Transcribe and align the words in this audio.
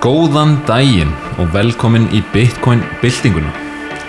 Góðan 0.00 0.54
daginn 0.64 1.10
og 1.36 1.50
velkomin 1.52 2.06
í 2.16 2.22
Bitcoin 2.32 2.80
byltinguna. 3.02 3.50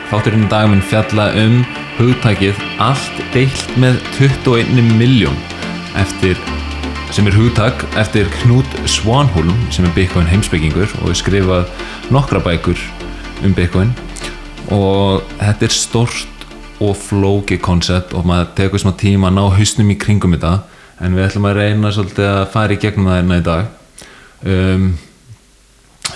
Þátturinn 0.07 0.45
í 0.45 0.47
dag 0.47 0.69
mun 0.71 0.83
fjalla 0.87 1.25
um 1.35 1.57
hugtækið 1.97 2.61
allt 2.79 3.19
deilt 3.33 3.73
með 3.75 3.99
21 4.15 4.79
miljón 4.95 5.35
sem 7.11 7.27
er 7.27 7.35
hugtak 7.35 7.83
eftir 7.99 8.31
Knút 8.37 8.71
Svanholm 8.87 9.51
sem 9.67 9.83
er 9.83 9.91
Bitcoin 9.97 10.31
heimsbyggingur 10.31 10.95
og 11.01 11.11
er 11.11 11.19
skrifað 11.19 11.67
nokkra 12.07 12.39
bækur 12.39 12.79
um 13.43 13.51
Bitcoin. 13.51 13.91
Og 14.71 15.27
þetta 15.43 15.67
er 15.67 15.75
stort 15.75 16.49
og 16.79 16.95
flóki 16.95 17.59
koncept 17.59 18.15
og 18.15 18.31
maður 18.31 18.55
tekur 18.63 18.79
smá 18.79 18.95
tíma 18.95 19.27
að 19.27 19.41
ná 19.41 19.45
hausnum 19.59 19.91
í 19.91 19.99
kringum 19.99 20.39
þetta. 20.39 20.61
En 21.03 21.19
við 21.19 21.27
ætlum 21.27 21.51
að 21.51 21.63
reyna 21.65 21.91
svolítið 21.91 22.31
að 22.31 22.43
fara 22.55 22.79
í 22.79 22.79
gegnum 22.79 23.11
það 23.11 23.23
hérna 23.25 23.43
í 23.43 23.49
dag. 23.51 23.79
Um, 24.41 24.91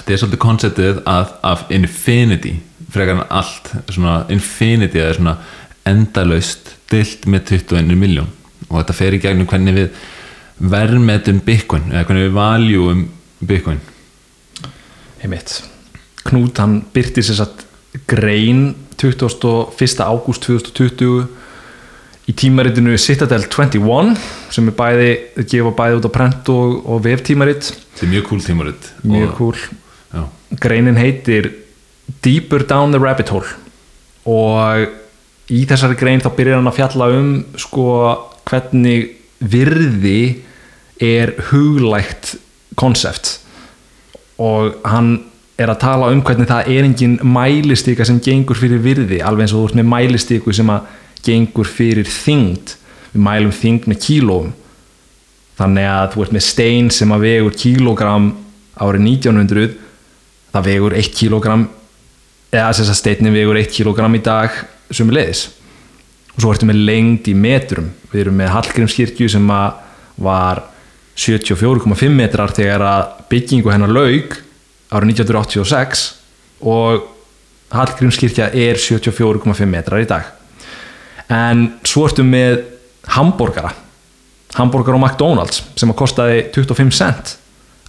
þetta 0.05 0.13
er 0.13 0.21
svolítið 0.21 0.41
konceptið 0.43 0.97
af, 1.09 1.31
af 1.41 1.65
infinity 1.73 2.51
frekar 2.93 3.17
en 3.17 3.23
allt 3.33 3.71
svona 3.89 4.19
infinity 4.29 5.01
er 5.01 5.17
svona 5.17 5.39
endalaust 5.89 6.75
dilt 6.91 7.25
með 7.25 7.55
21 7.57 7.97
miljón 7.97 8.29
og 8.67 8.77
þetta 8.77 8.95
fer 8.97 9.17
í 9.17 9.21
gegnum 9.23 9.49
hvernig 9.49 9.79
við 9.79 10.03
verðmetum 10.75 11.41
bitcoin 11.45 11.89
eða 11.89 12.05
hvernig 12.05 12.27
við 12.27 12.35
valjúum 12.37 13.05
bitcoin 13.41 13.81
Einmitt. 15.25 15.63
Knút 16.25 16.59
hann 16.61 16.83
byrti 16.93 17.23
sér 17.25 17.39
satt 17.39 17.63
grein 18.05 18.75
21. 19.01 20.03
ágúst 20.05 20.45
2020 20.45 21.25
í 22.29 22.35
tímaritinu 22.37 22.93
Citadel 23.01 23.47
21 23.49 24.13
sem 24.53 24.69
er 24.69 24.77
bæði, 24.77 25.09
gefa 25.49 25.73
bæði 25.81 25.97
út 25.97 26.07
á 26.09 26.11
prent 26.13 26.53
og, 26.53 26.77
og 26.85 27.01
veftímarit 27.05 27.71
þetta 27.73 28.05
er 28.05 28.13
mjög 28.13 28.29
cool 28.29 28.45
tímaritt 28.45 28.91
mjög 29.01 29.33
cool 29.39 29.65
greinin 30.61 30.97
heitir 30.99 31.51
Deeper 32.23 32.65
Down 32.67 32.91
the 32.91 32.99
Rabbit 33.01 33.29
Hole. 33.33 33.49
Og 34.25 35.53
í 35.53 35.61
þessari 35.69 35.97
grein 35.99 36.23
þá 36.23 36.31
byrjar 36.37 36.59
hann 36.59 36.71
að 36.71 36.79
fjalla 36.79 37.09
um 37.13 37.29
sko 37.61 37.87
hvernig 38.45 39.11
virði 39.39 40.43
er 41.01 41.33
huglægt 41.51 42.35
konsept. 42.79 43.39
Og 44.41 44.77
hann 44.85 45.17
er 45.59 45.71
að 45.71 45.81
tala 45.85 46.11
um 46.11 46.21
hvernig 46.25 46.49
það 46.49 46.71
er 46.73 46.87
engin 46.87 47.19
mælistika 47.23 48.05
sem 48.07 48.19
gengur 48.23 48.59
fyrir 48.59 48.81
virði 48.83 49.21
alveg 49.23 49.45
eins 49.45 49.55
og 49.55 49.61
þú 49.61 49.69
ert 49.69 49.79
með 49.79 49.91
mælistiku 49.93 50.55
sem 50.55 50.71
að 50.73 50.89
gengur 51.25 51.69
fyrir 51.69 52.09
þyngd. 52.09 52.75
Við 53.13 53.23
mælum 53.23 53.55
þyngd 53.55 53.89
með 53.89 54.01
kílóum. 54.03 54.53
Þannig 55.55 55.87
að 55.87 56.09
þú 56.13 56.25
ert 56.25 56.35
með 56.35 56.45
stein 56.49 56.91
sem 56.91 57.13
að 57.15 57.27
vegur 57.29 57.55
kílógram 57.55 58.33
árið 58.75 59.05
1900 59.07 59.84
það 60.55 60.69
vegur 60.69 60.95
1 60.95 61.11
kílógram 61.11 61.65
eða 62.55 62.71
þess 62.71 62.93
að 62.93 62.99
steinin 63.01 63.35
vegur 63.35 63.59
1 63.59 63.73
kílógram 63.75 64.15
í 64.15 64.23
dag 64.23 64.55
sem 64.87 65.09
er 65.11 65.17
leiðis 65.19 65.43
og 66.35 66.39
svo 66.39 66.51
ertu 66.51 66.67
með 66.67 66.81
lengd 66.87 67.27
í 67.31 67.35
metrum. 67.35 67.91
Við 68.11 68.25
erum 68.25 68.39
með 68.39 68.53
Hallgrímskirkju 68.53 69.27
sem 69.31 69.51
var 70.25 70.63
74,5 71.15 72.11
metrar 72.11 72.51
þegar 72.55 72.83
að 72.83 73.03
byggingu 73.31 73.71
hennar 73.71 73.91
laug 73.91 74.35
árið 74.91 75.13
1986 75.15 76.05
og 76.71 77.07
Hallgrímskirkja 77.75 78.51
er 78.51 78.79
74,5 78.79 79.67
metrar 79.67 80.03
í 80.03 80.07
dag. 80.07 80.27
En 81.31 81.67
svo 81.87 82.05
ertu 82.07 82.23
með 82.27 82.61
hambúrgara 83.15 83.73
hambúrgar 84.55 84.95
á 84.95 84.99
McDonalds 84.99 85.63
sem 85.75 85.91
að 85.91 85.99
kostaði 85.99 86.43
25 86.55 86.93
cent 86.95 87.35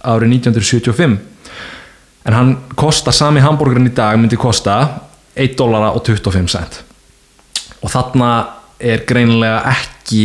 árið 0.03 0.33
1975 0.41 1.17
en 2.27 2.35
hann 2.35 2.53
kosta 2.75 3.13
sami 3.15 3.41
hambúrgarin 3.43 3.87
í 3.87 3.95
dag 3.95 4.17
myndi 4.19 4.39
kosta 4.39 4.77
1 5.37 5.55
dólara 5.57 5.93
og 5.95 6.03
25 6.03 6.51
cent. 6.51 6.81
Og 7.81 7.91
þarna 7.93 8.31
er 8.79 9.05
greinilega 9.07 9.63
ekki 9.71 10.23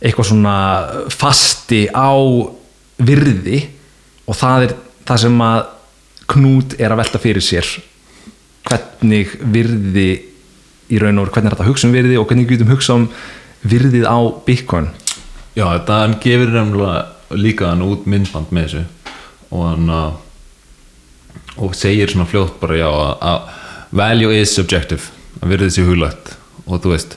eitthvað 0.00 0.30
svona 0.30 0.56
fasti 1.12 1.86
á 1.88 2.12
virði 3.00 3.62
og 4.28 4.36
það 4.36 4.66
er 4.68 4.74
það 5.08 5.22
sem 5.26 5.44
að 5.44 5.60
Knút 6.30 6.76
er 6.78 6.92
að 6.92 7.00
velta 7.00 7.18
fyrir 7.18 7.42
sér. 7.42 7.66
Hvernig 8.68 9.32
virði 9.50 10.10
í 10.90 10.98
raun 11.02 11.18
og 11.18 11.24
veru, 11.24 11.32
hvernig 11.34 11.50
er 11.50 11.56
þetta 11.56 11.64
að 11.64 11.70
hugsa 11.72 11.88
um 11.88 11.94
virði 11.96 12.18
og 12.20 12.26
hvernig 12.28 12.50
getum 12.50 12.70
hugsa 12.70 12.96
um 12.98 13.06
virðið 13.66 14.06
á 14.06 14.18
Bitcoin? 14.46 14.86
Já 15.58 15.64
þetta 15.72 15.98
gefur 16.22 16.52
nefnilega 16.54 17.34
líka 17.34 17.72
hann 17.72 17.82
út 17.82 18.06
myndband 18.10 18.52
með 18.54 18.68
þessu 18.68 18.84
og 19.50 19.64
hann 19.66 19.90
uh, 19.90 20.12
og 21.60 21.76
segir 21.78 22.10
svona 22.10 22.28
fljótt 22.28 22.60
bara 22.62 22.78
já 22.80 22.88
að, 22.90 23.48
value 23.90 24.36
is 24.40 24.54
subjective 24.56 25.10
að 25.40 25.54
verði 25.54 25.70
þessi 25.70 25.86
huglægt 25.88 26.34
og 26.66 26.82
þú 26.82 26.94
veist 26.94 27.16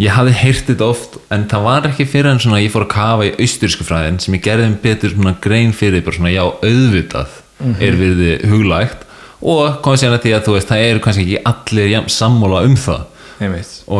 ég 0.00 0.12
hafði 0.12 0.36
heyrt 0.42 0.68
þetta 0.70 0.90
oft 0.92 1.16
en 1.32 1.48
það 1.50 1.66
var 1.70 1.88
ekki 1.90 2.06
fyrir 2.10 2.30
en 2.34 2.42
svona 2.42 2.60
ég 2.60 2.72
fór 2.74 2.84
að 2.84 2.94
kafa 2.94 3.26
í 3.28 3.34
austurísku 3.40 3.86
fræðin 3.88 4.20
sem 4.22 4.36
ég 4.36 4.44
gerði 4.44 4.70
um 4.70 4.78
betur 4.82 5.14
svona 5.14 5.34
grein 5.42 5.74
fyrir 5.76 6.04
bara 6.04 6.18
svona 6.18 6.34
já 6.34 6.44
auðvitað 6.44 7.42
er 7.80 7.96
virði 7.96 8.32
huglægt 8.50 9.04
og 9.40 9.80
komið 9.84 10.02
sérna 10.02 10.20
til 10.20 10.32
að 10.36 10.46
þú 10.46 10.56
veist 10.56 10.70
það 10.70 10.86
eru 10.86 11.02
kannski 11.04 11.24
ekki 11.26 11.42
allir 11.50 11.90
jafn 11.92 12.12
sammála 12.12 12.62
um 12.66 12.76
það. 12.80 13.04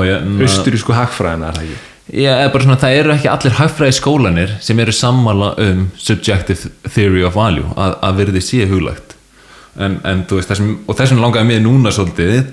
Ég, 0.06 0.30
Austurísku 0.46 0.96
hagfræðina 0.96 1.50
er 1.50 1.58
það 1.58 1.66
ekki? 1.66 1.82
Já, 2.06 2.30
bara 2.54 2.62
svona, 2.62 2.78
það 2.80 2.96
eru 3.00 3.12
ekki 3.16 3.28
allir 3.32 3.56
hagfræði 3.58 3.96
skólanir 3.96 4.54
sem 4.62 4.80
eru 4.80 4.94
sammála 4.94 5.50
um 5.64 5.82
subjective 5.98 6.70
theory 6.86 7.24
of 7.26 7.36
value 7.36 7.66
að, 7.74 7.96
að 8.06 8.20
verði 8.22 8.42
sé 8.46 8.68
huglægt 8.70 9.15
en, 9.78 9.98
en 10.04 10.22
veist, 10.30 10.50
þessum, 10.50 10.72
og 10.86 10.98
þessum 10.98 11.20
langaði 11.22 11.50
mér 11.50 11.64
núna 11.64 11.92
svolítið 11.94 12.52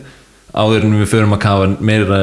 áður 0.54 0.88
en 0.88 0.98
við 1.00 1.12
förum 1.12 1.36
að 1.36 1.44
kafa 1.46 1.70
meira 1.82 2.20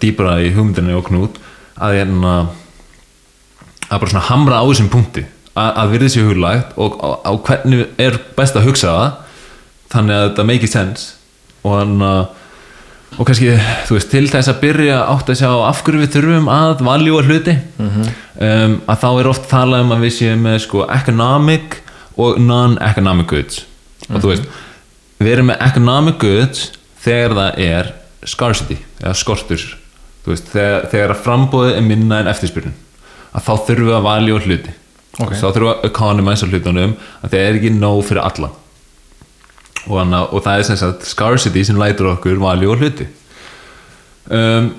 dýbra 0.00 0.38
í 0.44 0.52
hugmyndinni 0.54 0.96
og 0.96 1.08
knút 1.08 1.40
að 1.74 1.98
ég 1.98 2.14
að 2.24 3.98
bara 4.00 4.10
svona 4.10 4.28
hamra 4.30 4.62
á 4.62 4.64
þessum 4.70 4.92
punkti 4.92 5.24
að, 5.54 5.68
að 5.68 5.92
verði 5.94 6.12
sé 6.14 6.24
huglægt 6.24 6.78
og 6.80 6.96
á, 6.98 7.08
á 7.28 7.32
hvernig 7.46 7.84
er 8.00 8.16
best 8.38 8.56
að 8.56 8.70
hugsa 8.70 8.94
það 8.94 9.20
þannig 9.94 10.16
að 10.16 10.24
þetta 10.24 10.46
make 10.48 10.70
sense. 10.70 11.12
Og 11.62 11.76
þannig 11.78 12.08
að 12.08 12.24
og 13.14 13.28
kannski, 13.28 13.52
þú 13.86 13.94
veist, 13.94 14.10
til 14.10 14.24
þess 14.26 14.50
að 14.50 14.60
byrja 14.64 14.96
átt 15.06 15.28
að 15.30 15.38
sjá 15.38 15.50
af 15.68 15.82
hverju 15.86 16.00
við 16.02 16.14
þurfum 16.16 16.48
að 16.50 16.82
valjúa 16.86 17.22
hluti 17.22 17.54
um, 17.78 18.74
að 18.90 18.98
þá 19.04 19.08
er 19.12 19.28
oft 19.30 19.46
talað 19.50 19.84
um 19.84 19.94
að 19.94 20.02
við 20.06 20.14
séum 20.16 20.42
með 20.48 20.58
sko 20.64 20.82
economic 20.90 21.78
og 22.18 22.40
non-economic 22.42 23.30
goods 23.30 23.62
og 24.10 24.20
þú 24.20 24.30
veist, 24.32 24.48
við 25.20 25.32
erum 25.36 25.50
með 25.52 25.64
economic 25.68 26.18
goods 26.22 26.66
þegar 27.04 27.36
það 27.38 27.60
er 27.64 27.92
scarcity, 28.28 28.78
eða 29.02 29.14
skortur. 29.20 29.66
Veist, 30.24 30.48
þegar, 30.52 30.88
þegar 30.92 31.16
frambóðið 31.20 31.78
er 31.78 31.84
minna 31.84 32.22
en 32.22 32.30
eftirspyrnun 32.32 32.76
að 33.34 33.46
þá 33.46 33.52
þurfum 33.66 33.88
við 33.88 33.96
að 33.96 34.06
valjúa 34.08 34.44
hluti. 34.44 34.74
Ok. 35.14 35.32
þá 35.38 35.46
þurfum 35.46 35.66
við 35.68 35.72
að 35.72 35.88
economize 35.88 36.46
hlutunum 36.50 36.94
að 37.20 37.34
það 37.34 37.40
er 37.40 37.58
ekki 37.58 37.72
nóg 37.74 38.00
fyrir 38.08 38.24
alla. 38.24 38.50
Og, 39.84 39.98
hana, 40.00 40.22
og 40.32 40.42
það 40.46 40.60
er 40.60 40.66
sem 40.70 40.80
sagt 40.80 41.04
scarcity 41.06 41.64
sem 41.66 41.78
lætur 41.78 42.14
okkur 42.14 42.40
valjú 42.40 42.72
og 42.72 42.80
hluti. 42.80 43.06
Um, 44.32 44.70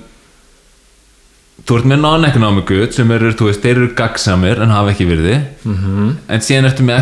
þú 1.63 1.77
ert 1.79 1.87
með 1.89 2.01
non-economic 2.03 2.73
sem 2.93 3.11
eru, 3.15 3.31
þú 3.33 3.49
veist, 3.49 3.63
þeir 3.63 3.77
eru 3.79 3.91
gagsamir 3.97 4.61
en 4.61 4.73
hafa 4.73 4.91
ekki 4.91 5.07
virði 5.09 5.37
-hmm. 5.63 6.15
en 6.27 6.41
síðan 6.41 6.65
ertu 6.69 6.83
með 6.83 6.99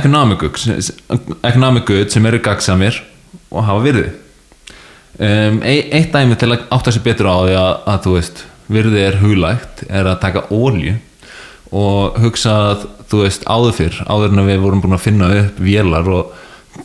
economic 1.43 1.85
goods 1.87 2.13
sem 2.13 2.25
eru 2.25 2.39
gagsamir 2.39 3.01
og 3.49 3.63
hafa 3.65 3.83
virði 3.83 4.09
um, 5.19 5.61
eitt 5.63 6.13
dæmi 6.13 6.35
til 6.35 6.51
að 6.51 6.67
átta 6.69 6.91
sér 6.91 7.03
betur 7.03 7.27
á 7.29 7.37
því 7.43 7.55
að, 7.57 7.73
að 7.87 8.03
þú 8.05 8.13
veist, 8.17 8.45
virði 8.67 9.01
er 9.01 9.19
huglægt 9.21 9.83
er 9.89 10.05
að 10.05 10.21
taka 10.21 10.45
ólju 10.49 10.95
og 11.73 12.19
hugsa 12.21 12.53
að 12.69 12.87
þú 13.09 13.23
veist 13.23 13.43
áður 13.49 13.73
fyrr, 13.73 13.99
áður 14.07 14.31
en 14.31 14.47
við 14.47 14.63
vorum 14.63 14.81
búin 14.81 14.97
að 14.97 15.05
finna 15.05 15.29
upp 15.41 15.59
vélar 15.59 16.07
og 16.09 16.33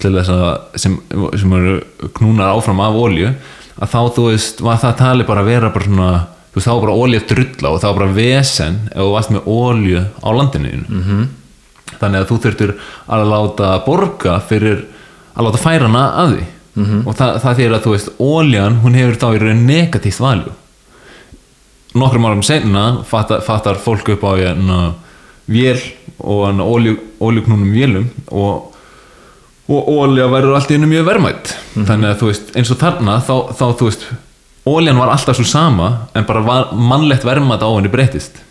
til 0.00 0.12
þess 0.12 0.32
að 0.32 0.48
sem, 0.76 0.96
sem 1.36 1.52
eru 1.52 1.78
knúnar 2.18 2.52
áfram 2.52 2.80
af 2.84 2.98
ólju 2.98 3.30
að 3.78 3.92
þá 3.92 4.00
þú 4.16 4.26
veist 4.26 4.60
var 4.64 4.80
það 4.82 4.98
tali 4.98 5.24
bara 5.28 5.44
að 5.44 5.50
vera 5.52 5.70
bara 5.72 5.88
svona 5.88 6.10
þú 6.58 6.60
veist 6.60 6.68
þá 6.68 6.74
var 6.74 6.84
bara 6.84 6.98
ólju 6.98 7.22
að 7.22 7.32
drulla 7.32 7.72
og 7.72 7.80
þá 7.80 7.88
var 7.88 7.98
bara 8.00 8.16
vesen 8.18 8.78
ef 8.90 9.00
þú 9.00 9.08
varst 9.14 9.34
með 9.34 9.50
ólju 9.54 10.04
á 10.18 10.28
landinu 10.34 10.70
mm. 10.74 11.02
-hmm. 11.06 11.26
þannig 12.00 12.20
að 12.20 12.28
þú 12.28 12.38
þurftur 12.44 12.72
að 13.06 13.26
láta 13.32 13.72
borga 13.86 14.38
fyrir 14.40 14.86
að 15.34 15.44
láta 15.46 15.58
færa 15.62 15.86
hana 15.86 16.04
að 16.22 16.34
því 16.34 16.46
-hmm. 16.78 17.02
og 17.06 17.16
það, 17.18 17.40
það 17.42 17.58
þýr 17.58 17.74
að 17.74 17.84
þú 17.84 17.92
veist 17.94 18.10
óljan 18.18 18.80
hún 18.82 18.98
hefur 18.98 19.20
þá 19.20 19.28
í 19.34 19.42
raun 19.42 19.66
negatíft 19.66 20.22
valjú 20.22 20.54
nokkrum 21.98 22.26
árum 22.28 22.42
senna 22.46 22.84
fattar, 23.08 23.42
fattar 23.44 23.80
fólk 23.82 24.08
upp 24.14 24.24
á 24.24 24.32
vél 25.48 25.80
og 26.18 26.60
óljuknúnum 27.20 27.72
vélum 27.72 28.08
og, 28.30 28.74
og 29.68 29.88
ólja 29.88 30.28
verður 30.30 30.58
allt 30.58 30.70
í 30.70 30.76
hennu 30.76 30.90
mjög 30.90 31.06
verðmætt 31.08 31.52
þannig 31.74 32.10
að 32.10 32.18
þú 32.22 32.30
veist, 32.32 32.50
eins 32.56 32.72
og 32.74 32.80
þarna 32.80 33.20
þá, 33.24 33.34
þá 33.54 33.66
þú 33.78 33.88
veist, 33.88 34.08
óljan 34.68 35.00
var 35.00 35.12
alltaf 35.14 35.38
svo 35.38 35.46
sama 35.48 35.90
en 36.16 36.26
bara 36.28 36.44
var, 36.44 36.70
mannlegt 36.72 37.26
verðmætt 37.26 37.64
á 37.64 37.68
henni 37.70 37.92
breytist 37.92 38.42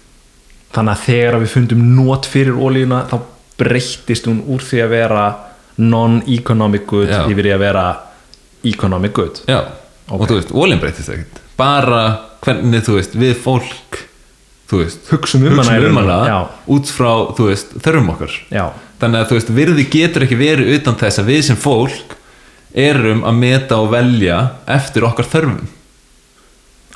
þannig 0.76 0.94
að 0.94 1.04
þegar 1.08 1.40
við 1.42 1.54
fundum 1.54 1.84
nót 1.98 2.28
fyrir 2.30 2.58
ólíuna 2.58 3.06
þá 3.10 3.18
breyttist 3.58 4.28
hún 4.30 4.44
úr 4.54 4.64
því 4.66 4.84
að 4.84 4.94
vera 4.94 5.24
non-economic 5.78 6.86
good 6.90 7.10
Já. 7.10 7.24
yfir 7.30 7.50
í 7.50 7.54
að 7.54 7.64
vera 7.64 7.86
economic 8.66 9.14
good. 9.14 9.42
Já, 9.50 9.62
og 10.10 10.26
þú 10.26 10.40
veist, 10.40 10.54
ólinn 10.54 10.82
breytist 10.82 11.14
ekkert. 11.14 11.42
Bara 11.58 12.04
hvernig, 12.46 12.84
þú 12.86 12.98
veist, 12.98 13.18
við 13.18 13.38
fólk 13.44 14.02
þú 14.68 14.82
veist, 14.82 15.08
Hugsum 15.14 15.46
um 15.48 15.62
hana 15.62 15.78
um 16.42 16.76
út 16.76 16.92
frá, 16.92 17.12
þú 17.38 17.50
veist, 17.52 17.78
þörfum 17.84 18.14
okkar. 18.16 18.38
Já, 18.52 18.66
þannig 19.02 19.22
að 19.24 19.30
þú 19.30 19.40
veist, 19.40 19.54
virði 19.62 19.88
getur 19.94 20.28
ekki 20.28 20.40
verið 20.40 20.74
utan 20.78 21.00
þess 21.00 21.22
að 21.22 21.32
við 21.32 21.42
sem 21.50 21.60
fólk 21.62 22.18
erum 22.78 23.24
að 23.26 23.40
meta 23.40 23.80
og 23.82 23.92
velja 23.94 24.42
eftir 24.70 25.08
okkar 25.08 25.30
þörfum? 25.30 25.66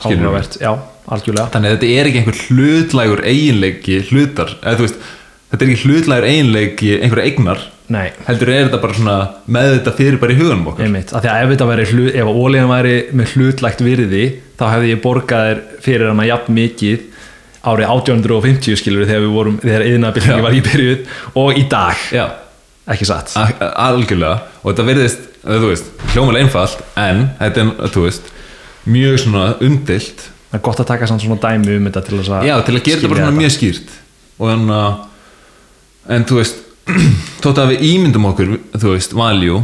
Áhugavert, 0.06 0.58
já, 0.62 0.72
algjörlega. 1.12 1.50
Þannig 1.56 1.72
að 1.72 1.76
þetta 1.78 1.92
er 1.98 2.10
ekki 2.10 2.22
einhver 2.22 2.40
hlutlægur 2.48 3.26
eiginleiki 3.32 4.00
hlutar, 4.10 4.56
eða 4.62 4.80
þú 4.80 4.88
veist 4.88 5.06
þetta 5.52 5.66
er 5.66 5.72
ekki 5.74 5.86
hlutlægur 5.86 6.28
eiginleiki 6.32 6.92
einhverja 7.02 7.30
eignar 7.32 7.64
nei, 7.92 8.08
heldur 8.28 8.52
er 8.52 8.68
þetta 8.68 8.80
bara 8.82 8.96
svona 8.96 9.16
með 9.52 9.74
þetta 9.76 9.94
fyrir 9.98 10.20
bara 10.22 10.34
í 10.34 10.38
huganum 10.40 10.70
okkar. 10.72 10.88
Einmitt, 10.88 11.12
af 11.12 11.24
því 11.24 11.32
að 11.32 11.42
ef 11.44 11.50
þetta 11.54 11.70
væri 11.72 11.88
hlut, 11.92 12.12
ef 12.22 12.30
ólíðan 12.32 12.72
væri 12.72 12.94
með 13.20 13.34
hlutlægt 13.36 13.84
virði 13.86 14.26
þá 14.60 14.66
hefði 14.76 14.92
ég 14.94 15.02
borgað 15.04 15.64
fyrir 15.84 16.12
hana 16.12 16.28
jafn 16.30 16.56
mikið 16.56 17.08
árið 17.62 17.92
1850 17.94 18.80
skilur 18.80 19.10
þegar 19.10 19.26
við 19.26 19.34
vorum, 19.36 19.58
þegar 19.62 19.84
Já. 19.86 19.90
yðnaðbyltingi 19.96 20.46
var 20.46 20.56
í 20.58 20.62
byrjuð 20.66 21.18
og 21.44 21.60
í 21.60 21.66
dag, 21.70 22.06
já, 22.16 22.24
ekki 22.96 23.08
satt. 23.10 23.36
Algjörlega. 23.38 24.40
Og 24.64 24.72
þetta 24.72 24.88
verðist, 24.88 25.28
þú 25.46 25.68
veist, 25.70 25.92
hljómalega 26.16 26.48
einfalt 26.48 26.82
en 27.02 27.28
þetta 27.42 27.66
er, 27.66 27.74
þú 27.94 28.06
veist 28.08 28.32
mjög 28.86 29.20
svona 29.22 29.44
undilt 29.62 30.24
það 30.52 30.58
er 30.60 30.64
gott 30.66 30.80
að 30.84 30.88
taka 30.92 31.08
svona 31.08 31.38
dæmi 31.40 31.76
um 31.78 31.86
þetta 31.88 32.02
til 32.08 32.18
að 32.20 32.48
já, 32.48 32.56
til 32.66 32.76
að 32.76 32.84
gera 32.88 32.98
þetta 33.02 33.12
bara 33.14 33.26
svona 33.26 33.38
mjög 33.42 33.54
skýrt. 33.56 33.92
Og 34.42 34.50
þannig 34.52 34.76
að 34.82 36.16
en 36.16 36.26
þú 36.26 36.40
veist, 36.42 36.58
þótt 37.44 37.62
að 37.62 37.70
við 37.76 37.86
ímyndum 37.92 38.26
okkur 38.32 38.50
þú 38.82 38.92
veist, 38.96 39.14
value 39.16 39.62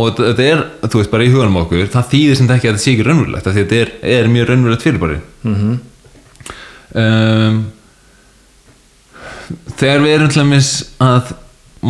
og 0.00 0.14
þetta- 0.16 0.46
er, 0.46 0.62
þú 0.86 0.96
veist, 1.02 1.10
bara 1.12 1.26
í 1.26 1.32
huganum 1.34 1.58
okkur 1.64 1.90
það 1.92 2.08
þýðir 2.14 2.36
sem 2.38 2.46
þetta 2.48 2.56
ekki 2.60 2.68
að 2.70 2.74
þetta 2.78 2.84
sé 2.86 2.94
ekki 2.94 3.06
raunverulegt 3.08 3.46
að 3.50 3.58
þetta 3.60 3.80
er, 3.82 3.92
er 4.16 4.30
mjög 4.32 4.48
raunverulegt 4.52 4.86
fyrirbæri. 4.86 5.18
Mm 5.44 5.58
Mhm. 5.60 5.78
um, 6.94 7.60
þegar 9.80 10.02
við 10.04 10.14
erum 10.14 10.28
til 10.30 10.40
dæmis 10.42 10.70
að 11.02 11.32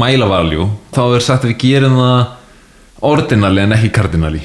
mæla 0.01 0.27
value 0.31 0.67
þá 0.95 1.01
er 1.17 1.25
sagt 1.25 1.45
að 1.45 1.53
við 1.53 1.59
gerum 1.65 1.97
það 1.99 2.21
ordinali 3.11 3.63
en 3.65 3.75
ekki 3.77 3.91
kardinali 3.97 4.41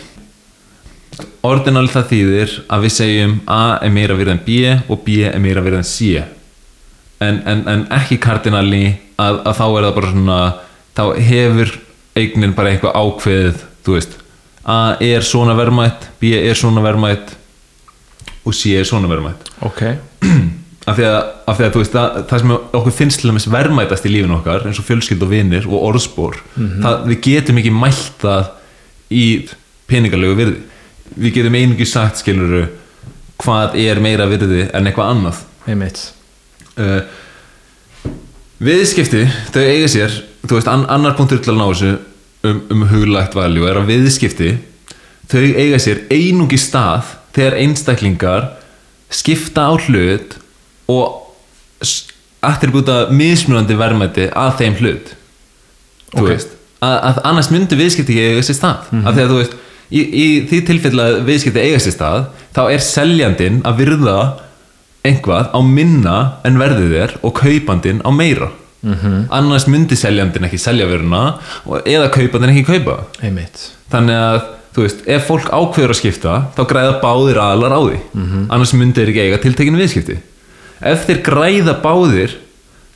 ordinali 1.45 1.91
það 1.93 2.09
þýðir 2.11 2.55
að 2.75 2.85
við 2.85 2.93
segjum 2.95 3.35
A 3.51 3.61
er 3.85 3.93
meira 3.93 4.17
virð 4.17 4.33
en 4.35 4.43
B 4.45 4.57
og 4.91 5.01
B 5.05 5.21
er 5.29 5.39
meira 5.43 5.63
virð 5.65 5.79
en 5.81 5.87
C. 5.87 6.19
En, 7.23 7.39
en, 7.47 7.63
en 7.71 7.85
ekki 7.95 8.19
kardinali 8.21 8.83
að, 9.21 9.39
að 9.47 9.57
þá 9.59 9.65
er 9.67 9.87
það 9.87 9.95
bara 9.99 10.11
svona 10.11 10.41
þá 10.95 11.03
hefur 11.29 11.73
eignin 12.15 12.55
bara 12.57 12.73
eitthvað 12.73 12.99
ákveðið 12.99 13.63
þú 13.85 13.97
veist. 13.97 14.19
A 14.65 14.97
er 15.03 15.25
svona 15.25 15.55
verðmætt, 15.57 16.09
B 16.19 16.35
er 16.39 16.57
svona 16.57 16.83
verðmætt 16.83 17.35
og 18.45 18.55
C 18.55 18.75
er 18.77 18.87
svona 18.87 19.09
verðmætt. 19.09 19.49
Ok, 19.65 19.83
af 20.85 20.99
því 20.99 21.07
að, 21.09 21.19
af 21.49 21.57
því 21.57 21.65
að 21.65 21.77
veist 21.79 21.95
það, 21.95 22.19
það 22.29 22.41
sem 22.43 22.53
okkur 22.55 22.95
finnst 22.99 23.21
til 23.21 23.31
dæmis 23.31 23.47
verðmætast 23.49 24.05
í 24.05 24.13
lífinu 24.13 24.37
okkar 24.37 24.67
eins 24.69 24.81
og 24.81 24.87
fjölskyld 24.87 25.25
og 25.25 25.31
vinir 25.31 25.67
og 25.69 25.85
orðspor 25.89 26.37
það, 26.55 27.07
við 27.09 27.21
getum 27.25 27.61
ekki 27.61 27.73
mælt 27.73 28.21
það 28.21 28.51
í 29.09 29.25
peningalegu 29.89 30.37
virði 30.37 30.59
við 31.13 31.37
getum 31.37 31.55
einungi 31.59 31.85
sagt 31.87 32.21
skiluru 32.23 32.65
hvað 33.43 33.75
er 33.83 33.99
meira 34.03 34.25
virði 34.31 34.65
en 34.73 34.87
eitthvað 34.89 35.11
annað. 35.13 35.41
Uh, 36.75 37.01
viðskipti 38.63 39.25
þau 39.53 39.61
eiga 39.63 39.87
sér 39.91 40.13
þú 40.45 40.57
veist, 40.57 40.69
an, 40.71 40.85
annar 40.91 41.15
punktur 41.17 41.41
til 41.43 41.53
að 41.53 41.59
ná 41.59 41.65
þessu 41.71 41.91
um, 42.47 42.61
um 42.71 42.85
huglægt 42.91 43.35
valjú 43.37 43.67
er 43.67 43.79
að 43.79 43.89
viðskipti 43.91 44.49
þau 45.31 45.41
eiga 45.57 45.79
sér 45.81 46.03
einungi 46.13 46.59
stað 46.61 47.15
þegar 47.35 47.57
einstaklingar 47.63 48.49
skipta 49.11 49.67
á 49.67 49.73
hlut 49.87 50.37
og 50.91 51.21
attribúta 52.45 53.05
mismunandi 53.11 53.75
verðmæti 53.77 54.27
að 54.37 54.51
þeim 54.61 54.75
hlut. 54.79 55.13
Þú 56.13 56.21
Ok. 56.21 56.29
veist 56.29 56.51
að, 56.85 56.97
að 57.09 57.19
annars 57.31 57.49
myndi 57.51 57.77
viðskipti 57.79 58.13
ekki 58.15 58.35
eiga 58.35 58.43
sér 58.45 58.59
stað. 58.59 58.91
Af 59.01 59.15
því 59.15 59.23
að 59.25 59.31
þú 59.33 59.39
veist 59.41 59.55
í, 59.89 60.01
í 60.01 60.27
því 60.49 60.61
tilfelli 60.69 61.05
að 61.05 61.21
viðskipti 61.27 61.63
eiga 61.63 61.81
sér 61.83 61.95
stað 61.95 62.27
þá 62.55 62.61
er 62.65 62.83
seljandinn 62.83 63.61
að 63.67 63.81
virða 63.83 64.19
einhvað 65.05 65.51
á 65.53 65.59
minna 65.61 66.17
en 66.47 66.59
verðið 66.61 66.95
er 67.03 67.17
og 67.21 67.35
kaupandinn 67.37 68.01
á 68.01 68.09
meira. 68.09 68.49
-hmm. 68.85 69.25
annars 69.29 69.65
myndi 69.67 69.95
seljandinn 69.97 70.45
ekki 70.45 70.59
selja 70.61 70.85
veruna 70.85 71.39
eða 71.65 72.11
kaupandinn 72.13 72.53
ekki 72.53 72.65
kaupa. 72.69 73.05
Einmitt, 73.21 73.71
þannig 73.91 74.15
að 74.15 74.39
þú 74.75 74.85
veist, 74.85 75.03
ef 75.07 75.27
fólk 75.29 75.49
ákveður 75.49 75.93
að 75.93 75.99
skipta 76.01 76.33
þá 76.55 76.61
græða 76.69 76.99
báðir 77.01 77.39
aðlar 77.41 77.73
á 77.73 77.81
því. 77.81 77.99
Annars 78.49 78.73
myndi 78.73 79.01
þeir 79.01 79.13
ekki 79.13 79.25
eiga 79.25 79.41
tiltekinu 79.41 79.81
viðskipti. 79.81 80.17
Ef 80.81 81.07
þeir 81.07 81.21
græða 81.23 81.77
báðir 81.81 82.35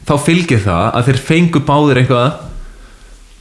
þá 0.05 0.15
fylgir 0.25 0.61
það 0.65 0.85
að 0.93 1.05
þeir 1.07 1.19
fengu 1.29 1.59
báðir 1.65 2.01
eitthvað 2.01 2.31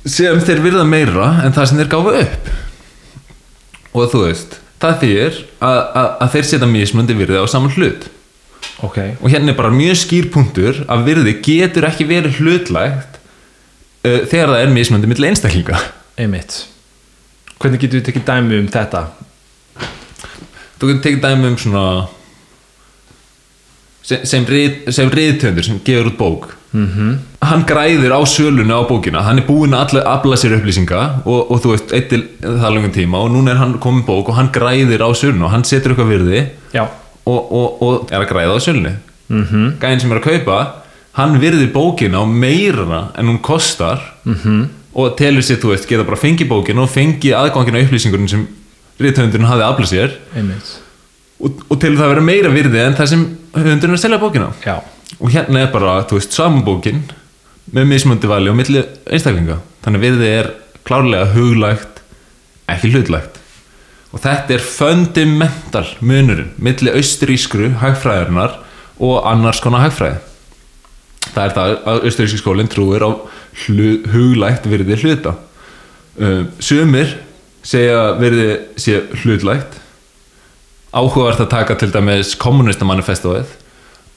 sem 0.09 0.41
þeir 0.41 0.63
virða 0.63 0.85
meira 0.85 1.29
en 1.45 1.53
það 1.53 1.69
sem 1.69 1.79
þeir 1.79 1.93
gáfu 1.93 2.15
upp 2.23 2.51
og 3.99 4.13
þú 4.13 4.25
veist 4.27 4.59
það 4.79 4.97
þýr 5.03 5.39
að, 5.59 5.79
að, 5.83 6.09
að 6.09 6.33
þeir 6.35 6.49
setja 6.49 6.71
mismundi 6.71 7.19
virði 7.19 7.43
á 7.43 7.47
saman 7.51 7.75
hlut. 7.75 8.09
Ok. 8.87 8.99
Og 9.19 9.31
hérna 9.33 9.53
er 9.53 9.59
bara 9.59 9.75
mjög 9.75 9.99
skýr 10.05 10.29
punktur 10.35 10.83
að 10.87 11.07
virði 11.09 11.35
getur 11.43 11.87
ekki 11.89 12.07
verið 12.09 12.39
hlutlægt 12.39 13.19
uh, 14.07 14.23
þegar 14.31 14.55
það 14.55 14.61
er 14.63 14.75
mismundi 14.75 15.11
milli 15.11 15.31
einstaklinga. 15.31 15.81
Einmitt. 16.19 16.61
Hvernig 17.59 17.83
getur 17.83 17.99
við 17.99 18.07
tekið 18.11 18.27
dæmi 18.29 18.61
um 18.63 18.71
þetta? 18.71 19.09
Þú 20.79 20.93
getur 20.93 21.03
tekið 21.09 21.25
dæmi 21.27 21.51
um 21.51 21.59
svona 21.59 21.85
sem, 24.09 24.25
sem, 24.25 24.47
rið, 24.49 24.89
sem 24.95 25.11
riðtöndur 25.13 25.67
sem 25.67 25.81
gefur 25.85 26.11
út 26.13 26.19
bók 26.19 26.47
-hmm. 26.73 27.17
hann 27.41 27.65
græðir 27.69 28.13
á 28.13 28.21
sölunni 28.25 28.73
á 28.73 28.83
bókina 28.89 29.23
hann 29.23 29.39
er 29.39 29.47
búinn 29.47 29.75
að 29.75 30.01
afla 30.05 30.37
sér 30.37 30.57
upplýsinga 30.59 31.23
og, 31.25 31.51
og 31.51 31.61
þú 31.63 31.75
veist, 31.75 31.93
eitt 31.93 32.09
til 32.09 32.25
það 32.41 32.75
langum 32.75 32.93
tíma 32.93 33.19
og 33.19 33.31
núna 33.33 33.53
er 33.53 33.57
hann 33.63 33.79
komin 33.79 34.07
bók 34.07 34.29
og 34.29 34.37
hann 34.37 34.51
græðir 34.53 35.05
á 35.05 35.11
sölunni 35.13 35.45
og 35.45 35.51
hann 35.51 35.65
setur 35.65 35.93
eitthvað 35.93 36.13
virði 36.15 36.47
og, 37.27 37.53
og, 37.53 37.83
og 37.83 38.09
er 38.11 38.21
að 38.21 38.31
græða 38.33 38.57
á 38.57 38.61
sölunni 38.61 38.95
-hmm. 39.29 39.73
gæðin 39.81 40.01
sem 40.01 40.13
er 40.13 40.21
að 40.21 40.29
kaupa 40.31 40.67
hann 41.13 41.41
virðir 41.41 41.73
bókina 41.73 42.23
á 42.23 42.25
meira 42.25 43.09
en 43.19 43.27
hún 43.29 43.41
kostar 43.41 44.01
-hmm. 44.25 44.67
og 44.95 45.17
telur 45.17 45.43
sér, 45.43 45.61
þú 45.61 45.69
veist, 45.69 45.89
geta 45.89 46.05
bara 46.05 46.17
fengið 46.17 46.49
bókina 46.49 46.81
og 46.81 46.91
fengið 46.91 47.35
aðgangina 47.35 47.83
upplýsingurinn 47.83 48.29
sem 48.29 48.47
riðtöndurinn 49.01 49.47
hafði 49.47 49.65
aflað 49.65 49.89
sér 49.89 50.11
og, 51.41 51.53
og 51.69 51.81
til 51.81 51.97
það 51.97 52.05
að 52.05 52.09
vera 52.09 52.21
meira 52.21 52.49
virði 52.51 52.79
en 52.79 52.95
það 52.95 53.07
sem 53.07 53.38
höfundurinn 53.57 53.97
að 53.97 54.05
selja 54.05 54.21
bókina. 54.23 54.53
Já, 54.65 54.77
og 55.19 55.33
hérna 55.35 55.65
er 55.65 55.73
bara, 55.73 55.99
þú 56.09 56.21
veist, 56.21 56.37
saman 56.37 56.65
bókin 56.67 57.03
með 57.73 57.91
mismundi 57.91 58.31
vali 58.31 58.53
og 58.53 58.57
milli 58.59 58.85
einstaklinga. 59.09 59.61
Þannig 59.85 60.05
virði 60.05 60.31
er 60.43 60.55
klárlega 60.89 61.33
huglægt, 61.35 62.01
ekki 62.69 62.93
hlutlægt 62.95 63.39
og 64.13 64.23
þetta 64.25 64.57
er 64.57 64.65
fundamental 64.65 65.85
munurinn 66.01 66.55
milli 66.63 66.93
austurískru 66.97 67.75
hagfræðarnar 67.83 68.57
og 69.05 69.27
annars 69.29 69.61
konar 69.63 69.85
hagfræði. 69.85 70.23
Það 71.29 71.43
er 71.45 71.55
það 71.57 71.75
að 71.93 72.07
austuríski 72.09 72.41
skólinn 72.41 72.71
trúir 72.73 73.05
á 73.05 73.11
huglægt 73.69 74.69
virði 74.71 74.97
hluta. 75.03 75.35
Um, 76.19 76.49
sumir 76.59 77.19
segja 77.63 78.15
virði 78.19 78.49
sé 78.81 79.03
hlutlægt 79.23 79.77
áhugavert 80.99 81.43
að 81.45 81.51
taka 81.55 81.79
til 81.79 81.91
dæmis 81.95 82.35
kommunista 82.39 82.87
manifestóið 82.89 83.57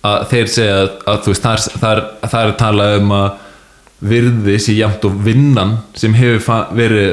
að 0.08 0.28
þeir 0.32 0.52
segja 0.52 0.78
að, 0.80 0.92
að 1.12 1.20
þú 1.24 1.34
veist, 1.34 1.46
það 1.46 1.56
er, 1.56 1.66
það, 1.82 1.92
er, 1.92 2.04
það 2.26 2.38
er 2.42 2.54
að 2.54 2.60
tala 2.62 2.88
um 2.98 3.12
að 3.18 3.28
virði 4.12 4.56
sé 4.62 4.76
jæmt 4.78 5.04
og 5.06 5.20
vinnan 5.26 5.76
sem 5.98 6.16
hefur 6.18 6.72
verið 6.78 7.12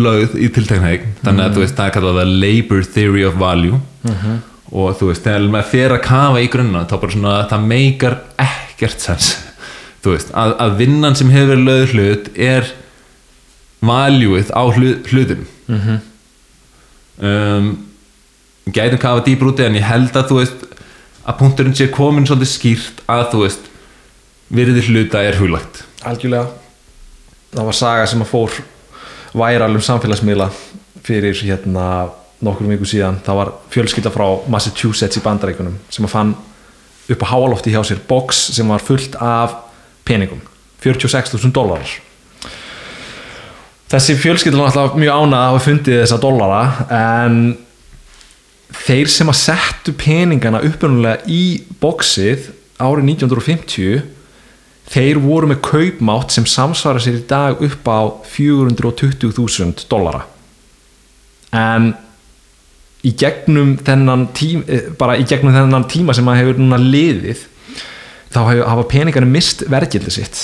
lögð 0.00 0.36
í 0.40 0.48
tiltekna 0.54 0.94
eign. 0.94 1.10
Þannig 1.20 1.44
að 1.44 1.56
þú 1.56 1.64
veist, 1.64 1.76
það 1.76 1.90
er 1.90 1.94
kallað 1.96 2.20
the 2.20 2.26
labor 2.44 2.86
theory 2.94 3.24
of 3.28 3.36
value. 3.40 3.80
Og 4.70 4.94
þú 4.96 5.10
veist, 5.10 5.26
þegar 5.26 5.96
að 5.96 6.04
kafa 6.06 6.40
í 6.40 6.48
grunna 6.52 6.84
þá 6.88 6.96
bara 7.02 7.14
svona, 7.16 7.36
það 7.50 7.66
meikar 7.72 8.16
ekkert 8.40 9.02
sens. 9.02 9.32
Þú 10.00 10.14
veist, 10.14 10.30
að, 10.32 10.54
að 10.64 10.76
vinnan 10.78 11.18
sem 11.18 11.32
hefur 11.34 11.50
verið 11.52 11.66
lögð 11.66 11.94
hlut 11.96 12.30
er 12.40 12.70
valjúið 13.84 14.52
á 14.52 14.62
hlut, 14.76 15.08
hlutum 15.08 15.44
um, 17.20 17.70
gætum 18.74 19.00
kafa 19.00 19.24
dýpr 19.26 19.50
úti 19.50 19.64
en 19.66 19.78
ég 19.78 19.86
held 19.86 20.16
að 20.16 20.30
þú 20.30 20.38
veist 20.40 20.64
að 21.24 21.38
punkturinn 21.40 21.76
sé 21.76 21.88
komin 21.92 22.26
svolítið 22.28 22.50
skýrt 22.52 23.02
að 23.10 23.24
þú 23.32 23.42
veist 23.44 23.70
virði 24.50 24.84
hluta 24.88 25.22
er 25.22 25.38
huglagt. 25.38 25.84
Algjörlega. 26.06 26.48
Það 27.54 27.68
var 27.70 27.78
saga 27.78 28.06
sem 28.10 28.22
að 28.24 28.30
fór 28.30 28.60
væral 29.40 29.72
um 29.74 29.84
samfélagsmiðla 29.84 30.50
fyrir 31.06 31.38
hérna 31.46 31.86
nokkur 32.40 32.70
viku 32.70 32.88
síðan. 32.88 33.20
Það 33.24 33.40
var 33.40 33.54
fjölskylda 33.74 34.12
frá 34.14 34.26
Massachusetts 34.50 35.20
í 35.20 35.24
bandarækunum 35.24 35.78
sem 35.92 36.06
að 36.06 36.14
fann 36.14 36.36
upp 37.10 37.24
á 37.26 37.30
háalofti 37.32 37.74
hjá 37.74 37.82
sér 37.86 38.04
box 38.08 38.46
sem 38.54 38.68
var 38.70 38.82
fullt 38.84 39.18
af 39.20 39.58
peningum. 40.08 40.40
46.000 40.80 41.52
dólarar 41.52 41.98
þessi 43.90 44.16
fjölskyldan 44.20 44.68
alltaf 44.68 44.94
mjög 44.98 45.16
ánað 45.18 45.40
að 45.40 45.48
hafa 45.48 45.62
fundið 45.64 45.98
þessa 46.04 46.18
dollara 46.22 46.60
en 46.94 47.40
þeir 48.76 49.10
sem 49.10 49.30
að 49.30 49.38
settu 49.40 49.94
peningana 49.98 50.62
upprunalega 50.66 51.26
í 51.30 51.62
bóksið 51.82 52.50
árið 52.80 53.12
1950 53.14 54.02
þeir 54.90 55.20
voru 55.22 55.50
með 55.50 55.62
kaupmátt 55.66 56.34
sem 56.34 56.46
samsvara 56.48 57.02
sér 57.02 57.20
í 57.20 57.26
dag 57.30 57.60
upp 57.62 57.90
á 57.90 58.00
420.000 58.26 59.86
dollara. 59.90 60.24
En 61.54 61.92
í 63.06 63.12
gegnum 63.16 63.76
þennan 63.84 64.28
tíma 64.36 64.80
bara 65.00 65.16
í 65.18 65.26
gegnum 65.28 65.54
þennan 65.54 65.88
tíma 65.90 66.14
sem 66.16 66.28
að 66.28 66.40
hefur 66.42 66.60
núna 66.60 66.80
liðið 66.80 67.46
þá 68.30 68.40
hafa 68.46 68.88
peningarnir 68.90 69.30
mist 69.30 69.64
verðgildi 69.70 70.14
sitt. 70.14 70.42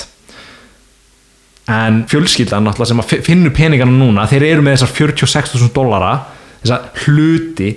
En 1.70 2.04
fjölskyldan 2.10 2.70
sem 2.86 3.02
finnur 3.26 3.54
peningana 3.54 3.90
núna 3.90 4.28
þeir 4.30 4.46
eru 4.52 4.64
með 4.64 4.78
þessar 4.78 4.94
46.000 5.26 5.74
dollara 5.74 6.14
þessar 6.62 6.90
hluti 7.04 7.74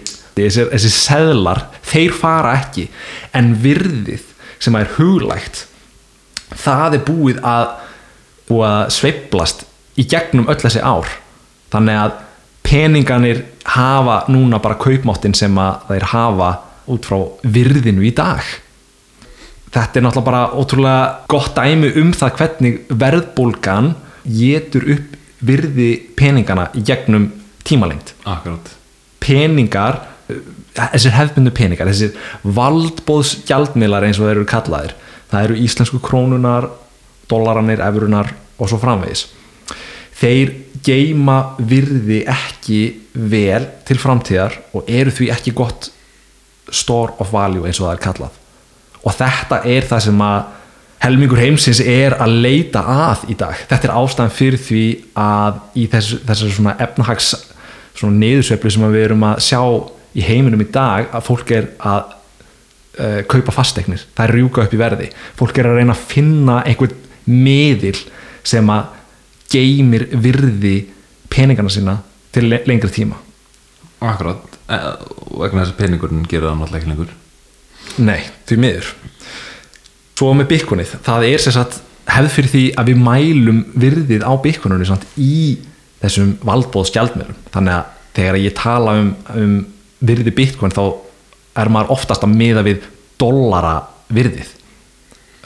þessir, 0.48 0.70
þessir 0.74 0.96
seðlar, 0.96 1.64
þeir 1.86 2.16
fara 2.16 2.56
ekki. 2.60 2.88
En 3.36 3.54
virðið 3.64 4.26
sem 4.60 4.76
er 4.80 4.94
huglægt 4.98 5.66
það 6.58 6.98
er 6.98 7.06
búið 7.08 7.44
að 7.46 7.76
að 8.50 8.88
sveiflast 8.96 9.68
í 10.00 10.08
gegnum 10.10 10.48
öll 10.50 10.58
þessi 10.58 10.82
ár. 10.82 11.06
Þannig 11.70 12.00
að 12.02 12.16
peninganir 12.66 13.44
hafa 13.76 14.24
núna 14.34 14.58
bara 14.64 14.80
kaupmáttin 14.82 15.36
sem 15.38 15.54
að 15.62 15.84
þeir 15.92 16.06
hafa 16.14 16.50
út 16.90 17.06
frá 17.06 17.20
virðinu 17.46 18.08
í 18.10 18.14
dag. 18.18 18.42
Þetta 19.70 20.02
er 20.02 20.06
náttúrulega 20.08 20.26
bara 20.32 20.42
ótrúlega 20.58 21.04
gott 21.30 21.54
dæmi 21.54 21.94
um 22.02 22.10
það 22.18 22.36
hvernig 22.40 22.82
verðbólgan 22.90 23.94
getur 24.26 24.90
upp 24.96 25.16
virði 25.46 25.92
peningana 26.18 26.72
í 26.74 26.82
gegnum 26.82 27.30
tímalengd. 27.70 28.16
Akkurát 28.26 28.74
peningar 29.20 30.00
þessir 30.78 31.16
hefðbundu 31.16 31.54
peningar, 31.58 31.90
þessir 31.90 32.16
valdbóðs 32.44 33.40
gjaldmiðlar 33.50 34.06
eins 34.08 34.20
og 34.22 34.28
þeir 34.28 34.38
eru 34.38 34.50
kallaðir 34.50 34.98
það 35.30 35.46
eru 35.46 35.60
íslensku 35.64 36.02
krónunar 36.04 36.70
dollaranir, 37.30 37.82
efrunar 37.86 38.32
og 38.58 38.70
svo 38.70 38.80
framvegis. 38.82 39.28
Þeir 40.20 40.54
geima 40.84 41.56
virði 41.58 42.24
ekki 42.30 42.82
vel 43.14 43.68
til 43.88 44.00
framtíðar 44.02 44.58
og 44.76 44.90
eru 44.90 45.14
því 45.14 45.30
ekki 45.36 45.56
gott 45.56 45.92
store 46.70 47.16
of 47.22 47.34
value 47.34 47.68
eins 47.68 47.80
og 47.82 47.88
það 47.88 47.96
er 47.96 48.04
kallað. 48.06 48.40
Og 49.06 49.16
þetta 49.16 49.62
er 49.70 49.88
það 49.88 50.04
sem 50.08 50.24
að 50.26 50.40
helmingur 51.00 51.40
heimsins 51.40 51.80
er 51.84 52.18
að 52.20 52.36
leita 52.44 52.82
að 52.84 53.30
í 53.32 53.38
dag. 53.40 53.62
Þetta 53.70 53.88
er 53.88 53.96
ástæðan 54.02 54.36
fyrir 54.36 54.60
því 54.66 54.84
að 55.20 55.62
í 55.80 55.86
þessu, 55.92 56.20
þessu 56.28 56.52
svona 56.58 56.76
efnahags 56.84 57.32
svona 57.96 58.20
niðursveiflu 58.20 58.74
sem 58.74 58.92
við 58.92 59.06
erum 59.06 59.24
að 59.30 59.42
sjá 59.46 59.62
í 60.18 60.24
heiminum 60.26 60.62
í 60.64 60.70
dag 60.74 61.12
að 61.14 61.26
fólk 61.28 61.52
er 61.56 61.68
að 61.86 62.14
uh, 63.00 63.20
kaupa 63.30 63.54
fastegnir 63.56 64.06
það 64.16 64.26
er 64.26 64.36
rjúka 64.38 64.66
upp 64.66 64.74
í 64.74 64.80
verði. 64.82 65.10
Fólk 65.40 65.60
er 65.62 65.70
að 65.70 65.80
reyna 65.82 65.96
að 65.96 66.06
finna 66.14 66.60
einhvern 66.66 66.96
miðil 67.30 67.98
sem 68.48 68.70
að 68.74 68.96
geymir 69.54 70.08
virði 70.14 70.76
peningana 71.30 71.70
sína 71.74 71.98
til 72.34 72.48
le- 72.50 72.64
lengri 72.70 72.92
tíma. 72.94 73.18
Akkurát 74.00 74.46
vegna 74.70 75.64
þess 75.64 75.74
að 75.74 75.80
peningurinn 75.82 76.26
gera 76.30 76.52
það 76.52 76.60
náttúrulega 76.60 76.80
ekki 76.80 76.92
lengur. 76.94 77.14
Nei, 78.06 78.20
því 78.48 78.58
miður. 78.64 78.90
Svo 80.20 80.34
með 80.36 80.50
byggunið, 80.52 80.94
það 81.06 81.26
er 81.30 81.42
sem 81.42 81.56
sagt 81.56 81.80
hefð 82.10 82.34
fyrir 82.36 82.52
því 82.54 82.64
að 82.80 82.90
við 82.92 83.02
mælum 83.06 83.60
virðið 83.80 84.26
á 84.26 84.34
byggununni 84.44 84.98
í 85.22 85.36
þessum 86.00 86.34
valdbóðsgjaldmiðlum 86.48 87.40
þannig 87.54 87.76
að 87.76 87.98
þegar 88.18 88.40
ég 88.40 88.56
tala 88.58 88.96
um, 89.00 89.10
um 89.36 89.56
virði 90.00 90.34
byggun 90.36 90.76
þá 90.76 90.84
er 91.60 91.72
maður 91.74 91.96
oftast 91.98 92.24
að 92.24 92.36
miða 92.40 92.64
við 92.66 92.86
dollara 93.20 93.82
virðið. 94.14 94.56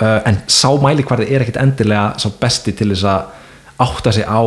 Uh, 0.01 0.19
en 0.25 0.39
sá 0.49 0.69
mælikvarði 0.81 1.29
er 1.29 1.43
ekkit 1.45 1.61
endilega 1.61 2.13
sá 2.21 2.29
besti 2.41 2.73
til 2.73 2.89
þess 2.93 3.05
að 3.09 3.83
átta 3.83 4.13
sig 4.13 4.25
á 4.25 4.41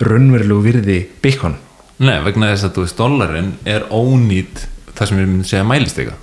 raunverulegu 0.00 0.64
virði 0.64 0.98
byggun 1.24 1.56
Nei, 2.00 2.16
vegna 2.24 2.48
þess 2.54 2.64
að 2.64 2.76
þú 2.76 2.84
veist, 2.84 3.00
dollarinn 3.00 3.50
er 3.68 3.86
ónýtt 3.92 4.62
það 4.96 5.08
sem 5.08 5.18
við 5.18 5.26
myndum 5.26 5.48
segja 5.48 5.66
mælistega 5.68 6.14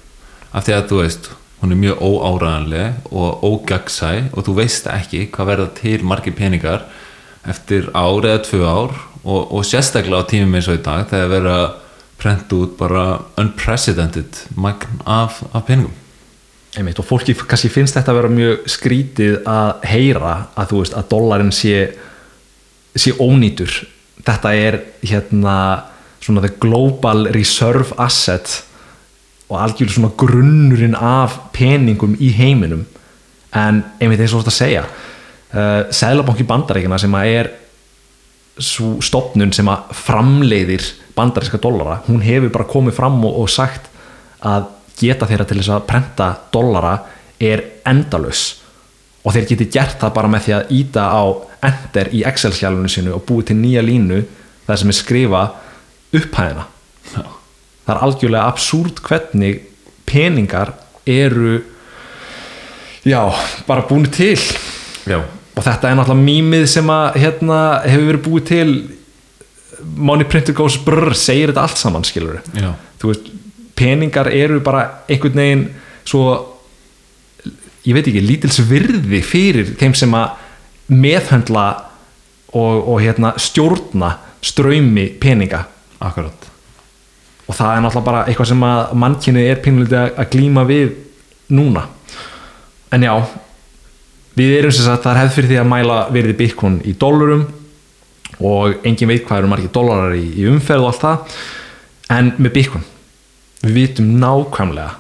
af 0.50 0.66
því 0.66 0.74
að 0.74 0.88
þú 0.90 1.02
veist, 1.04 1.28
hún 1.62 1.74
er 1.74 1.80
mjög 1.82 2.00
óáraðanleg 2.08 3.12
og 3.12 3.44
ógagsæ 3.46 4.12
og 4.32 4.48
þú 4.48 4.56
veist 4.58 4.90
ekki 4.90 5.28
hvað 5.34 5.52
verða 5.52 5.68
til 5.78 6.00
margir 6.10 6.38
peningar 6.38 6.88
eftir 7.50 7.92
ár 7.94 8.26
eða 8.26 8.42
tvö 8.48 8.62
ár 8.66 8.96
og, 9.24 9.42
og 9.54 9.66
sérstaklega 9.68 10.26
á 10.26 10.30
tímum 10.30 10.58
eins 10.58 10.70
og 10.72 10.80
í 10.80 10.84
dag 10.86 11.06
þegar 11.12 11.34
verða 11.36 11.60
að 12.18 12.24
prenta 12.24 12.58
út 12.58 12.78
bara 12.78 13.22
unprecedented 13.38 14.44
magn 14.56 15.02
af, 15.06 15.44
af 15.54 15.66
peningum. 15.66 15.94
Einmitt, 16.78 17.00
og 17.00 17.06
fólki 17.06 17.34
kannski 17.34 17.70
finnst 17.74 17.96
þetta 17.98 18.12
að 18.12 18.18
vera 18.20 18.34
mjög 18.34 18.68
skrítið 18.70 19.38
að 19.50 19.86
heyra 19.90 20.34
að 20.58 20.72
þú 20.72 20.82
veist 20.82 20.98
að 20.98 21.08
dollarin 21.14 21.54
sé 21.56 21.78
sé 22.98 23.14
ónýtur. 23.22 23.72
Þetta 24.26 24.54
er 24.58 24.80
hérna 25.06 25.56
svona 26.22 26.42
the 26.42 26.54
global 26.60 27.30
reserve 27.34 27.94
asset 28.02 28.64
og 29.48 29.60
algjörlega 29.62 29.96
svona 29.96 30.16
grunnurinn 30.18 30.98
af 30.98 31.38
peningum 31.54 32.18
í 32.20 32.34
heiminum. 32.36 32.86
En 33.56 33.84
einmitt 34.02 34.22
eins 34.22 34.34
og 34.34 34.44
þetta 34.44 34.54
að 34.54 34.58
segja 34.58 34.84
uh, 34.84 35.88
Sæðlabanki 35.94 36.46
bandaríkina 36.48 37.00
sem 37.00 37.16
að 37.16 37.34
er 37.38 37.52
svo 38.58 38.98
stopnun 39.06 39.54
sem 39.54 39.70
að 39.70 39.94
framleiðir 39.96 40.84
bandaríska 41.18 41.60
dollara 41.62 42.02
hún 42.08 42.22
hefur 42.24 42.54
bara 42.54 42.70
komið 42.70 42.98
fram 42.98 43.20
og, 43.26 43.42
og 43.44 43.50
sagt 43.52 43.90
að 44.46 44.70
geta 44.98 45.28
þeirra 45.30 45.46
til 45.48 45.60
þess 45.60 45.74
að 45.76 45.86
prenta 45.90 46.30
dollara 46.54 46.96
er 47.40 47.64
endalaus. 47.88 48.64
Og 49.26 49.36
þeir 49.36 49.48
geti 49.52 49.70
gert 49.74 50.00
það 50.02 50.14
bara 50.16 50.32
með 50.32 50.46
því 50.46 50.56
að 50.56 50.74
íta 50.78 51.06
á 51.12 51.24
enter 51.68 52.10
í 52.16 52.24
Excel-skjálunum 52.28 52.92
sinu 52.92 53.16
og 53.18 53.26
búið 53.28 53.50
til 53.50 53.58
nýja 53.60 53.84
línu 53.86 54.22
þar 54.68 54.82
sem 54.82 54.94
er 54.94 54.98
skrifa 54.98 55.44
upphæðina. 56.16 56.68
Það 57.12 57.94
er 57.94 58.04
algjörlega 58.04 58.52
absúrt 58.52 59.02
hvernig 59.04 59.62
peningar 60.08 60.74
eru 61.08 61.62
já, 63.08 63.22
bara 63.68 63.86
búin 63.88 64.08
til. 64.12 64.40
Já, 65.08 65.22
og 65.24 65.64
þetta 65.64 65.90
er 65.90 66.00
náttúrulega 66.00 66.28
mýmið 66.28 66.66
sem 66.72 66.90
að 66.92 67.20
hérna 67.24 67.60
hefur 67.88 68.10
verið 68.12 68.26
búið 68.28 68.48
til 68.52 68.72
money 69.84 70.26
printer 70.26 70.54
goes 70.58 70.78
brr 70.82 71.14
segir 71.18 71.52
þetta 71.52 71.62
allt 71.68 71.78
saman 71.82 72.04
skilur 72.08 72.40
veist, 73.04 73.28
peningar 73.78 74.28
eru 74.34 74.60
bara 74.66 75.04
einhvern 75.10 75.38
veginn 75.38 75.66
svo 76.08 76.24
ég 77.88 77.94
veit 77.96 78.08
ekki, 78.10 78.22
lítils 78.26 78.58
virði 78.68 79.22
fyrir 79.24 79.70
þeim 79.80 79.94
sem 79.96 80.14
að 80.18 80.32
meðhöndla 80.92 81.66
og, 82.56 82.88
og 82.90 83.02
hérna 83.04 83.34
stjórna 83.40 84.14
ströymi 84.44 85.08
peninga. 85.20 85.66
Akkurát 86.00 86.46
og 87.48 87.56
það 87.56 87.70
er 87.78 87.84
náttúrulega 87.86 88.06
bara 88.10 88.22
eitthvað 88.28 88.50
sem 88.50 88.64
að 88.68 88.90
mannkynið 89.02 89.46
er 89.50 89.60
pínulítið 89.64 89.98
að- 90.20 90.30
glíma 90.34 90.66
við 90.68 90.90
núna. 91.56 91.86
En 92.92 93.02
já 93.08 93.14
við 94.36 94.58
erum 94.60 94.72
sem 94.72 94.84
sagt, 94.86 95.04
það 95.06 95.14
er 95.16 95.22
hefð 95.22 95.36
fyrir 95.38 95.50
því 95.54 95.60
að 95.62 95.70
mæla 95.72 96.00
virði 96.12 96.36
bitcoin 96.42 96.82
í 96.84 96.94
dólarum 97.00 97.46
og 98.44 98.86
engin 98.86 99.10
veit 99.10 99.26
hvað 99.26 99.42
eru 99.42 99.52
margir 99.52 99.74
dólarar 99.74 100.16
í, 100.18 100.26
í 100.38 100.46
umferð 100.50 100.86
og 100.86 100.92
allt 100.92 101.04
það 101.04 101.40
en 102.18 102.32
með 102.38 102.54
bitcoin. 102.60 102.86
Við 103.64 103.78
vitum 103.80 104.12
nákvæmlega 104.22 104.92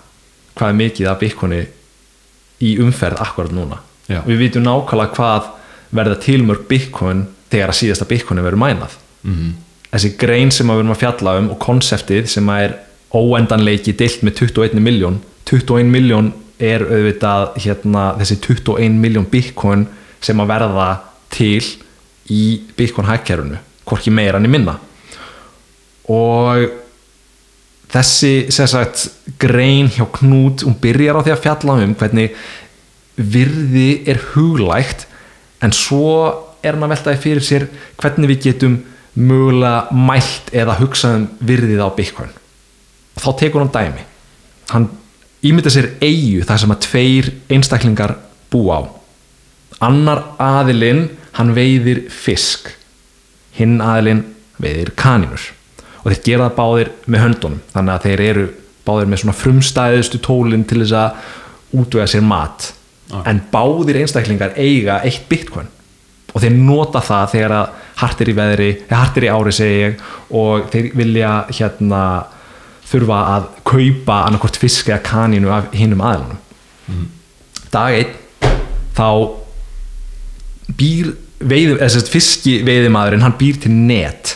hvað 0.58 0.72
er 0.72 0.79
mikið 0.82 1.12
af 1.12 1.20
bitcoini 1.22 1.62
í 2.65 2.74
umferð 2.82 3.22
akkurat 3.22 3.53
núna. 3.53 3.84
Já. 4.08 4.22
við 4.24 4.46
vitum 4.46 4.63
nákvæmlega 4.63 5.15
hvað 5.17 5.53
verða 5.98 6.20
tilmörg 6.24 6.67
bitcoin 6.67 7.25
þegar 7.51 7.74
að 7.74 7.79
síðasta 7.82 8.08
bitcoini 8.08 8.44
verður 8.46 8.63
mænað. 8.63 9.00
Mm 9.27 9.56
þessi 9.91 10.13
grein 10.20 10.51
sem 10.53 10.67
við 10.67 10.82
erum 10.82 10.94
að 10.94 11.01
fjalla 11.03 11.36
um 11.41 11.50
og 11.53 11.60
konseptið 11.63 12.27
sem 12.32 12.50
er 12.53 12.75
óendanleiki 13.15 13.96
deilt 13.98 14.24
með 14.25 14.44
21 14.44 14.84
miljón 14.84 15.22
21 15.48 15.91
miljón 15.91 16.34
er 16.60 16.84
auðvitað 16.84 17.60
hérna, 17.63 18.10
þessi 18.20 18.39
21 18.44 18.98
miljón 19.00 19.27
bitcoin 19.32 19.86
sem 20.24 20.39
að 20.41 20.51
verða 20.51 20.88
til 21.32 21.62
í 22.34 22.43
bitcoin 22.77 23.07
hækkerfunu 23.10 23.62
hvorki 23.88 24.12
meira 24.12 24.39
enn 24.39 24.48
í 24.48 24.51
minna. 24.51 24.75
Og 26.12 26.67
þessi 27.91 28.50
sagt, 28.51 29.07
grein 29.39 29.91
hjá 29.91 30.05
Knút 30.17 30.65
hún 30.67 30.75
byrjar 30.81 31.19
á 31.19 31.24
því 31.24 31.36
að 31.36 31.43
fjalla 31.46 31.77
um 31.84 31.96
hvernig 32.00 32.36
virði 33.17 34.03
er 34.12 34.19
huglægt 34.34 35.07
en 35.63 35.74
svo 35.74 36.12
er 36.65 36.77
að 36.77 36.91
veltaði 36.93 37.22
fyrir 37.24 37.46
sér 37.46 37.65
hvernig 37.98 38.34
við 38.34 38.43
getum 38.50 38.77
mögulega 39.17 39.96
mælt 39.98 40.51
eða 40.53 40.77
hugsað 40.77 41.15
um 41.17 41.25
virðið 41.50 41.81
á 41.81 41.89
Bitcoin. 41.98 42.34
Og 43.17 43.24
þá 43.24 43.29
tekur 43.39 43.63
hann 43.63 43.74
dæmi. 43.74 44.03
Hann 44.69 44.89
ímynda 45.48 45.72
sér 45.74 45.89
eigu 46.03 46.43
þar 46.46 46.62
sem 46.62 46.74
að 46.75 46.84
tveir 46.86 47.31
einstaklingar 47.55 48.13
búa 48.53 48.77
á. 48.77 48.81
Annar 49.88 50.24
aðilinn 50.41 51.07
hann 51.38 51.53
veiðir 51.56 52.06
fisk. 52.13 52.72
Hinn 53.58 53.79
aðilinn 53.82 54.24
veiðir 54.62 54.94
kanínur. 54.98 55.51
Og 56.03 56.12
þeir 56.12 56.24
gera 56.25 56.48
það 56.50 56.58
báðir 56.58 56.91
með 57.06 57.24
höndunum. 57.25 57.62
Þannig 57.74 57.94
að 57.94 58.08
þeir 58.08 58.24
eru 58.27 58.48
báðir 58.88 59.10
með 59.12 59.22
svona 59.24 59.38
frumstæðustu 59.38 60.22
tólinn 60.24 60.67
til 60.67 60.82
þess 60.84 60.98
að 60.98 61.79
útvega 61.82 62.12
sér 62.12 62.24
mat. 62.25 62.72
En 63.27 63.41
báðir 63.51 64.01
einstaklingar 64.01 64.56
eiga 64.60 65.01
eitt 65.08 65.27
bitcoin. 65.29 65.70
Og 66.34 66.44
þeir 66.44 66.58
nota 66.60 67.01
það 67.01 67.29
þegar 67.34 67.53
að 67.58 67.84
hart 67.98 68.22
er 68.22 68.29
í 68.29 68.36
veðri, 68.38 68.72
eða 68.86 69.00
hart 69.01 69.17
er 69.17 69.25
í 69.25 69.29
ári 69.32 69.53
segi 69.56 69.77
ég 69.79 70.01
og 70.38 70.67
þeir 70.74 70.89
vilja 71.00 71.32
hérna 71.50 72.01
þurfa 72.88 73.22
að 73.34 73.48
kaupa 73.67 74.17
annarkvort 74.27 74.60
fisk 74.62 74.91
eða 74.91 75.03
kanínu 75.08 75.51
af 75.51 75.72
hinnum 75.75 76.03
aðilunum. 76.06 77.08
Dag 77.74 77.98
einn 77.98 78.13
þá 78.96 79.08
býr 80.77 81.15
veiðum, 81.39 81.77
eða 81.79 81.94
sérst 81.94 82.12
fiski 82.13 82.60
veiðimaðurinn 82.67 83.25
hann 83.25 83.38
býr 83.39 83.60
til 83.63 83.74
net. 83.74 84.36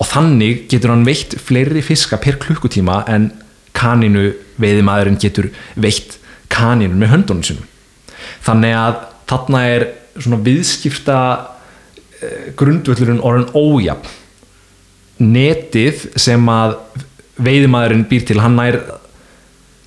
Og 0.00 0.08
þannig 0.08 0.66
getur 0.70 0.94
hann 0.94 1.04
veitt 1.08 1.36
fleiri 1.42 1.82
fiska 1.84 2.20
per 2.22 2.38
klukkutíma 2.40 3.02
en 3.12 3.30
kaninu 3.76 4.30
veiðimaðurinn 4.60 5.20
getur 5.20 5.50
veitt 5.80 6.18
kaninu 6.50 6.96
með 6.98 7.12
höndunum 7.14 7.46
sinum 7.46 7.66
þannig 8.44 8.76
að 8.76 8.96
þarna 9.30 9.60
er 9.70 9.86
svona 10.20 10.40
viðskipta 10.44 11.18
eh, 12.20 12.50
grundvöllurinn 12.58 13.22
orðin 13.24 13.52
ójafn. 13.56 14.16
Netið 15.20 16.06
sem 16.20 16.46
að 16.48 16.78
veiðimaðurinn 17.40 18.06
býr 18.08 18.24
til 18.28 18.40
hann 18.40 18.56
nær 18.56 18.78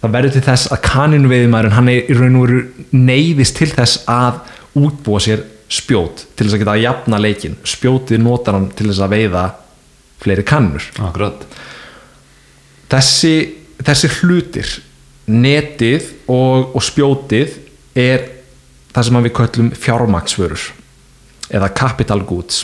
það 0.04 0.14
verður 0.14 0.36
til 0.36 0.44
þess 0.46 0.70
að 0.74 0.84
kaninu 0.86 1.32
veiðimaðurinn 1.32 1.78
hann 1.78 1.90
er 1.90 2.12
í 2.12 2.18
raun 2.18 2.38
og 2.38 2.46
veru 2.48 2.62
neyðist 2.94 3.58
til 3.58 3.70
þess 3.74 4.04
að 4.10 4.42
útbúa 4.78 5.22
sér 5.24 5.46
spjót 5.74 6.26
til 6.38 6.48
þess 6.48 6.56
að 6.58 6.64
geta 6.64 6.76
að 6.76 6.84
jafna 6.84 7.20
leikin 7.22 7.58
spjótið 7.68 8.22
notar 8.24 8.58
hann 8.58 8.70
til 8.78 8.90
þess 8.90 9.04
að 9.04 9.16
veiða 9.16 9.44
fleiri 10.24 10.46
kannur. 10.48 10.86
Akkurat. 11.04 11.46
Þessi, 12.94 13.34
þessi 13.82 14.12
hlutir 14.20 14.70
netið 15.34 16.12
og, 16.30 16.76
og 16.76 16.84
spjótið 16.84 17.58
er 17.98 18.30
það 18.94 19.08
sem 19.08 19.20
við 19.26 19.36
köllum 19.40 19.74
fjármaksvörur 19.80 20.70
eða 21.54 21.70
capital 21.76 22.22
goods. 22.28 22.64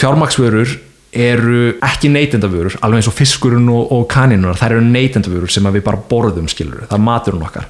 Fjármaksvörur 0.00 0.78
eru 1.14 1.74
ekki 1.84 2.10
neytendavörur 2.10 2.80
alveg 2.82 3.02
eins 3.02 3.08
og 3.10 3.14
fiskurinn 3.14 3.68
og, 3.70 3.92
og 3.94 4.06
kaninur 4.10 4.56
þær 4.58 4.78
eru 4.78 4.86
neytendavörur 4.88 5.52
sem 5.52 5.66
við 5.70 5.84
bara 5.86 6.00
borðum 6.10 6.48
skilur 6.50 6.88
það 6.88 6.96
er 6.96 7.04
maturinn 7.04 7.44
okkar. 7.46 7.68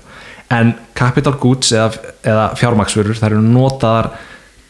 En 0.54 0.72
capital 0.96 1.34
goods 1.40 1.72
eða, 1.74 1.90
eða 2.24 2.46
fjármaksvörur 2.60 3.18
þær 3.20 3.34
eru 3.34 3.42
notaðar 3.44 4.10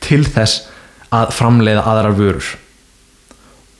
til 0.05 0.23
þess 0.25 0.69
að 1.15 1.35
framleiða 1.37 1.85
aðrar 1.91 2.17
vörur 2.19 2.53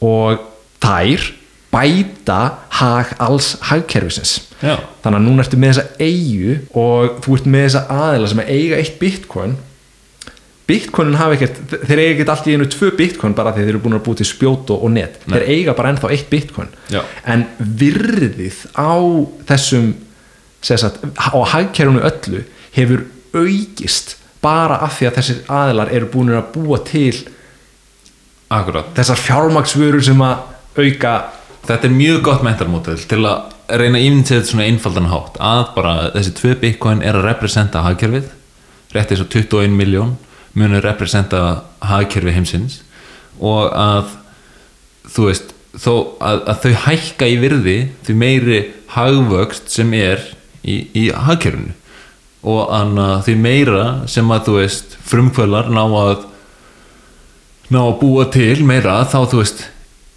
og 0.05 0.45
þær 0.85 1.31
bæta 1.75 2.41
hag 2.79 3.15
alls 3.23 3.55
hagkerfisins 3.67 4.37
Já. 4.63 4.77
þannig 5.03 5.19
að 5.19 5.25
núna 5.27 5.45
ertu 5.45 5.59
með 5.61 5.73
þessa 5.73 5.87
eigu 6.07 6.57
og 6.79 7.17
þú 7.25 7.39
ert 7.39 7.49
með 7.51 7.65
þessa 7.67 7.85
aðila 8.05 8.31
sem 8.31 8.43
eiga 8.45 8.79
eitt 8.79 8.99
bitcoin 9.01 9.57
bitcoinin 10.69 11.19
hafa 11.21 11.37
ekkert, 11.37 11.59
þeir 11.85 12.01
eiga 12.01 12.13
ekkert 12.15 12.33
allt 12.33 12.47
í 12.49 12.55
einu 12.57 12.69
tvö 12.73 12.91
bitcoin 12.97 13.35
bara 13.37 13.53
því 13.53 13.67
þeir 13.67 13.73
eru 13.75 13.83
búin 13.85 13.99
að 13.99 14.05
búið 14.07 14.23
til 14.23 14.29
spjóto 14.31 14.79
og 14.79 14.95
net, 14.95 15.19
Nei. 15.27 15.35
þeir 15.35 15.47
eiga 15.51 15.77
bara 15.77 15.93
ennþá 15.93 16.13
eitt 16.15 16.31
bitcoin 16.31 16.71
Já. 16.95 17.03
en 17.29 17.47
virðið 17.59 18.63
á 18.79 18.95
þessum 19.51 19.91
sagt, 20.65 21.03
á 21.21 21.37
hagkerfunu 21.53 22.05
öllu 22.07 22.45
hefur 22.77 23.05
aukist 23.35 24.17
bara 24.45 24.79
af 24.85 24.99
því 24.99 25.09
að 25.09 25.17
þessir 25.19 25.41
aðilar 25.59 25.93
eru 25.97 26.11
búin 26.13 26.35
að 26.37 26.51
búa 26.55 26.81
til 26.85 27.15
akkurat. 28.53 28.93
þessar 28.97 29.23
fjármaksvörur 29.25 30.05
sem 30.05 30.21
að 30.21 30.45
auka 30.77 31.15
þetta 31.65 31.89
er 31.89 31.97
mjög 31.97 32.23
gott 32.29 32.45
mentalmótel 32.45 32.99
til 33.09 33.23
að 33.25 33.55
reyna 33.81 34.01
þetta 34.01 34.45
svona 34.45 34.67
einfaldan 34.69 35.09
hátt 35.09 35.39
að 35.41 35.65
bara 35.77 35.95
þessi 36.13 36.35
tvö 36.37 36.55
bitcoin 36.61 37.03
er 37.03 37.17
að 37.17 37.29
representa 37.31 37.85
hagkerfið. 37.87 38.29
Rétt 38.95 39.11
eins 39.11 39.25
og 39.25 39.31
21 39.33 39.73
miljón 39.75 40.17
munur 40.55 40.85
representa 40.85 41.65
hagkerfi 41.83 42.35
heimsins 42.35 42.83
og 43.41 43.73
að 43.75 44.13
þú 45.11 45.29
veist 45.31 45.55
þó 45.75 45.95
að, 46.23 46.43
að 46.53 46.61
þau 46.63 46.75
hækka 46.85 47.29
í 47.29 47.39
virði 47.43 47.79
því 48.07 48.17
meiri 48.21 48.61
hagvöxt 48.95 49.73
sem 49.75 49.91
er 49.99 50.23
í, 50.63 50.85
í 50.95 51.09
hagkerfinu 51.11 51.75
og 52.45 52.73
að 52.75 52.99
því 53.27 53.35
meira 53.41 53.85
sem 54.11 54.31
að 54.33 54.49
þú 54.49 54.57
veist 54.59 54.97
frumkvölar 55.09 55.71
ná 55.73 55.83
að 55.85 56.27
ná 57.73 57.81
að 57.81 57.97
búa 58.03 58.27
til 58.33 58.65
meira 58.67 59.01
þá 59.09 59.19
þú 59.33 59.41
veist 59.41 59.65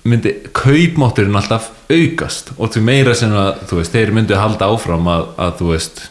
myndi 0.07 0.33
kaupmátturinn 0.55 1.35
alltaf 1.35 1.71
aukast. 1.91 2.53
Og 2.57 2.71
því 2.73 2.83
meira 2.87 3.15
sem 3.17 3.33
að 3.35 3.63
þú 3.69 3.79
veist 3.81 3.95
þeir 3.95 4.13
myndi 4.15 4.37
halda 4.39 4.69
áfram 4.71 5.09
að, 5.11 5.25
að 5.39 5.57
þú 5.61 5.71
veist 5.73 6.03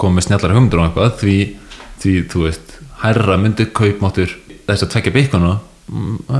koma 0.00 0.18
með 0.18 0.28
snjallar 0.28 0.56
humdur 0.56 0.80
og 0.80 0.88
eitthvað 0.88 1.18
því, 1.20 1.36
því 2.02 2.14
þú 2.32 2.46
veist 2.46 2.78
hærra 3.02 3.36
myndi 3.40 3.68
kaupmáttur 3.74 4.32
þess 4.68 4.86
að 4.86 4.94
tvekja 4.94 5.14
bygguna 5.16 5.52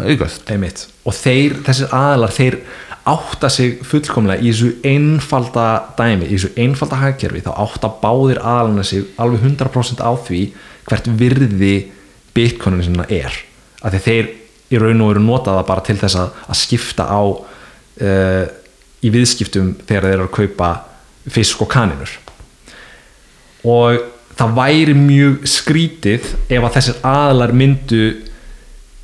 aukast. 0.03 0.47
Einmitt. 0.51 0.87
Og 1.05 1.17
þeir, 1.17 1.59
þessir 1.67 1.93
aðilar 1.97 2.33
þeir 2.37 2.59
átta 3.09 3.49
sig 3.51 3.81
fullkomlega 3.87 4.43
í 4.43 4.53
þessu 4.53 4.77
einfalda 4.87 5.67
dæmi, 5.99 6.29
í 6.29 6.37
þessu 6.37 6.53
einfalda 6.63 7.01
hagkerfi 7.01 7.43
þá 7.43 7.51
átta 7.65 7.91
báðir 8.03 8.39
aðalina 8.39 8.85
sig 8.87 9.09
alveg 9.21 9.43
100% 9.49 10.05
á 10.05 10.13
því 10.27 10.43
hvert 10.87 11.11
virði 11.19 11.75
bitcoinin 12.37 12.85
sinna 12.87 13.07
er. 13.11 13.35
Af 13.83 13.95
því 13.95 14.03
þeir 14.07 14.31
í 14.73 14.81
raun 14.81 15.03
og 15.05 15.13
veru 15.13 15.25
notaða 15.25 15.67
bara 15.69 15.85
til 15.85 15.99
þess 16.01 16.19
að, 16.21 16.35
að 16.47 16.61
skipta 16.63 17.07
á 17.11 17.23
uh, 17.23 18.45
í 19.03 19.11
viðskiptum 19.13 19.75
þegar 19.83 20.07
þeir 20.07 20.17
eru 20.17 20.29
að 20.29 20.37
kaupa 20.39 20.73
fisk 21.33 21.63
og 21.63 21.71
kaninur 21.71 22.11
og 23.69 23.99
það 24.39 24.55
væri 24.57 24.95
mjög 24.99 25.45
skrítið 25.51 26.31
ef 26.51 26.65
að 26.65 26.73
þessir 26.77 27.03
aðalar 27.07 27.53
myndu 27.55 28.01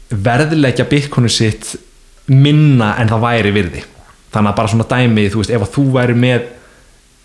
verðleggja 0.09 0.87
bitcoinu 0.89 1.31
sitt 1.31 1.77
minna 2.29 2.95
en 3.01 3.11
það 3.11 3.25
væri 3.25 3.53
virði. 3.57 3.83
Þannig 4.33 4.53
að 4.53 4.59
bara 4.61 4.73
svona 4.73 4.89
dæmi, 4.91 5.27
þú 5.33 5.43
veist, 5.43 5.53
ef 5.55 5.65
að 5.65 5.75
þú 5.75 5.85
væri 5.95 6.17
með 6.19 6.49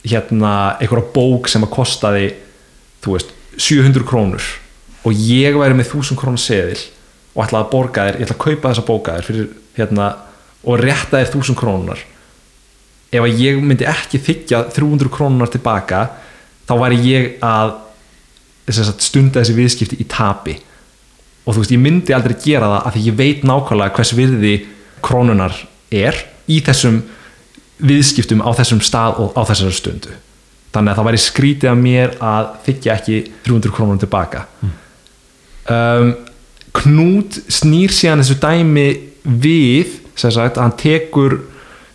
hérna 0.03 0.53
einhverja 0.79 1.11
bók 1.15 1.49
sem 1.51 1.63
að 1.63 1.73
kostaði 1.75 2.27
þú 3.03 3.15
veist, 3.17 3.33
700 3.59 4.07
krónur 4.07 4.47
og 5.03 5.19
ég 5.27 5.55
væri 5.59 5.77
með 5.77 5.91
1000 5.91 6.19
krónur 6.19 6.41
seðil 6.41 6.79
og 7.33 7.43
ætlaði 7.45 7.65
að 7.65 7.71
borga 7.73 8.07
þér, 8.07 8.17
ég 8.17 8.27
ætla 8.27 8.37
að 8.37 8.43
kaupa 8.43 8.71
þessa 8.71 8.85
bóka 8.87 9.15
þér 9.17 9.27
fyrir, 9.27 9.47
hérna, 9.77 10.09
og 10.63 10.79
rétta 10.79 11.19
þér 11.19 11.31
1000 11.39 11.59
krónunar 11.59 12.03
ef 13.13 13.21
að 13.21 13.41
ég 13.43 13.61
myndi 13.61 13.87
ekki 13.89 14.21
þykja 14.25 14.63
300 14.73 15.11
krónunar 15.13 15.51
tilbaka 15.53 16.03
þá 16.67 16.73
væri 16.81 16.99
ég 17.05 17.27
að 17.45 17.75
stunda 19.03 19.41
þessi 19.41 19.55
viðskipti 19.57 19.99
í 19.99 20.05
tapi. 20.07 20.55
Og 21.43 21.51
þú 21.51 21.61
veist, 21.61 21.73
ég 21.75 21.81
myndi 21.83 22.15
aldrei 22.15 22.37
gera 22.39 22.69
það 22.71 22.87
af 22.87 22.95
því 22.95 23.03
ég 23.09 23.17
veit 23.19 23.43
nákvæmlega 23.45 23.95
hvers 23.97 24.13
virði 24.15 24.53
krónunar 25.03 25.55
er 25.93 26.17
í 26.49 26.59
þessum 26.65 27.01
viðskiptum 27.83 28.43
á 28.43 28.49
þessum 28.57 28.81
stað 28.83 29.19
og 29.23 29.37
á 29.37 29.41
þessari 29.49 29.77
stundu. 29.77 30.13
Þannig 30.73 30.91
að 30.91 30.99
það 30.99 31.07
væri 31.09 31.21
skrítið 31.21 31.71
að 31.71 31.81
mér 31.83 32.13
að 32.23 32.51
þykja 32.65 32.93
ekki 32.97 33.17
300 33.45 33.73
krónur 33.75 33.99
tilbaka. 34.01 34.45
Um, 35.69 36.13
Knút 36.73 37.37
snýr 37.53 37.91
síðan 37.93 38.23
þessu 38.23 38.39
dæmi 38.41 38.87
við 39.23 39.91
sagt, 40.17 40.57
hann 40.57 40.73
tekur 40.77 41.37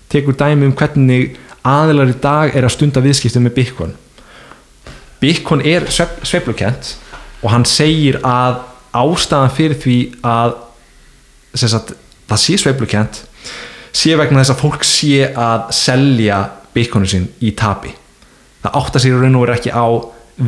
tekur 0.09 0.37
dæmi 0.39 0.69
um 0.69 0.77
hvernig 0.77 1.35
aðilar 1.67 2.13
í 2.13 2.17
dag 2.23 2.55
er 2.57 2.65
að 2.65 2.77
stunda 2.77 3.03
viðskiptum 3.05 3.45
með 3.45 3.57
Bitcoin. 3.59 3.97
Bitcoin 5.19 5.65
er 5.67 5.89
sveiflukent 5.91 6.95
og 7.43 7.51
hann 7.53 7.67
segir 7.69 8.21
að 8.27 8.63
ástæðan 8.97 9.55
fyrir 9.55 9.81
því 9.83 9.99
að 10.27 10.55
sagt, 11.59 11.93
það 12.29 12.43
sé 12.45 12.59
sveiflukent. 12.63 13.23
Sé 13.99 14.15
vegna 14.19 14.43
þess 14.43 14.55
að 14.55 14.63
fólk 14.63 14.85
sé 14.87 15.29
að 15.33 15.71
selja 15.75 16.43
bitcoinu 16.75 17.09
sín 17.09 17.29
í 17.41 17.53
tapi. 17.57 17.95
Það 18.63 18.81
átta 18.81 19.03
sér 19.03 19.21
raun 19.23 19.39
og 19.39 19.47
verið 19.47 19.59
ekki 19.59 19.73
á 19.75 19.87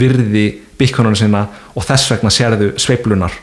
virði 0.00 0.46
bitcoinu 0.78 1.16
sína 1.18 1.44
og 1.74 1.86
þess 1.86 2.12
vegna 2.12 2.32
sérðu 2.34 2.72
sveiflunar 2.80 3.34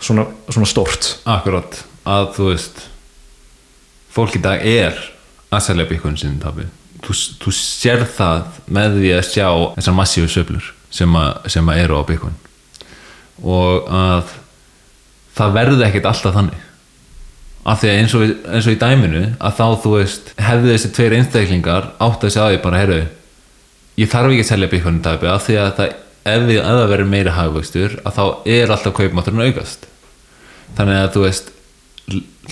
svona, 0.00 0.26
svona 0.48 0.68
stórt. 0.68 1.16
Akkurat 1.28 1.82
að 2.08 2.30
þú 2.36 2.50
veist 2.52 2.84
fólk 4.14 4.38
í 4.38 4.44
dag 4.44 4.62
er 4.66 4.96
að 5.50 5.66
selja 5.66 5.88
bitcoin 5.90 6.18
sinni 6.20 6.40
tapi. 6.42 6.66
Þú, 7.00 7.16
þú 7.42 7.52
sér 7.56 8.04
það 8.12 8.60
með 8.68 8.98
því 9.00 9.12
að 9.16 9.26
sjá 9.30 9.46
þessar 9.76 9.96
massífu 9.96 10.30
söflur 10.30 10.72
sem, 10.92 11.14
a, 11.16 11.24
sem 11.48 11.70
að 11.72 11.82
eru 11.84 12.00
á 12.00 12.02
bitcoin. 12.08 12.36
Og 13.40 13.86
að 13.88 14.34
það 15.36 15.54
verði 15.56 15.86
ekkert 15.86 16.10
alltaf 16.10 16.36
þannig 16.36 16.66
af 17.68 17.80
því 17.82 17.90
að 17.90 17.98
eins 18.00 18.14
og, 18.16 18.22
eins 18.48 18.66
og 18.66 18.74
í 18.74 18.80
dæminu 18.80 19.24
að 19.36 19.56
þá 19.58 19.64
þú 19.82 19.94
veist 19.98 20.30
hefðu 20.40 20.70
þessi 20.72 20.92
tveir 20.96 21.16
einstaklingar 21.18 21.90
átt 22.00 22.24
að 22.24 22.34
sjá 22.34 22.42
því 22.46 22.60
bara 22.64 22.80
heyrðu 22.80 23.00
ég 24.00 24.10
þarf 24.10 24.32
ekki 24.32 24.44
að 24.46 24.50
selja 24.50 24.70
bitcoin 24.72 25.00
tapi 25.04 25.28
af 25.28 25.44
því 25.44 25.58
að 25.60 25.70
það, 25.76 25.94
ef, 26.32 26.46
það 26.56 26.82
verður 26.94 27.10
meiri 27.12 27.34
hagvöxtur 27.36 27.96
að 28.00 28.16
þá 28.16 28.24
er 28.56 28.72
alltaf 28.72 28.96
kaupmátturinn 28.96 29.44
aukast. 29.44 29.86
Þannig 30.78 31.00
að 31.00 31.10
þú 31.16 31.24
veist 31.26 31.52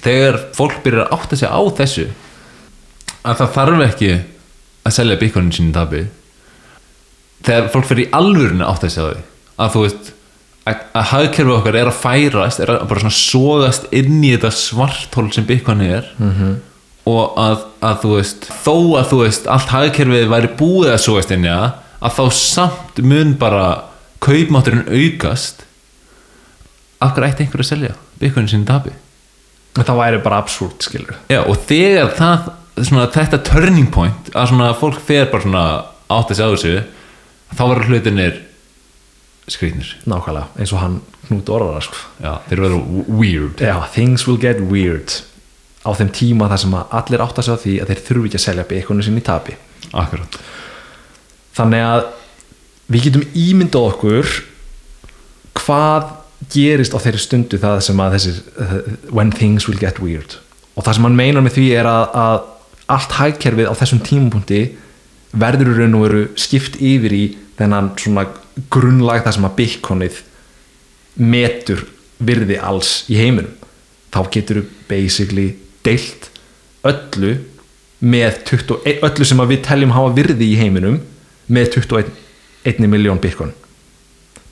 þegar 0.02 0.38
fólk 0.56 0.82
byrjar 0.84 1.06
að 1.06 1.16
átta 1.16 1.38
sig 1.40 1.50
á 1.50 1.60
þessu 1.80 2.06
að 3.24 3.40
það 3.40 3.54
þarf 3.56 3.84
ekki 3.88 4.12
að 4.88 4.96
selja 4.98 5.18
bitcoinin 5.20 5.54
sín 5.54 5.72
tabi 5.74 6.04
þegar 7.46 7.72
fólk 7.72 7.88
fyrir 7.88 8.06
í 8.06 8.12
alvörinu 8.18 8.64
að 8.66 8.72
átta 8.74 8.92
sig 8.92 9.02
á 9.02 9.08
því 9.08 9.24
að 9.58 9.74
þú 9.74 9.84
veist 9.86 10.12
að, 10.68 10.84
að 11.00 11.08
hagkerfi 11.12 11.54
okkar 11.56 11.78
er 11.80 11.90
að 11.90 12.00
færast 12.02 12.62
er 12.62 12.72
að 12.74 12.86
bara 12.90 13.04
svona 13.04 13.18
sogast 13.18 13.88
inn 13.94 14.22
í 14.22 14.32
þetta 14.34 14.52
svarthól 14.54 15.28
sem 15.34 15.46
bitcoin 15.48 15.84
er 15.86 16.08
-hmm. 16.18 16.54
og 17.10 17.38
að, 17.40 17.66
að 17.90 18.00
þú 18.04 18.14
veist 18.16 18.48
þó 18.64 18.76
að 19.00 19.10
þú 19.12 19.20
veist 19.24 19.50
allt 19.56 19.74
hagkerfið 19.74 20.30
væri 20.34 20.54
búið 20.60 20.94
að 20.94 21.04
sogast 21.06 21.34
inn 21.34 21.48
í 21.48 21.52
það 21.52 21.70
að 21.98 22.18
þá 22.18 22.24
samt 22.38 23.02
mun 23.02 23.34
bara 23.38 23.64
kaupmátturinn 24.22 24.86
aukast. 24.86 25.64
Af 26.98 27.14
hverju 27.14 27.28
ætti 27.30 27.44
einhver 27.44 27.62
að 27.62 27.70
selja 27.70 27.94
bitcoinin 28.18 28.50
sín 28.50 28.64
í 28.64 28.68
tabi 28.68 28.94
og 29.78 29.86
það 29.86 30.00
væri 30.00 30.20
bara 30.24 30.40
absúrt 30.42 30.82
skilur 30.86 31.16
Já, 31.30 31.42
og 31.44 31.58
þegar 31.68 32.12
það, 32.18 32.50
svona, 32.80 33.06
þetta 33.14 33.40
turning 33.46 33.90
point 33.94 34.30
að 34.34 34.52
svona 34.52 34.72
fólk 34.78 35.00
fer 35.06 35.28
bara 35.32 35.44
svona 35.44 35.64
átt 36.08 36.32
að 36.32 36.40
segja 36.40 36.50
þessu 36.54 36.74
þá 37.54 37.62
verður 37.64 37.92
hlutinir 37.92 38.40
skrýtnir. 39.52 39.94
Nákvæmlega, 40.08 40.50
eins 40.58 40.74
og 40.74 40.82
hann 40.82 41.00
knút 41.28 41.50
orðara 41.52 41.82
sko. 41.84 41.98
Já, 42.22 42.32
þeir 42.48 42.62
verður 42.64 43.08
weird. 43.08 43.62
Já, 43.64 43.76
things 43.94 44.26
will 44.28 44.40
get 44.40 44.60
weird. 44.70 45.20
Á 45.84 45.90
þeim 45.96 46.12
tíma 46.14 46.50
þar 46.50 46.62
sem 46.64 46.76
að 46.76 46.94
allir 47.00 47.24
átt 47.24 47.40
að 47.40 47.48
segja 47.48 47.62
því 47.64 47.74
að 47.82 47.92
þeir 47.92 48.04
þurfi 48.08 48.30
ekki 48.30 48.40
að 48.40 48.44
selja 48.44 48.68
beikoninu 48.72 49.06
sinni 49.06 49.22
í 49.22 49.26
tapi. 49.28 49.56
Akkurat. 49.96 50.38
Þannig 51.58 51.84
að 51.86 52.02
við 52.88 53.08
getum 53.08 53.26
ímyndað 53.36 53.88
okkur 53.92 54.34
hvað 55.58 56.12
gerist 56.52 56.94
á 56.94 57.02
þeirri 57.02 57.22
stundu 57.22 57.58
það 57.60 57.80
sem 57.84 58.00
að 58.00 58.14
þessir 58.16 58.36
uh, 58.62 58.76
when 59.14 59.32
things 59.34 59.66
will 59.68 59.80
get 59.80 60.00
weird. 60.02 60.38
Og 60.78 60.86
það 60.86 60.98
sem 60.98 61.08
hann 61.08 61.18
meinar 61.18 61.44
með 61.44 61.58
því 61.58 61.66
er 61.80 61.88
að, 61.90 62.04
að 62.14 62.38
allt 62.94 63.16
hægkerfið 63.18 63.68
á 63.68 63.74
þessum 63.80 64.02
tímapunkti 64.06 64.62
verður 65.38 65.72
í 65.74 65.78
raun 65.80 65.96
og 65.98 66.04
veru 66.06 66.22
skipt 66.40 66.78
yfir 66.80 67.14
í 67.14 67.24
þennan 67.58 67.90
svona 68.00 68.28
grunnlag 68.72 69.22
það 69.24 69.36
sem 69.36 69.46
að 69.48 69.56
bitcoinið 69.60 70.18
metur 71.18 71.84
virði 72.18 72.58
alls 72.62 73.04
í 73.10 73.18
heiminum. 73.18 73.54
Þá 74.14 74.20
getur 74.34 74.62
þú 74.62 74.66
basically 74.88 75.48
deilt 75.86 76.30
öllu 76.88 77.36
með 77.98 78.42
21, 78.52 79.00
öllu 79.06 79.26
sem 79.26 79.46
við 79.50 79.64
teljum 79.66 79.94
hafa 79.94 80.14
virði 80.16 80.52
í 80.52 80.58
heiminum 80.58 81.00
með 81.48 81.72
21 81.78 82.90
miljón 82.90 83.20
bitcoin. 83.22 83.54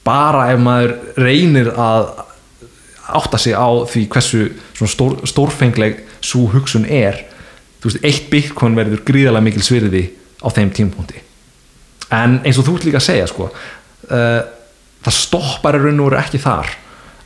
Bara 0.06 0.50
ef 0.52 0.62
maður 0.62 0.96
reynir 1.18 1.72
að 1.72 2.12
átta 3.06 3.38
sig 3.38 3.54
á 3.54 3.68
því 3.86 4.04
hversu 4.10 4.42
stór, 4.74 5.20
stórfengleg 5.28 6.02
svo 6.24 6.46
hugsun 6.50 6.86
er 6.90 7.22
þú 7.80 7.90
veist, 7.90 8.02
eitt 8.02 8.30
bitcoin 8.32 8.76
verður 8.78 9.04
gríðarlega 9.06 9.46
mikil 9.46 9.64
svirði 9.64 10.02
á 10.42 10.48
þeim 10.50 10.72
tímpunkti 10.74 11.22
en 12.14 12.40
eins 12.42 12.58
og 12.58 12.66
þú 12.66 12.76
ert 12.78 12.86
líka 12.88 13.00
að 13.00 13.06
segja 13.08 13.28
sko, 13.30 13.48
uh, 14.11 14.40
það 15.06 15.18
stoppar 15.20 15.78
í 15.78 15.82
raun 15.85 16.02
og 16.02 16.11
veru 16.11 16.20
ekki 16.22 16.42
þar 16.42 16.72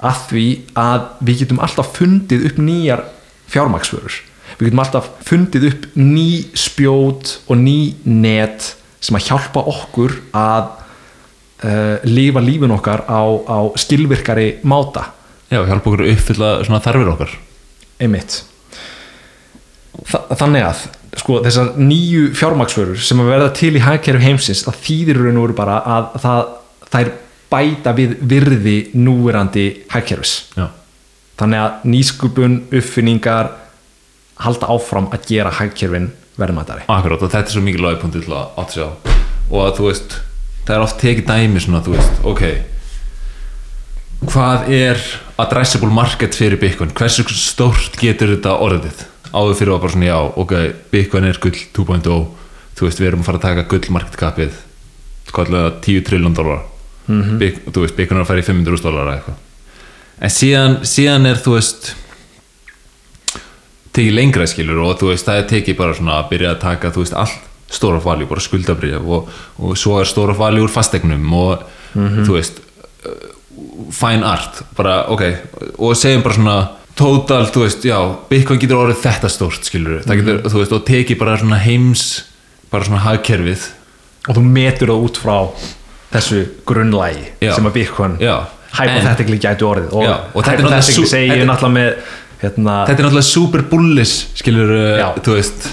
að 0.00 0.20
því 0.30 0.46
að 0.80 1.06
við 1.28 1.44
getum 1.44 1.62
alltaf 1.64 1.94
fundið 1.96 2.46
upp 2.50 2.60
nýjar 2.60 3.04
fjármaksförur 3.52 4.20
við 4.58 4.68
getum 4.68 4.84
alltaf 4.84 5.08
fundið 5.26 5.66
upp 5.70 5.88
ný 5.96 6.28
spjót 6.58 7.38
og 7.46 7.60
ný 7.60 7.78
net 8.04 8.74
sem 9.00 9.16
að 9.16 9.30
hjálpa 9.30 9.64
okkur 9.70 10.16
að 10.36 10.70
uh, 11.64 11.96
lifa 12.08 12.42
lífin 12.44 12.74
okkar 12.76 13.06
á, 13.08 13.22
á 13.24 13.58
skilvirkari 13.80 14.60
máta. 14.62 15.10
Já, 15.50 15.62
hjálpa 15.64 15.88
okkur 15.88 16.04
að 16.04 16.14
uppfylla 16.14 16.80
þarfir 16.84 17.12
okkar. 17.14 17.34
Einmitt. 18.00 18.42
Þa, 20.06 20.20
þannig 20.40 20.66
að 20.68 20.84
sko, 21.20 21.40
þessar 21.44 21.72
nýju 21.80 22.30
fjármaksförur 22.38 23.00
sem 23.02 23.20
að 23.20 23.32
verða 23.32 23.50
til 23.56 23.72
í 23.74 23.82
hagkerfi 23.84 24.28
heimsins 24.28 24.62
það 24.66 24.78
þýðir 24.86 25.20
raun 25.24 25.40
og 25.40 25.48
veru 25.48 25.58
bara 25.58 25.80
að 25.96 26.12
það, 26.22 26.52
þær 26.92 27.12
bæta 27.50 27.94
við 27.96 28.16
virði 28.30 28.76
núverandi 28.94 29.66
hagkerfis. 29.90 30.34
Já, 30.56 30.68
þannig 31.40 31.64
að 31.64 31.86
nýskupun, 31.94 32.56
uppfinningar 32.70 33.54
halda 34.40 34.72
áfram 34.72 35.10
að 35.12 35.28
gera 35.28 35.52
hagkerfin 35.52 36.10
verðmættari 36.40 36.86
akkurat 36.88 37.20
og 37.20 37.32
þetta 37.32 37.50
er 37.50 37.54
svo 37.56 37.62
mikið 37.64 37.84
lagpunkt 37.84 38.16
til 38.16 38.32
að 38.32 38.60
átta 38.60 38.74
sig 38.74 38.84
á. 38.86 38.90
Og 39.50 39.64
að 39.64 39.72
þú 39.76 39.86
veist, 39.88 40.12
það 40.64 40.76
er 40.76 40.84
oft 40.84 41.00
tekið 41.02 41.26
dæmi 41.28 41.62
svona, 41.64 41.82
þú 41.84 41.96
veist, 41.96 42.20
ok 42.30 42.44
hvað 44.20 44.68
er 44.76 45.00
addressable 45.40 45.92
market 45.92 46.36
fyrir 46.36 46.60
Bitcoin? 46.60 46.92
Hversu 46.96 47.24
stórt 47.32 47.96
getur 48.00 48.34
þetta 48.34 48.58
orðið? 48.60 49.06
Áður 49.32 49.56
fyrir 49.56 49.74
að 49.74 49.84
bara 49.84 49.94
svona 49.94 50.10
já, 50.10 50.18
ok 50.42 50.54
Bitcoin 50.92 51.28
er 51.28 51.40
gull 51.40 51.56
2.0 51.78 52.18
þú 52.76 52.88
veist, 52.88 53.00
við 53.00 53.08
erum 53.10 53.22
að 53.24 53.30
fara 53.30 53.40
að 53.40 53.46
taka 53.46 53.68
gull 53.70 53.94
market 53.96 54.18
capið 54.20 54.58
skallega 55.30 55.72
10 55.86 56.04
trilljón 56.08 56.36
dólar 56.36 56.66
mm 57.10 57.22
-hmm. 57.22 57.72
þú 57.72 57.84
veist, 57.84 57.98
er 57.98 58.20
að 58.20 58.26
fara 58.30 58.40
í 58.40 58.46
500 58.46 58.82
dólar 58.86 59.12
eitthvað. 59.14 59.36
En 60.20 60.30
síðan, 60.30 60.78
síðan 60.84 61.26
er 61.26 61.36
þú 61.36 61.54
veist 61.56 61.94
tekið 63.92 64.14
lengra 64.14 64.46
skilur 64.46 64.78
og 64.78 64.98
þú 65.00 65.12
veist, 65.12 65.26
það 65.26 65.38
er 65.38 65.46
tekið 65.48 65.76
bara 65.76 65.94
svona 65.94 66.18
að 66.18 66.28
byrja 66.30 66.50
að 66.50 66.60
taka, 66.60 66.90
þú 66.90 67.04
veist, 67.04 67.14
allt 67.14 67.38
stóra 67.70 68.00
valjú, 68.02 68.26
bara 68.26 68.40
skuldabrif 68.40 69.06
og, 69.06 69.28
og 69.58 69.76
svo 69.78 70.00
er 70.00 70.06
stóra 70.06 70.34
valjú 70.34 70.66
úr 70.66 70.70
fastegnum 70.70 71.32
og 71.32 71.62
þú 71.94 72.32
veist 72.34 72.60
fine 73.90 74.26
art, 74.26 74.62
bara 74.76 75.06
ok 75.08 75.22
og 75.78 75.96
segjum 75.96 76.22
bara 76.22 76.34
svona 76.34 76.68
total, 77.00 77.46
þú 77.48 77.64
veist, 77.64 77.84
já, 77.86 77.98
Bitcoin 78.28 78.60
getur 78.60 78.82
orðið 78.82 79.04
þetta 79.04 79.30
stórt 79.32 79.66
skilur, 79.68 80.00
það 80.04 80.20
getur, 80.20 80.40
þú 80.52 80.62
veist, 80.62 80.74
og 80.76 80.86
tekið 80.88 81.20
bara 81.20 81.36
svona 81.40 81.60
heims, 81.62 82.06
bara 82.72 82.86
svona 82.86 83.04
hagkerfið. 83.06 83.68
Og 84.28 84.36
þú 84.36 84.42
metur 84.44 84.92
það 84.92 85.04
út 85.06 85.20
frá 85.20 85.36
þessu 86.10 86.40
grunnlægi 86.68 87.28
Já. 87.42 87.52
sem 87.56 87.68
að 87.68 87.76
Bitcoin 87.78 88.16
hypothetically 88.20 89.38
gætu 89.42 89.68
orðið 89.70 89.94
og, 89.98 90.10
og 90.34 90.46
hypothetically 90.46 91.10
segi 91.10 91.30
ég 91.32 91.46
náttúrulega 91.48 91.76
með 91.76 91.92
hérna, 92.40 92.76
þetta 92.88 92.96
er 92.96 93.06
náttúrulega 93.06 93.28
super 93.28 93.64
bullish 93.70 94.28
skilur, 94.38 94.74
Já. 95.00 95.08
þú 95.20 95.36
veist 95.38 95.70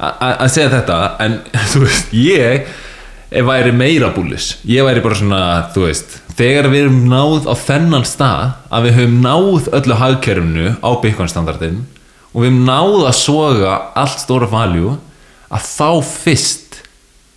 að 0.00 0.46
segja 0.54 0.70
þetta, 0.72 1.00
en 1.20 1.40
þú 1.74 1.84
veist, 1.84 2.14
ég 2.16 3.44
væri 3.46 3.72
meira 3.76 4.10
bullish 4.14 4.58
ég 4.68 4.86
væri 4.86 5.04
bara 5.04 5.18
svona, 5.20 5.42
þú 5.74 5.86
veist 5.86 6.18
þegar 6.38 6.70
við 6.72 6.86
erum 6.86 7.04
náð 7.10 7.46
á 7.52 7.54
þennan 7.60 8.08
stað 8.08 8.44
að 8.72 8.88
við 8.88 8.98
höfum 8.98 9.20
náð 9.26 9.70
öllu 9.80 10.00
hagkerfinu 10.00 10.74
á 10.80 10.90
Bitcoin 11.02 11.30
standardin 11.30 11.80
og 12.32 12.42
við 12.42 12.50
höfum 12.50 12.66
náð 12.66 12.98
að 13.04 13.16
soga 13.20 13.76
allt 14.00 14.24
stóra 14.24 14.48
valjú 14.50 14.96
að 15.50 15.66
þá 15.66 15.88
fyrst 16.06 16.80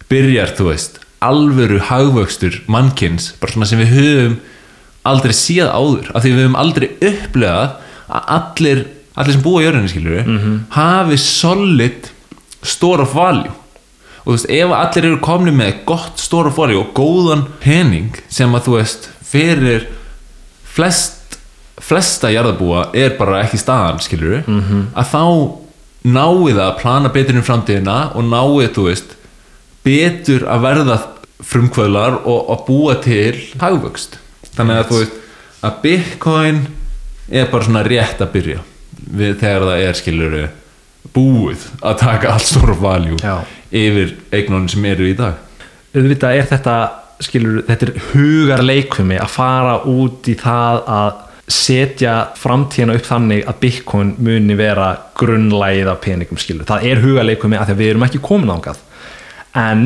byrjar, 0.10 0.54
þú 0.58 0.70
veist 0.70 1.03
alvöru 1.28 1.80
hagvöxtur 1.90 2.60
mannkins 2.72 3.32
bara 3.42 3.56
svona 3.56 3.70
sem 3.70 3.82
við 3.82 3.96
höfum 3.98 4.36
aldrei 5.04 5.34
séð 5.36 5.72
áður, 5.72 6.12
af 6.14 6.24
því 6.24 6.30
við 6.32 6.44
höfum 6.44 6.60
aldrei 6.60 6.88
upplegað 7.00 7.74
að 8.14 8.30
allir 8.38 8.86
allir 9.14 9.36
sem 9.36 9.44
búa 9.46 9.62
í 9.62 9.66
jörðinni 9.66 9.92
skilur 9.92 10.30
hafi 10.74 11.18
solid 11.22 12.12
store 12.64 13.04
of 13.04 13.16
value 13.16 13.52
og 14.24 14.30
þú 14.30 14.38
veist, 14.38 14.52
ef 14.56 14.72
allir 14.78 15.10
eru 15.10 15.20
komni 15.20 15.52
með 15.52 15.84
gott 15.86 16.22
store 16.22 16.50
of 16.50 16.58
value 16.58 16.80
og 16.80 16.94
góðan 16.96 17.48
pening 17.60 18.16
sem 18.30 18.54
að 18.56 18.70
þú 18.70 18.78
veist, 18.78 19.10
fyrir 19.22 19.90
flest 20.64 21.20
flesta 21.84 22.30
jarðabúa 22.32 22.92
er 22.96 23.18
bara 23.18 23.42
ekki 23.44 23.58
staðan 23.58 24.00
skilur 24.00 24.44
-hmm. 24.46 24.86
að 24.96 25.06
þá 25.12 25.24
náið 26.04 26.60
að 26.60 26.78
plana 26.80 27.10
betur 27.10 27.36
um 27.36 27.44
framtíðina 27.44 28.16
og 28.16 28.24
náið, 28.24 28.74
þú 28.76 28.84
veist 28.88 29.16
betur 29.84 30.46
að 30.48 30.62
verða 30.62 30.98
frumkvöðlar 31.48 32.22
og 32.30 32.52
að 32.54 32.64
búa 32.68 32.96
til 33.04 33.36
hagvöxt. 33.62 34.18
Þannig 34.54 34.82
að 34.82 34.90
þú 34.90 35.00
veist 35.02 35.20
að 35.64 35.78
Bitcoin 35.84 36.64
er 37.32 37.48
bara 37.52 37.68
svona 37.68 37.86
rétt 37.88 38.22
að 38.24 38.34
byrja 38.34 38.64
við 39.14 39.38
þegar 39.42 39.68
það 39.70 39.86
er 39.86 40.00
skilur 40.00 40.36
búið 41.14 41.68
að 41.84 42.00
taka 42.02 42.34
allt 42.34 42.48
stóra 42.48 42.76
valjú 42.80 43.18
yfir 43.74 44.16
eignunum 44.34 44.70
sem 44.72 44.86
eru 44.88 45.08
í 45.10 45.16
dag. 45.18 45.40
Auðvitað 45.94 46.40
er 46.40 46.48
þetta 46.50 46.78
skilur, 47.24 47.62
þetta 47.68 47.88
er 47.90 48.02
hugar 48.12 48.64
leikumi 48.66 49.20
að 49.22 49.32
fara 49.34 49.76
út 49.90 50.30
í 50.32 50.36
það 50.40 50.82
að 50.96 51.22
setja 51.54 52.14
framtíðina 52.40 52.96
upp 52.98 53.08
þannig 53.08 53.44
að 53.50 53.60
Bitcoin 53.62 54.14
muni 54.24 54.56
vera 54.58 54.94
grunnlægið 55.20 55.92
af 55.92 56.00
peningum 56.04 56.40
skilur, 56.40 56.68
það 56.68 56.88
er 56.88 57.04
hugar 57.04 57.28
leikumi 57.28 57.60
að 57.60 57.70
því 57.70 57.76
að 57.76 57.82
við 57.82 57.92
erum 57.92 58.06
ekki 58.08 58.22
komin 58.24 58.54
ángað 58.54 58.80
en 59.60 59.84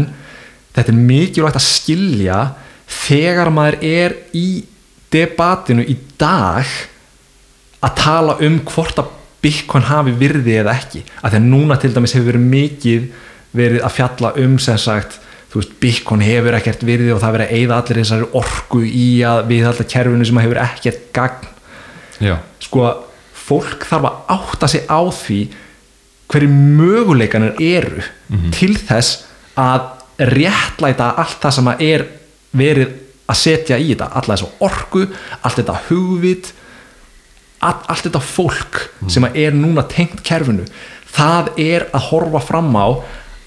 þetta 0.77 0.93
er 0.93 1.05
mikilvægt 1.09 1.59
að 1.59 1.67
skilja 1.67 2.39
þegar 2.87 3.51
maður 3.53 3.79
er 3.83 4.15
í 4.37 4.47
debatinu 5.11 5.85
í 5.87 5.97
dag 6.19 6.67
að 7.83 7.95
tala 7.97 8.37
um 8.45 8.59
hvort 8.67 8.99
að 9.01 9.13
Bitcoin 9.41 9.85
hafi 9.85 10.15
virði 10.17 10.57
eða 10.63 10.73
ekki. 10.75 11.03
Að 11.21 11.33
því 11.33 11.39
að 11.39 11.47
núna 11.51 11.77
til 11.79 11.91
dæmis 11.93 12.15
hefur 12.15 12.31
verið 12.31 12.47
mikið 12.51 13.09
verið 13.57 13.83
að 13.85 13.95
fjalla 13.95 14.31
um 14.43 14.55
sem 14.61 14.79
sagt 14.81 15.19
þú 15.51 15.61
veist, 15.61 15.75
Bitcoin 15.81 16.23
hefur 16.25 16.57
ekkert 16.57 16.83
virði 16.85 17.13
og 17.15 17.21
það 17.23 17.37
verið 17.37 17.51
að 17.51 17.59
eyða 17.59 17.77
allir 17.77 17.99
þessari 18.01 18.29
orku 18.41 18.81
í 18.85 19.07
að 19.25 19.43
við 19.51 19.69
alltaf 19.69 19.91
kerfinu 19.93 20.27
sem 20.27 20.41
hefur 20.41 20.61
ekkert 20.63 21.05
gagn. 21.15 21.53
Já, 22.17 22.35
sko, 22.65 22.89
fólk 23.47 23.85
þarf 23.87 24.09
að 24.09 24.33
átta 24.35 24.69
sig 24.73 24.89
á 24.89 25.01
því 25.05 25.39
hverju 26.27 26.49
möguleikanir 26.51 27.61
eru 27.63 28.03
til 28.57 28.73
þess 28.75 29.23
að 29.57 29.93
réttlæta 30.17 31.11
allt 31.21 31.41
það 31.43 31.55
sem 31.57 31.69
er 31.77 32.05
verið 32.57 32.95
að 33.27 33.39
setja 33.41 33.77
í 33.79 33.91
þetta. 33.91 34.09
Alla 34.17 34.37
þessu 34.37 34.49
orku, 34.65 35.03
allt 35.41 35.59
þetta 35.61 35.77
hugvit 35.89 36.51
all, 37.59 37.77
allt 37.89 38.07
þetta 38.07 38.23
fólk 38.23 38.81
sem 39.11 39.25
að 39.27 39.39
er 39.43 39.57
núna 39.57 39.85
tengt 39.89 40.23
kerfinu. 40.25 40.67
Það 41.17 41.53
er 41.61 41.87
að 41.95 42.09
horfa 42.11 42.43
fram 42.43 42.73
á 42.77 42.87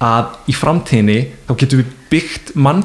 að 0.01 0.51
í 0.51 0.57
framtíðinni 0.57 1.21
þá 1.49 1.53
getum 1.61 1.83
við 1.83 1.93
byggt, 2.11 2.55
mann, 2.57 2.83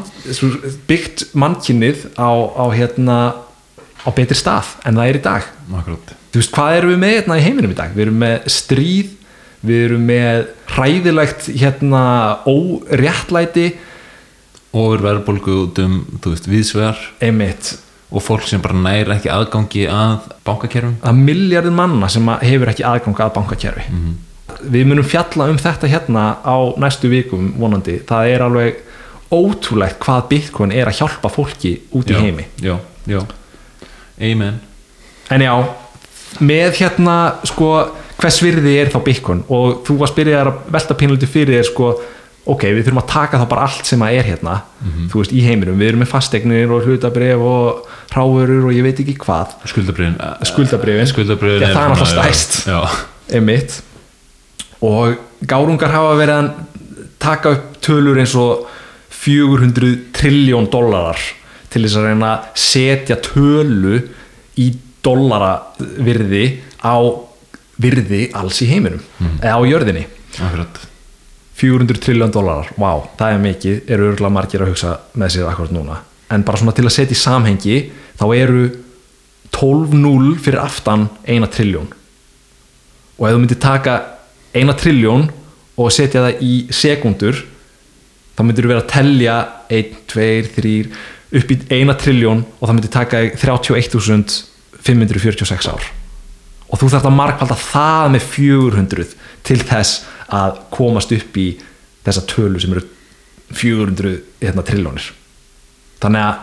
byggt 0.89 1.29
mannkynnið 1.33 2.09
á, 2.19 2.29
á, 2.29 2.65
hérna, 2.75 3.17
á 4.03 4.09
betri 4.13 4.37
stað 4.37 4.75
en 4.85 4.99
það 4.99 5.09
er 5.09 5.19
í 5.19 5.25
dag. 5.29 5.49
Akkurat 5.71 6.15
þú 6.35 6.41
veist 6.41 6.51
hvað 6.51 6.77
erum 6.81 6.91
við 6.91 6.99
með 6.99 7.13
hérna 7.15 7.37
í 7.39 7.43
heiminum 7.45 7.71
í 7.71 7.77
dag? 7.77 7.93
Við 7.95 8.03
erum 8.05 8.17
með 8.19 8.49
stríð 8.51 9.13
við 9.67 9.83
erum 9.89 10.05
með 10.09 10.45
hræðilegt 10.75 11.49
hérna 11.55 12.03
óréttlæti. 12.49 13.71
Og 14.75 14.99
verðbólgu 15.03 15.57
út 15.63 15.81
um, 15.83 15.99
þú 16.23 16.33
veist, 16.33 16.49
viðsvegar 16.51 17.01
einmitt. 17.23 17.75
Og 18.15 18.23
fólk 18.23 18.45
sem 18.47 18.61
bara 18.63 18.77
næri 18.77 19.15
ekki 19.15 19.31
aðgangi 19.33 19.87
að 19.91 20.29
bankakerfum. 20.45 20.97
Að 21.03 21.21
miljardin 21.25 21.75
manna 21.75 22.09
sem 22.11 22.27
hefur 22.43 22.71
ekki 22.71 22.85
aðgang 22.87 23.21
að 23.25 23.33
bankakerfi. 23.39 23.87
Við 24.61 24.85
munum 24.87 25.07
fjalla 25.07 25.49
um 25.51 25.57
þetta 25.59 25.89
hérna 25.89 26.25
á 26.45 26.57
næstu 26.79 27.09
vikum 27.11 27.49
vonandi. 27.59 27.97
Það 28.07 28.29
er 28.31 28.45
alveg 28.45 28.83
ótrúlegt 29.33 29.99
hvað 30.03 30.27
Bitcoin 30.29 30.73
er 30.75 30.89
að 30.89 31.01
hjálpa 31.01 31.31
fólki 31.33 31.75
út 31.97 32.11
í 32.11 32.15
já, 32.15 32.21
heimi. 32.21 32.45
já, 32.61 32.77
já, 33.09 33.21
amen. 34.21 34.59
En 35.33 35.41
já, 35.41 35.53
með 36.39 36.77
hérna 36.79 37.15
sko, 37.47 37.71
hvers 38.25 38.41
virði 38.43 38.75
er 38.81 38.89
þá 38.93 38.99
Bitcoin? 39.05 39.45
Og 39.53 39.81
þú 39.87 39.95
varst 40.01 40.17
byrjaðar 40.17 40.49
að 40.51 40.69
velta 40.75 40.97
pínlítið 40.99 41.29
fyrir 41.31 41.59
þér 41.59 41.67
sko, 41.69 41.89
ok, 42.55 42.63
við 42.75 42.83
þurfum 42.87 43.01
að 43.01 43.07
taka 43.13 43.39
þá 43.41 43.45
bara 43.53 43.65
allt 43.69 43.87
sem 43.89 44.03
að 44.05 44.17
er 44.19 44.27
hérna, 44.31 44.55
þú 45.09 45.21
veist, 45.21 45.33
í 45.33 45.41
heiminum. 45.45 45.79
Við 45.81 45.91
erum 45.91 46.01
með 46.03 46.11
fastegnir 46.11 46.73
og 46.75 46.85
hlutabrif 46.85 47.41
og 47.41 47.87
ráurur 48.15 48.67
og 48.69 48.75
ég 48.75 48.85
veit 48.85 49.01
ekki 49.01 49.15
hvað. 49.23 49.55
Skuldabriðin 49.71 50.17
Skuldabrifin. 50.51 51.09
skuldabriðin 51.13 51.65
Já, 51.65 51.73
það 51.73 51.95
er 51.95 52.11
stærst. 52.13 52.57
já, 52.69 52.79
emitt 53.39 53.79
og 54.85 55.15
gárungar 55.49 55.89
hafa 55.95 56.13
verið 56.19 56.35
að 56.35 56.49
taka 57.25 57.55
upp 57.55 57.79
tölur 57.81 58.19
eins 58.21 58.35
og 58.37 58.67
400 59.15 60.11
trilljón 60.13 60.67
dollarar 60.69 61.17
til 61.73 61.81
þess 61.85 61.97
að 61.97 62.05
reyna 62.11 62.27
að 62.35 62.49
setja 62.61 63.17
tölu 63.25 63.97
í 64.61 64.67
dollara 65.05 65.53
virði 66.05 66.43
á 66.85 66.95
virði 67.81 68.27
alls 68.37 68.61
í 68.63 68.69
heiminum. 68.69 69.01
Eða 69.41 69.57
á 69.57 69.61
jörðinni. 69.67 70.05
Akkurat. 70.39 70.81
400 71.55 72.01
trilljón 72.03 72.33
dólarar, 72.35 72.71
vá, 72.75 73.07
það 73.15 73.33
er 73.33 73.43
mikið. 73.45 73.77
Eru 73.87 74.09
örgulega 74.11 74.35
margir 74.35 74.63
að 74.63 74.73
hugsa 74.73 74.97
með 75.15 75.35
sér 75.35 75.49
akkurat 75.49 75.75
núna. 75.75 76.01
En 76.33 76.43
bara 76.43 76.59
svona 76.59 76.75
til 76.75 76.87
að 76.87 76.95
setja 76.97 77.15
í 77.15 77.21
samhengi 77.21 77.77
þá 78.19 78.25
eru 78.35 78.65
12-0 79.55 80.35
fyrir 80.43 80.59
aftan 80.59 81.07
eina 81.23 81.47
trilljón. 81.47 81.87
Og 83.15 83.27
ef 83.27 83.35
þú 83.35 83.39
myndir 83.39 83.61
taka 83.63 83.93
eina 84.55 84.75
trilljón 84.75 85.29
og 85.79 85.93
setja 85.95 86.25
það 86.25 86.43
í 86.43 86.53
sekundur 86.75 87.39
þá 88.35 88.41
myndir 88.43 88.65
þú 88.65 88.71
vera 88.73 88.83
að 88.83 88.91
telja 88.91 89.35
1, 89.71 89.95
2, 90.11 90.27
3 90.55 90.73
upp 91.39 91.51
í 91.51 91.55
eina 91.75 91.93
trilljón 91.99 92.41
og 92.59 92.65
það 92.67 92.75
myndir 92.77 92.93
taka 92.95 93.15
þig 93.23 93.31
31.546 93.43 95.69
ár 95.71 95.83
og 96.75 96.81
þú 96.81 96.89
þarft 96.91 97.07
að 97.07 97.15
markvalda 97.15 97.55
það 97.55 98.09
með 98.11 98.25
400 98.33 99.13
til 99.47 99.61
þess 99.63 100.01
að 100.35 100.57
komast 100.73 101.13
upp 101.15 101.37
í 101.39 101.45
þessa 102.03 102.25
tölu 102.27 102.59
sem 102.59 102.73
eru 102.75 102.83
400 103.55 104.15
hérna, 104.41 104.65
triljónir 104.65 105.11
þannig 106.03 106.25
að 106.25 106.41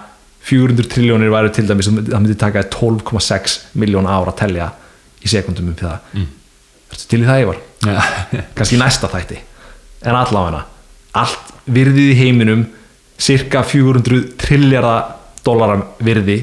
400 0.48 0.88
triljónir 0.94 1.32
væri 1.34 1.52
til 1.54 1.66
dæmis 1.68 1.90
það 1.90 2.16
myndi 2.16 2.38
taka 2.40 2.64
12,6 2.72 3.58
miljón 3.78 4.08
ára 4.08 4.32
að 4.32 4.38
telja 4.40 4.70
í 5.22 5.30
sekundum 5.30 5.68
um 5.70 5.76
það 5.78 6.14
mm. 6.16 6.30
Ertu 6.92 7.06
til 7.08 7.22
í 7.22 7.28
það 7.28 7.42
Ívar? 7.44 7.60
já, 7.84 8.00
kannski 8.56 8.78
í 8.78 8.80
næsta 8.80 9.10
þætti 9.12 9.42
en 10.02 10.18
allavega 10.18 10.64
allt 11.18 11.52
virðið 11.68 12.14
í 12.14 12.18
heiminum 12.22 12.64
cirka 13.20 13.62
400 13.68 14.32
trilljara 14.40 14.96
dólara 15.44 15.78
virði 16.02 16.40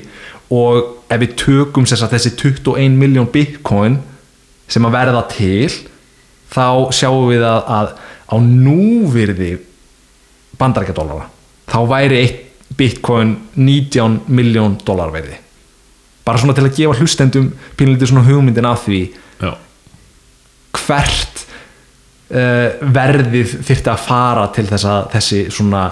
og 0.54 0.99
ef 1.10 1.22
við 1.24 1.36
tökum 1.42 1.88
að 1.90 2.12
þessi 2.14 2.36
21 2.38 2.98
miljón 3.00 3.30
bitcoin 3.34 3.98
sem 4.70 4.86
að 4.86 4.96
verða 4.96 5.24
til 5.32 5.72
þá 6.50 6.94
sjáum 6.94 7.30
við 7.32 7.46
að, 7.46 7.64
að 7.66 7.90
á 8.30 8.36
núvirði 8.38 9.52
bandarækjadólara 10.60 11.30
þá 11.70 11.80
væri 11.90 12.22
eitt 12.24 12.46
bitcoin 12.78 13.36
19 13.58 14.22
miljón 14.32 14.78
dólar 14.86 15.12
verði. 15.14 15.40
Bara 16.26 16.40
svona 16.40 16.54
til 16.58 16.68
að 16.68 16.78
gefa 16.78 17.00
hlustendum 17.00 17.50
pínlítið 17.80 18.12
svona 18.12 18.28
hugmyndin 18.28 18.68
af 18.70 18.86
því 18.86 19.02
já, 19.42 19.52
hvert 20.78 21.44
uh, 22.30 22.78
verðið 22.96 23.56
þyrfti 23.66 23.94
að 23.94 24.06
fara 24.06 24.46
til 24.56 24.68
þess 24.70 24.90
að 24.90 25.10
þessi 25.16 25.42
svona 25.58 25.84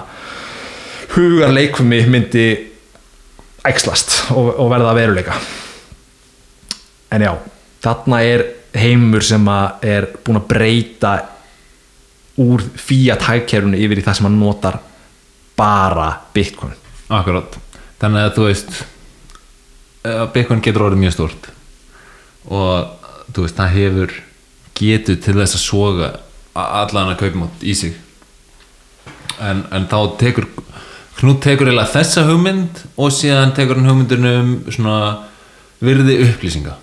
hugarleikfumi 1.16 2.02
myndi 2.12 2.46
æxlast 3.66 4.30
og, 4.36 4.52
og 4.54 4.70
verða 4.70 4.92
að 4.92 5.00
veruleika. 5.02 5.38
En 7.14 7.24
já 7.24 7.32
þarna 7.82 8.20
er 8.26 8.44
heimur 8.78 9.24
sem 9.24 9.48
að 9.50 9.88
er 9.88 10.06
búin 10.24 10.40
að 10.40 10.48
breyta 10.50 11.14
úr 12.38 12.62
fiat 12.78 13.24
hægkerfunu 13.26 13.78
yfir 13.80 14.00
í 14.00 14.04
það 14.06 14.18
sem 14.18 14.28
hann 14.28 14.38
notar 14.38 14.78
bara 15.58 16.10
bitcoin. 16.34 16.76
Akkurat. 17.08 17.56
Þannig 17.98 18.28
að 18.28 18.34
þú 18.36 18.46
veist 18.46 18.74
eh, 20.06 20.24
Bitcoin 20.34 20.62
getur 20.62 20.86
orðið 20.86 21.02
mjög 21.02 21.16
stórt. 21.16 21.48
Og 22.46 23.32
þú 23.34 23.44
veist, 23.44 23.58
það 23.58 23.74
hefur 23.74 24.14
getur 24.78 25.18
til 25.24 25.34
þess 25.40 25.58
að 25.58 25.64
soga 25.64 26.10
allan 26.58 27.12
að 27.12 27.24
kaupmátt 27.24 27.64
í 27.66 27.74
sig. 27.78 27.96
En, 29.42 29.64
en 29.74 29.88
þá 29.90 29.98
tekur 30.20 30.46
Knút 31.18 31.40
tekur 31.42 31.66
eiginlega 31.66 31.90
þessa 31.90 32.24
hugmynd 32.28 32.82
og 32.96 33.10
síðan 33.14 33.54
tekur 33.56 33.80
hann 33.80 33.90
hugmyndinu 33.90 34.34
um 34.38 34.52
svona 34.70 34.98
virði 35.82 36.20
upplýsinga. 36.28 36.76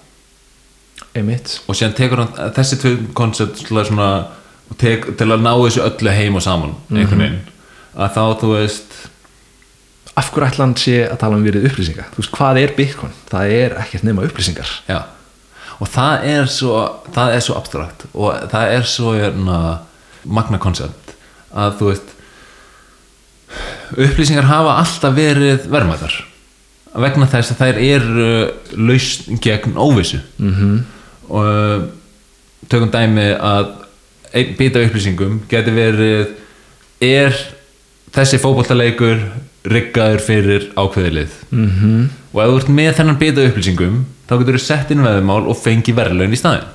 Einmitt. 1.16 1.60
Og 1.70 1.78
síðan 1.78 1.96
tekur 1.96 2.24
hann 2.24 2.54
þessi 2.58 2.80
tvö 2.82 2.94
koncept 3.16 3.64
svona, 3.64 4.10
tek, 4.82 5.14
til 5.16 5.30
að 5.32 5.44
ná 5.46 5.54
þessu 5.54 5.86
öllu 5.86 6.16
heim 6.16 6.36
og 6.36 6.44
saman 6.44 6.76
einhvern 6.92 7.24
veginn. 7.24 7.44
Að 7.96 8.16
þá 8.18 8.24
þú 8.42 8.54
veist 8.58 8.98
af 10.16 10.32
hverju 10.32 10.48
ætla 10.48 10.66
hann 10.66 10.78
sé 10.80 10.98
að 11.08 11.20
tala 11.24 11.40
um 11.40 11.44
virðið 11.44 11.70
upplýsinga? 11.70 12.08
Þú 12.12 12.24
veist 12.24 12.36
hvað 12.36 12.62
er 12.62 12.74
bitcoin, 12.76 13.16
það 13.32 13.54
er 13.56 13.78
ekkert 13.84 14.08
nema 14.08 14.28
upplýsingar. 14.28 14.72
Já. 14.92 15.04
og 15.80 15.92
það 15.92 16.28
er 16.32 16.52
svo 16.52 16.76
það 17.16 17.34
er 17.36 17.44
svo 17.44 17.58
abstrakt 17.60 18.06
og 18.14 18.46
það 18.52 18.76
er 18.78 18.86
svo 18.90 19.16
hérna, 19.18 19.58
magna 20.24 20.60
koncept 20.62 21.16
að 21.52 21.80
þú 21.80 21.90
veist 21.92 22.15
upplýsingar 23.96 24.48
hafa 24.50 24.80
alltaf 24.82 25.16
verið 25.16 25.68
verðmættar 25.72 26.16
vegna 26.96 27.28
þess 27.28 27.54
að 27.54 27.62
þær 27.62 27.82
eru 27.84 28.30
lausn 28.80 29.40
gegn 29.44 29.76
óvissu 29.76 30.22
mm 30.38 30.54
-hmm. 30.54 30.78
og 31.30 31.46
uh, 31.46 31.84
tökum 32.70 32.92
dæmi 32.92 33.34
að 33.36 33.74
einn 34.36 34.56
bita 34.58 34.80
af 34.80 34.90
upplýsingum 34.90 35.42
geti 35.50 35.72
verið 35.76 36.34
er 37.04 37.36
þessi 38.16 38.40
fótbollaleikur 38.40 39.20
riggaður 39.66 40.24
fyrir 40.24 40.72
ákveðilið 40.76 41.36
mm 41.50 41.70
-hmm. 41.70 42.08
og 42.34 42.42
ef 42.44 42.50
þú 42.50 42.58
ert 42.60 42.70
með 42.80 42.96
þennan 42.98 43.20
bita 43.20 43.42
af 43.42 43.52
upplýsingum 43.52 44.06
þá 44.30 44.34
getur 44.40 44.58
þú 44.58 44.64
sett 44.64 44.92
inn 44.92 45.04
veðumál 45.04 45.46
og 45.48 45.58
fengi 45.58 45.94
verðlaun 45.94 46.34
í 46.34 46.40
staðinn 46.40 46.72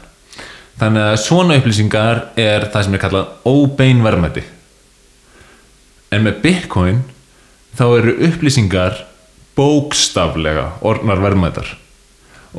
þannig 0.81 1.03
að 1.03 1.21
svona 1.25 1.57
upplýsingar 1.57 2.23
er 2.37 2.69
það 2.73 2.85
sem 2.85 2.95
er 2.95 3.03
kallað 3.05 3.27
óbein 3.45 4.03
verðmæti 4.05 4.43
en 6.11 6.27
með 6.27 6.41
bitcoin 6.45 7.03
þá 7.79 7.85
eru 8.01 8.17
upplýsingar 8.29 9.05
bókstaflega 9.59 10.67
orðnar 10.87 11.23
verðmætar. 11.23 11.69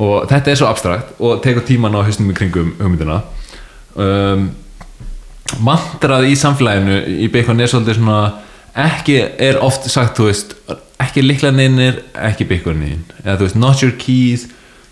Og 0.00 0.28
þetta 0.30 0.52
er 0.52 0.60
svo 0.60 0.70
abstrakt 0.70 1.12
og 1.20 1.42
tekur 1.44 1.66
tíman 1.68 1.96
á 1.96 2.00
hausnum 2.04 2.32
í 2.32 2.36
kringum 2.36 2.72
hugmyndina. 2.78 3.20
Um, 3.92 4.48
mantrað 5.60 6.30
í 6.30 6.36
samfélaginu 6.38 7.02
í 7.24 7.28
bitcoin 7.32 7.60
er 7.60 7.68
svolítið 7.68 7.98
svona 7.98 8.20
ekki 8.88 9.18
er 9.20 9.60
oft 9.60 9.84
sagt 9.92 10.20
veist 10.22 10.54
ekki 11.02 11.24
líklaninn 11.26 11.76
ekki 11.82 12.46
bitcoinin 12.48 13.02
eða 13.20 13.36
þú 13.36 13.48
veist 13.48 13.58
not 13.60 13.82
your 13.84 13.92
keys 14.00 14.46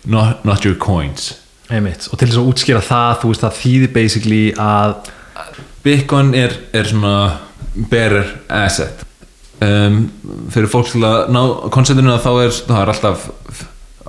not, 0.05 0.45
not 0.45 0.65
your 0.65 0.77
coins. 0.77 1.31
Einmitt. 1.71 2.05
Og 2.11 2.19
til 2.19 2.27
þess 2.27 2.41
að 2.41 2.51
útskýra 2.51 2.83
það 2.83 3.17
þú 3.21 3.31
veist 3.31 3.45
það 3.45 3.57
þýðir 3.61 3.91
basically 3.95 4.43
að 4.59 4.95
Bitcoin 5.81 6.35
er, 6.37 6.53
er 6.77 6.85
svona 6.85 7.13
bearer 7.75 8.27
asset. 8.51 9.05
Um, 9.61 10.07
fyrir 10.49 10.69
fólk 10.71 10.89
til 10.89 11.03
að 11.05 11.27
ná 11.35 11.41
konceptinu 11.73 12.15
þá 12.23 12.31
er, 12.41 12.55
það 12.65 12.79
er 12.81 12.91
alltaf 12.95 13.27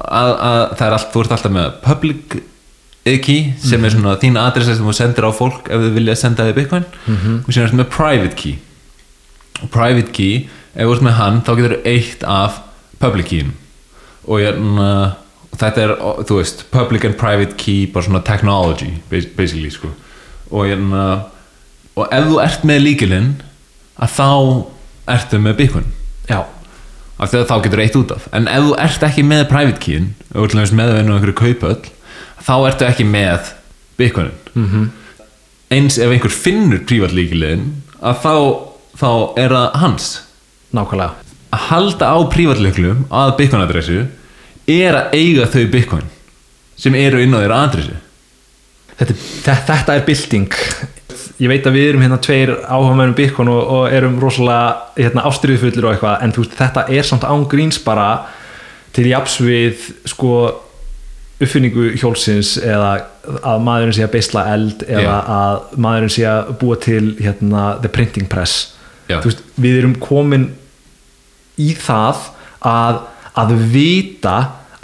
að, 0.00 0.30
að, 0.32 0.62
það 0.78 0.86
er 0.86 0.94
allt, 0.96 1.10
þú 1.12 1.20
ert 1.26 1.34
alltaf 1.36 1.52
með 1.52 1.66
public 1.84 2.36
key 3.26 3.52
sem 3.60 3.82
er 3.84 3.92
svona 3.92 4.14
þín 4.22 4.38
adressa 4.40 4.76
sem 4.78 4.86
þú 4.86 4.94
sendir 4.96 5.26
á 5.28 5.30
fólk 5.34 5.68
ef 5.68 5.82
þau 5.82 5.90
vilja 5.96 6.14
senda 6.16 6.46
þig 6.48 6.56
bitcoin. 6.60 6.86
Og 7.44 7.50
síðan 7.52 7.66
ertu 7.68 7.80
með 7.82 7.90
private 7.92 8.38
key. 8.38 8.54
Private 9.74 10.12
key, 10.16 10.46
ef 10.74 10.86
þú 10.88 10.94
ert 10.96 11.04
með 11.06 11.16
hann 11.18 11.42
þá 11.44 11.52
getur 11.58 11.74
þú 11.76 11.92
eitt 11.92 12.24
af 12.26 12.60
public 13.02 13.28
keyin 13.32 13.52
og 14.22 14.38
ég 14.38 14.52
er 14.54 14.58
þetta 15.58 15.82
er, 15.82 15.92
þú 16.30 16.36
veist, 16.38 16.60
public 16.72 17.04
and 17.04 17.16
private 17.18 17.56
key 17.58 17.86
bara 17.92 18.06
svona 18.06 18.20
technology 18.24 18.92
bas- 19.10 19.26
basically 19.36 19.68
sko. 19.74 19.90
Og 20.54 20.68
ég 20.70 20.78
er 20.78 21.26
og 21.92 22.06
ef 22.08 22.24
þú 22.30 22.38
ert 22.40 22.62
með 22.64 22.80
líkilinn 22.86 23.32
að 23.96 24.16
þá 24.16 24.28
ertu 25.12 25.40
með 25.42 25.56
já, 26.28 26.40
af 27.18 27.30
því 27.30 27.40
að 27.40 27.48
þá 27.50 27.56
getur 27.64 27.82
eitt 27.84 27.98
út 27.98 28.14
af. 28.14 28.28
En 28.32 28.48
ef 28.50 28.66
þú 28.66 28.76
ert 28.84 29.06
ekki 29.08 29.24
með 29.26 29.44
private 29.50 29.82
keyin 29.82 30.12
með 30.78 30.94
á 31.12 31.14
einhverju 31.16 31.38
kaupöll 31.38 31.80
þá 32.42 32.54
ertu 32.68 32.88
ekki 32.88 33.06
með 33.06 33.52
bitcoinin. 33.98 34.38
-hmm. 34.54 34.86
eins 35.70 35.98
ef 35.98 36.10
einhver 36.10 36.30
finnur 36.30 36.84
private 36.86 37.14
líkilinn 37.14 37.82
að 38.00 38.16
þá, 38.24 38.34
þá 38.98 39.10
er 39.38 39.50
það 39.56 39.68
hans. 39.82 40.08
Nákvæmlega. 40.72 41.12
Að 41.52 41.64
halda 41.68 42.06
á 42.08 42.18
prívatlöklum 42.32 43.04
að 43.10 43.36
bitcoin 43.36 43.62
adressu 43.62 44.06
er 44.66 44.96
að 44.96 45.14
eiga 45.18 45.46
þau 45.46 45.66
bitcoin 45.70 46.08
sem 46.76 46.94
eru 46.94 47.20
inn 47.22 47.34
á 47.34 47.42
þeirra 47.42 47.62
adressu. 47.66 47.96
Þetta, 48.98 49.14
þetta, 49.44 49.94
er 49.94 50.04
bylting 50.06 50.52
ég 51.42 51.50
veit 51.50 51.66
að 51.66 51.76
við 51.76 51.88
erum 51.90 52.04
hérna 52.04 52.20
tveir 52.22 52.52
áhugamenn 52.62 53.12
um 53.12 53.16
Bitcoin 53.18 53.50
og, 53.50 53.62
og 53.76 53.94
erum 53.94 54.18
rosalega 54.22 54.74
hérna, 54.98 55.24
ástriðufullir 55.30 55.86
og 55.88 55.96
eitthvað 55.96 56.26
en 56.26 56.34
þú 56.34 56.44
veist, 56.44 56.58
þetta 56.60 56.84
er 56.94 57.08
samt 57.08 57.26
án 57.26 57.46
gríns 57.50 57.80
bara 57.82 58.10
til 58.94 59.08
jafs 59.10 59.38
við 59.42 59.88
sko 60.12 60.36
uppfinningu 61.42 61.92
hjólsins 61.98 62.54
eða 62.60 62.92
að 63.42 63.64
maðurinn 63.66 63.96
sé 63.96 64.04
að 64.06 64.12
beisla 64.14 64.44
eld 64.52 64.84
eða 64.86 65.02
Já. 65.02 65.38
að 65.38 65.78
maðurinn 65.82 66.14
sé 66.14 66.26
að 66.30 66.52
búa 66.60 66.78
til 66.82 67.02
hérna, 67.18 67.64
the 67.82 67.90
printing 67.90 68.28
press. 68.30 68.76
Þú 69.10 69.24
veist, 69.26 69.42
við 69.60 69.80
erum 69.80 69.96
komin 70.00 70.46
í 71.60 71.72
það 71.76 72.28
að, 72.68 73.02
að 73.42 73.56
vita 73.72 74.36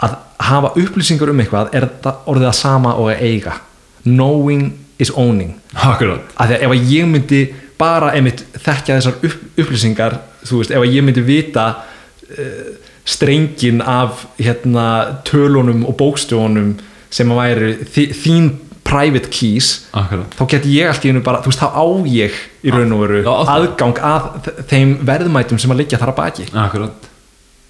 að 0.03 0.19
hafa 0.49 0.73
upplýsingar 0.79 1.31
um 1.31 1.41
eitthvað 1.41 1.71
er 1.77 1.87
orðið 2.29 2.51
að 2.51 2.59
sama 2.59 2.95
og 2.99 3.09
að 3.13 3.23
eiga 3.29 3.55
knowing 4.03 4.69
is 4.99 5.11
owning. 5.15 5.55
Akkurát. 5.73 6.27
Að 6.35 6.51
því 6.51 6.57
að 6.57 6.63
ef 6.67 6.73
að 6.75 6.93
ég 6.93 7.09
myndi 7.09 7.41
bara 7.79 8.11
einmitt 8.17 8.43
þekkja 8.59 8.97
þessar 8.99 9.19
upp, 9.29 9.43
upplýsingar 9.63 10.17
þú 10.43 10.61
veist, 10.61 10.73
ef 10.75 10.83
að 10.83 10.95
ég 10.97 11.05
myndi 11.07 11.23
vita 11.23 11.67
uh, 11.79 12.71
strengin 13.07 13.79
af 13.81 14.25
hérna 14.39 14.87
tölunum 15.27 15.85
og 15.87 15.95
bókstjónum 15.99 16.73
sem 17.09 17.31
að 17.31 17.39
væri 17.39 17.71
þi, 17.87 18.03
þín 18.13 18.49
private 18.89 19.29
keys 19.31 19.69
Akkurát. 19.93 20.33
þá 20.35 20.43
geti 20.49 20.75
ég 20.75 20.89
allt 20.89 21.05
í 21.05 21.13
einu 21.13 21.21
bara, 21.25 21.41
þú 21.45 21.51
veist, 21.53 21.61
þá 21.61 21.69
á 21.77 21.85
ég 22.09 22.37
í 22.65 22.73
raun 22.73 22.93
og 22.95 23.03
veru 23.05 23.23
aðgang 23.29 24.03
að 24.03 24.51
þeim 24.71 24.95
verðmætum 25.07 25.61
sem 25.61 25.73
að 25.73 25.83
liggja 25.83 26.01
þar 26.01 26.13
að 26.13 26.19
baki. 26.19 26.47
Akkurát. 26.57 27.09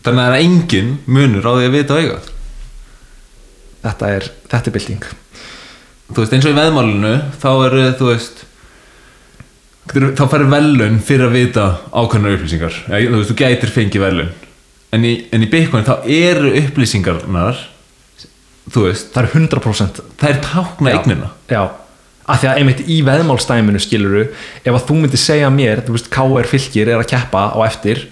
Þannig 0.06 0.24
að 0.24 0.30
það 0.30 0.36
er 0.36 0.46
engin 0.48 0.92
munur 1.06 1.46
á 1.46 1.52
því 1.54 1.66
að 1.70 1.76
vita 1.76 1.96
og 1.96 2.04
eiga. 2.04 2.20
Þetta 3.84 4.14
er, 4.16 4.30
þetta 4.52 4.72
er 4.72 4.76
bylting 4.80 5.10
Þú 6.10 6.22
veist 6.24 6.36
eins 6.36 6.46
og 6.48 6.54
í 6.54 6.58
veðmálinu 6.58 7.16
þá 7.42 7.50
eru 7.70 7.88
þú 8.00 8.12
veist 8.12 8.46
þá 9.90 10.24
færi 10.30 10.46
velun 10.52 11.00
fyrir 11.02 11.26
að 11.30 11.36
vita 11.38 11.66
ákveðnar 11.90 12.36
upplýsingar. 12.38 12.76
Ja, 12.90 13.00
þú 13.10 13.20
veist, 13.20 13.32
þú 13.32 13.38
gætir 13.40 13.74
fengið 13.74 14.06
velun 14.06 14.32
en 14.96 15.06
í, 15.06 15.14
en 15.34 15.46
í 15.46 15.50
Bitcoin 15.50 15.86
þá 15.86 16.08
eru 16.10 16.54
upplýsingarnar 16.64 17.60
þú 18.70 18.86
veist, 18.88 19.12
það 19.14 19.22
er 19.24 19.36
100% 19.36 20.02
það 20.20 20.32
er 20.32 20.42
tákna 20.46 20.94
eignina. 20.94 21.32
Já, 21.50 21.62
af 22.30 22.42
því 22.42 22.50
að 22.52 22.62
einmitt 22.62 22.84
í 22.86 23.00
veðmálstæminu 23.06 23.82
skiluru, 23.82 24.26
ef 24.62 24.70
að 24.70 24.86
þú 24.90 24.98
myndir 25.02 25.22
segja 25.22 25.50
mér, 25.54 25.84
þú 25.86 25.96
veist, 25.96 26.10
KR 26.14 26.50
fylgir 26.50 26.92
er 26.94 27.02
að 27.02 27.10
keppa 27.14 27.48
á 27.54 27.60
eftir 27.66 28.06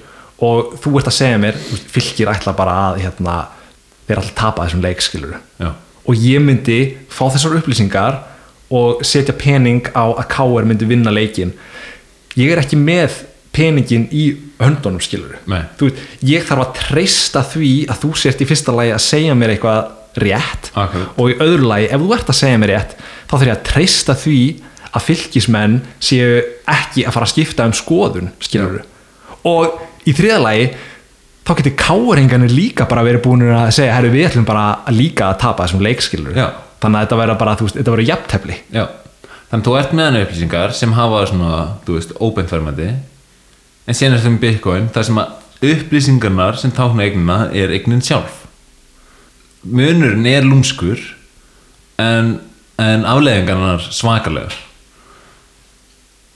og 0.44 0.78
þú 0.82 0.96
ert 1.00 1.12
að 1.12 1.18
segja 1.20 1.42
mér, 1.42 1.60
veist, 1.70 1.92
fylgir 1.94 2.32
ætla 2.34 2.56
bara 2.58 2.78
að 2.88 3.04
hérna, 3.06 3.38
þeir 4.10 4.24
að 4.24 4.32
tapa 4.38 4.66
þessum 4.66 4.86
leik 4.86 5.06
skiluru, 5.06 5.42
Já, 5.62 5.72
og 6.08 6.16
ég 6.24 6.44
myndi 6.44 6.80
fá 7.12 7.28
þessar 7.34 7.58
upplýsingar 7.60 8.22
og 8.74 9.04
setja 9.08 9.36
pening 9.38 9.88
á 9.96 10.12
að 10.12 10.28
KR 10.34 10.68
myndi 10.68 10.88
vinna 10.88 11.14
leikin 11.14 11.54
ég 12.38 12.52
er 12.54 12.62
ekki 12.62 12.80
með 12.80 13.24
peningin 13.56 14.08
í 14.14 14.26
höndunum 14.62 15.02
þú 15.80 15.90
veit, 15.90 16.02
ég 16.30 16.46
þarf 16.48 16.66
að 16.66 16.82
treysta 16.82 17.44
því 17.48 17.72
að 17.90 18.02
þú 18.04 18.12
sért 18.22 18.44
í 18.44 18.50
fyrsta 18.50 18.76
lagi 18.76 18.94
að 18.96 19.06
segja 19.08 19.38
mér 19.38 19.56
eitthvað 19.56 19.94
rétt 20.18 20.72
Akkurat. 20.74 21.14
og 21.18 21.32
í 21.32 21.38
öðru 21.44 21.70
lagi, 21.70 21.90
ef 21.94 22.02
þú 22.02 22.14
ert 22.18 22.32
að 22.34 22.40
segja 22.40 22.62
mér 22.62 22.74
rétt 22.74 22.96
þá 23.00 23.34
þarf 23.36 23.48
ég 23.48 23.56
að 23.56 23.66
treysta 23.72 24.18
því 24.18 24.42
að 24.88 25.06
fylgismenn 25.08 25.80
séu 26.00 26.38
ekki 26.74 27.06
að 27.06 27.16
fara 27.18 27.28
að 27.28 27.34
skipta 27.34 27.68
um 27.70 27.76
skoðun 27.78 28.32
skilur 28.44 28.80
og 29.48 29.82
í 30.08 30.16
þriða 30.18 30.40
lagi 30.44 30.70
þá 31.48 31.54
getur 31.62 31.76
káringanir 31.80 32.52
líka 32.52 32.86
bara 32.90 33.06
verið 33.08 33.24
búin 33.24 33.44
að 33.48 33.70
segja, 33.78 33.96
herru 33.96 34.12
við 34.12 34.28
ætlum 34.28 34.48
bara 34.48 34.66
að 34.84 34.98
líka 35.00 35.30
að 35.30 35.38
tapa 35.46 35.64
þessum 35.64 35.84
leik 35.86 36.04
skilur 36.04 36.36
Já. 36.36 36.50
þannig 36.84 37.00
að 37.00 37.06
þetta 37.06 37.20
verður 37.22 37.40
bara, 37.40 37.54
þú 37.56 37.68
veist, 37.68 37.78
þetta 37.80 37.94
verður 37.94 38.10
jafntefli. 38.10 38.58
Já. 38.76 38.84
Þannig 39.48 39.62
að 39.62 39.68
þú 39.70 39.76
ert 39.80 39.94
með 39.96 40.10
hann 40.10 40.20
upplýsingar 40.22 40.76
sem 40.76 40.96
hafa 40.98 41.22
svona, 41.30 41.62
þú 41.88 41.96
veist, 41.96 42.12
óbeinfermandi 42.20 42.90
en 43.88 43.96
síðan 43.96 44.18
er 44.18 44.26
þeim 44.26 44.40
Bitcoin 44.44 44.90
þar 44.92 45.08
sem 45.08 45.22
að 45.24 45.72
upplýsingarnar 45.72 46.60
sem 46.60 46.74
tákna 46.76 47.08
eignina 47.08 47.38
er 47.56 47.72
eignin 47.72 48.04
sjálf. 48.04 48.44
Munurinn 49.64 50.28
er 50.28 50.44
lúmskur 50.46 51.00
en, 52.02 52.38
en 52.76 53.08
afleðingarnar 53.08 53.88
svakalegar. 53.88 54.60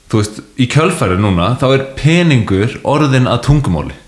Þú 0.08 0.22
veist, 0.22 0.40
í 0.56 0.64
kjölfæri 0.72 1.20
núna 1.20 1.52
þá 1.60 1.66
er 1.74 1.84
peningur 2.00 2.80
orðin 2.88 3.28
að 3.28 3.44
tungumáli 3.50 3.98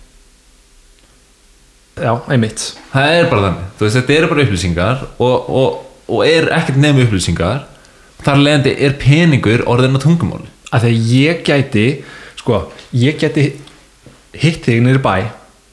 já, 1.99 2.11
einmitt. 2.31 2.65
Það 2.93 3.19
er 3.19 3.29
bara 3.31 3.47
þannig, 3.47 3.71
þú 3.79 3.87
veist, 3.87 3.99
þetta 3.99 4.17
eru 4.17 4.31
bara 4.33 4.45
upplýsingar 4.45 5.05
og, 5.23 5.49
og, 5.61 5.79
og 6.09 6.27
er 6.27 6.51
ekkert 6.57 6.81
nefn 6.83 7.05
upplýsingar. 7.05 7.65
Þar 8.25 8.41
leðandi 8.41 8.75
er 8.87 8.97
peningur 9.01 9.65
orðin 9.69 9.99
að 9.99 10.07
tungumáli. 10.07 10.51
Að 10.75 10.87
þegar 10.87 11.11
ég 11.15 11.43
gæti 11.47 11.87
sko, 12.41 12.61
ég 12.97 13.19
gæti 13.21 13.49
hitt 14.41 14.65
þig 14.67 14.81
í 14.91 15.01
bæ 15.03 15.17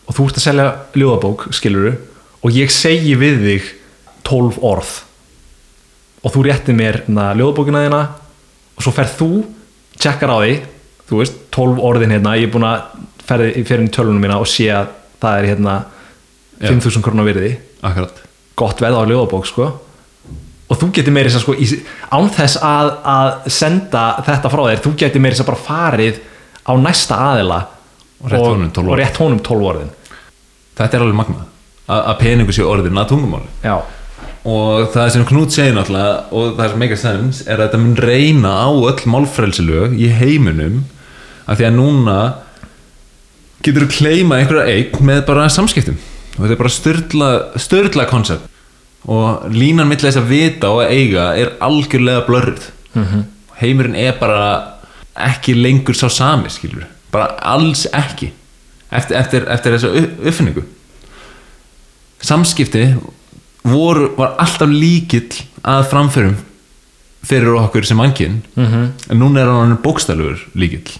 og 0.08 0.18
þú 0.18 0.26
ert 0.28 0.40
að 0.42 0.44
selja 0.44 0.66
ljóðabók, 0.98 1.48
skiluru 1.56 1.94
og 2.42 2.58
ég 2.58 2.74
segi 2.74 3.16
við 3.20 3.46
þig 3.46 3.72
12 4.28 4.60
orð. 4.68 4.92
Og 6.22 6.36
þú 6.36 6.44
réttir 6.46 6.78
mér 6.78 7.02
na, 7.10 7.32
ljóðabókina 7.38 7.86
þína 7.86 8.02
og 8.78 8.84
svo 8.84 8.94
ferð 8.94 9.18
þú, 9.18 9.32
tjekkar 10.02 10.36
á 10.36 10.38
því 10.44 10.54
þú 11.10 11.22
veist, 11.22 11.40
12 11.56 11.82
orðin 11.84 12.14
hérna 12.16 12.38
ég 12.40 12.48
er 12.48 12.54
búin 12.54 12.68
að 12.68 12.84
ferði 13.28 13.52
í 13.60 13.90
tölunum 13.92 14.22
mína 14.24 14.40
og 14.42 14.50
sé 14.50 14.70
að 14.74 14.94
það 15.22 15.40
er 15.40 15.50
hérna. 15.52 15.76
5.000 16.62 17.02
krónar 17.06 17.26
virði. 17.28 17.54
Akkurat. 17.82 18.22
Gott 18.62 18.82
veð 18.84 18.98
á 18.98 19.02
ljóðabók 19.10 19.48
sko. 19.50 19.70
Og 20.72 20.80
þú 20.80 20.88
getur 20.96 21.12
meira 21.16 21.28
þess 21.32 21.42
að 21.42 21.46
sko 21.46 21.56
í, 21.60 21.68
án 22.16 22.30
þess 22.32 22.60
að, 22.64 22.92
að 23.12 23.32
senda 23.52 24.04
þetta 24.28 24.52
frá 24.54 24.62
þér 24.70 24.84
þú 24.86 24.92
getur 25.02 25.24
meira 25.24 25.36
þess 25.36 25.44
að 25.44 25.50
bara 25.52 25.66
farið 25.66 26.20
á 26.64 26.74
næsta 26.80 27.18
aðila 27.32 27.58
Og 28.22 28.30
rétt 28.32 28.46
honum 28.46 28.70
12 28.72 28.86
og 28.86 28.92
orð. 28.94 29.00
rétt 29.02 29.18
honum 29.20 29.40
12 29.42 29.66
orðin. 29.72 29.90
Þetta 30.78 30.98
er 31.00 31.04
alveg 31.08 31.18
magnað 31.18 31.42
að, 31.92 32.04
að 32.12 32.20
peningur 32.22 32.56
sé 32.56 32.64
orðin 32.64 33.02
að 33.02 33.10
tungumáli 33.12 33.50
já, 33.66 33.74
og 34.52 34.86
það 34.94 35.10
sem 35.16 35.26
Knút 35.32 35.56
segir 35.58 35.74
náttúrulega 35.76 36.14
og 36.38 36.54
það 36.60 36.70
sem 36.72 36.80
make 36.86 36.96
a 36.96 37.02
sense 37.02 37.44
er 37.50 37.58
að 37.60 37.66
þetta 37.66 37.82
mun 37.82 37.98
reyna 38.06 38.54
á 38.64 38.70
öll 38.72 39.04
málfrelsilög 39.12 39.98
í 40.00 40.08
heiminum 40.22 40.80
af 41.50 41.58
því 41.60 41.68
að 41.68 41.76
núna 41.82 42.16
getur 43.66 43.86
þú 43.88 43.92
kleima 43.98 44.40
einhverja 44.40 44.78
eign 44.78 45.04
með 45.10 45.24
bara 45.28 45.50
samskiptum 45.52 45.98
og 46.42 46.48
þetta 46.48 46.56
er 46.56 46.62
bara 46.64 46.74
störla, 46.74 47.30
störla 47.62 48.06
koncept. 48.10 48.48
Og 49.06 49.46
línan 49.54 49.90
mitt 49.90 50.02
þess 50.02 50.18
að 50.18 50.30
vita 50.30 50.70
og 50.74 50.82
að 50.84 50.92
eiga 50.98 51.36
er 51.38 51.54
algjörlega 51.62 52.26
blörrið. 52.26 52.72
-hmm. 52.94 53.24
heimurinn 53.62 53.96
er 53.96 54.18
bara 54.20 54.78
ekki 55.16 55.54
lengur 55.54 55.94
sá 55.94 56.10
sami 56.10 56.50
skilur 56.50 56.86
bara 57.12 57.36
alls 57.42 57.86
ekki. 57.94 58.32
Eftir, 58.92 59.18
eftir, 59.18 59.48
eftir 59.52 59.76
þessa 59.76 59.88
upp- 59.88 60.26
uppfinningu. 60.28 60.64
Samskipti 62.22 62.86
voru, 63.64 64.12
var 64.18 64.36
alltaf 64.38 64.70
líkill 64.70 65.44
að 65.64 65.88
framförum 65.90 66.38
fyrir 67.24 67.54
okkur 67.54 67.86
sem 67.86 67.98
mannkinn 67.98 68.42
-hmm. 68.56 68.88
en 69.10 69.20
núna 69.20 69.42
er 69.42 69.46
hann 69.46 69.78
bókstælugur 69.78 70.40
líkill. 70.56 71.00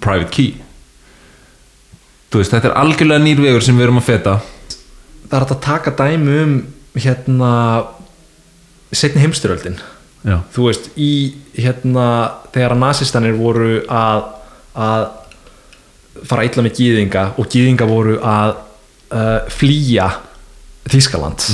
Private 0.00 0.30
key. 0.30 0.54
Veist, 2.32 2.52
þetta 2.52 2.68
er 2.68 2.78
algjörlega 2.80 3.20
nýr 3.20 3.40
vegur 3.40 3.60
sem 3.60 3.76
við 3.76 3.82
erum 3.82 3.98
að 3.98 4.08
feta 4.08 4.40
það 5.32 5.38
er 5.40 5.46
að 5.46 5.64
taka 5.64 5.94
dæmi 5.96 6.36
um 6.42 6.54
hérna 7.00 7.50
setni 8.92 9.22
heimstyröldin 9.24 9.78
já, 10.28 10.36
þú 10.52 10.68
veist, 10.68 10.90
í 11.00 11.12
hérna 11.56 12.06
þegar 12.52 12.76
að 12.76 12.82
nasistanir 12.84 13.38
voru 13.38 13.80
að 13.88 14.26
að 14.72 15.06
fara 16.28 16.44
illa 16.44 16.64
með 16.64 16.76
gýðinga 16.78 17.22
og 17.40 17.48
gýðinga 17.52 17.88
voru 17.88 18.18
að 18.20 18.54
uh, 19.12 19.48
flýja 19.52 20.10
Þískaland 20.92 21.44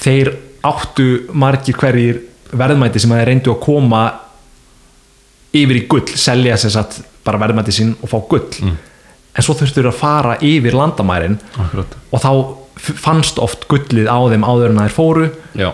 þeir 0.00 0.32
áttu 0.66 1.06
margir 1.36 1.76
hverjir 1.78 2.20
verðmæti 2.50 3.00
sem 3.02 3.12
þeir 3.14 3.28
reyndu 3.30 3.52
að 3.54 3.62
koma 3.62 4.02
yfir 5.56 5.80
í 5.80 5.84
gull 5.90 6.06
selja 6.18 6.58
sér 6.60 6.74
satt 6.74 6.98
bara 7.26 7.40
verðmæti 7.42 7.74
sín 7.74 7.92
og 8.00 8.10
fá 8.10 8.18
gull. 8.30 8.72
En 9.30 9.44
svo 9.44 9.54
þurftu 9.54 9.80
þeir 9.80 9.90
að 9.90 9.98
fara 10.00 10.36
yfir 10.42 10.74
landamærin 10.76 11.36
akkurat. 11.62 11.94
og 12.10 12.22
þá 12.22 12.30
fannst 12.80 13.40
oft 13.42 13.66
gullið 13.70 14.10
á 14.10 14.18
þeim 14.32 14.44
áður 14.46 14.72
en 14.72 14.82
þeir 14.82 14.94
fóru 14.96 15.30
já. 15.58 15.70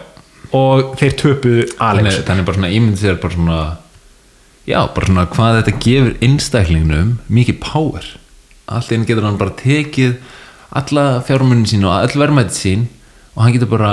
og 0.56 0.94
þeir 1.00 1.18
töpuðu 1.22 1.66
aðeins 1.82 2.22
þannig 2.26 2.48
bara 2.48 2.58
svona 2.58 2.72
ímynd 2.76 3.00
sér 3.00 3.20
bara 3.22 3.36
svona 3.36 3.60
já, 4.66 4.80
bara 4.94 5.10
svona 5.10 5.26
hvað 5.30 5.60
þetta 5.60 5.76
gefur 5.84 6.16
einstaklingnum 6.26 7.14
mikið 7.30 7.60
power. 7.62 8.08
Allt 8.66 8.90
einn 8.92 9.06
getur 9.06 9.26
hann 9.26 9.38
bara 9.38 9.54
tekið 9.58 10.18
alla 10.76 11.06
fjármunni 11.26 11.70
sín 11.70 11.86
og 11.86 11.94
öll 12.02 12.20
verðmæti 12.20 12.56
sín 12.56 12.86
og 13.36 13.44
hann 13.44 13.54
getur 13.54 13.70
bara 13.70 13.92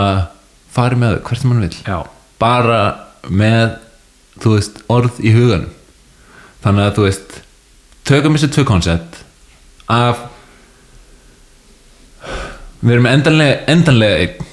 farið 0.74 1.04
með 1.04 1.18
hvert 1.28 1.42
sem 1.42 1.54
hann 1.54 1.64
vil 1.64 1.80
Já. 1.86 2.00
bara 2.42 2.82
með 3.30 3.78
þú 4.42 4.56
veist, 4.56 4.80
orð 4.90 5.20
í 5.22 5.32
huganum. 5.36 5.70
Þannig 6.64 6.88
að 6.88 6.96
þú 6.98 7.06
veist 7.06 7.36
tökum 8.08 8.38
þessi 8.38 8.50
tvö 8.56 8.66
koncept 8.68 9.20
af 9.92 10.26
við 12.84 12.96
erum 12.98 13.10
endanlega, 13.10 13.60
endanlega 13.72 14.24
einn. 14.24 14.50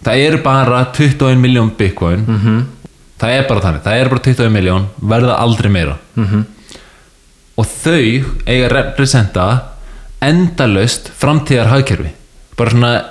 Það 0.00 0.22
eru 0.26 0.38
bara 0.44 0.84
21 0.96 1.40
miljón 1.40 1.72
bitcoin. 1.76 2.24
-hmm. 2.26 2.62
það 3.20 3.34
er 3.36 3.48
bara 3.48 3.60
þannig, 3.60 3.82
það 3.84 4.00
eru 4.00 4.10
bara 4.10 4.24
21 4.28 4.50
miljón 4.50 4.86
verða 5.00 5.36
aldrei 5.36 5.70
meira. 5.70 5.98
-hmm. 6.16 6.44
og 7.56 7.66
þau 7.66 8.24
eiga 8.46 8.66
að 8.66 8.72
representa 8.72 9.62
endalaust 10.20 11.10
framtíðar 11.18 11.68
hagkerfi 11.68 12.10
bara 12.56 12.70
svona 12.70 13.04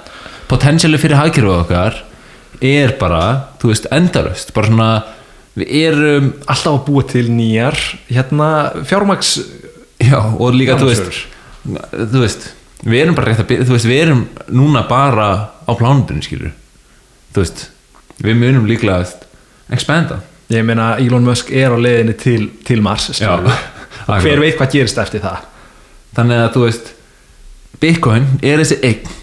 potensiali 0.48 0.98
fyrir 0.98 1.18
hagkerfi 1.18 1.48
okkar 1.48 2.04
er 2.62 2.98
bara, 3.00 3.50
þú 3.62 3.72
veist, 3.72 3.88
endalaust. 3.92 4.54
Bara 4.54 4.68
svona, 4.68 5.04
við 5.56 5.68
erum 5.88 6.34
alltaf 6.46 6.74
að 6.74 6.86
búa 6.86 7.04
til 7.08 7.30
nýjar 7.32 7.78
hérna 8.10 8.50
fjármaks 8.84 9.40
Já, 10.00 10.20
og 10.40 10.56
líka, 10.56 10.78
þú 10.80 10.88
veist 10.88 11.26
þú 11.66 12.24
veist, 12.24 12.48
við 12.84 13.04
erum 13.04 13.18
bara 13.18 13.32
rétt 13.32 13.44
að 13.44 13.50
byrja 13.52 13.68
þú 13.68 13.76
veist, 13.76 13.90
við 13.90 14.04
erum 14.06 14.26
núna 14.56 14.86
bara 14.90 15.30
á 15.68 15.72
plánundinu, 15.76 16.24
skilur 16.26 16.54
þú 17.34 17.44
veist, 17.44 17.66
við 18.24 18.40
munum 18.40 18.68
líklega 18.70 19.04
að 19.04 19.16
expanda. 19.76 20.22
Ég 20.50 20.64
meina 20.66 20.96
Elon 20.98 21.28
Musk 21.28 21.52
er 21.54 21.76
á 21.76 21.78
leiðinni 21.78 22.16
til, 22.18 22.50
til 22.66 22.80
Mars 22.82 23.12
skilurðu. 23.14 23.54
og 24.10 24.24
hver 24.24 24.42
veit 24.42 24.58
hvað 24.58 24.74
gerist 24.80 25.02
eftir 25.02 25.22
það. 25.22 25.44
Þannig 26.18 26.42
að 26.42 26.54
þú 26.56 26.64
veist 26.66 26.94
Bitcoin 27.80 28.26
er 28.44 28.60
þessi 28.64 28.80
eign 28.84 29.18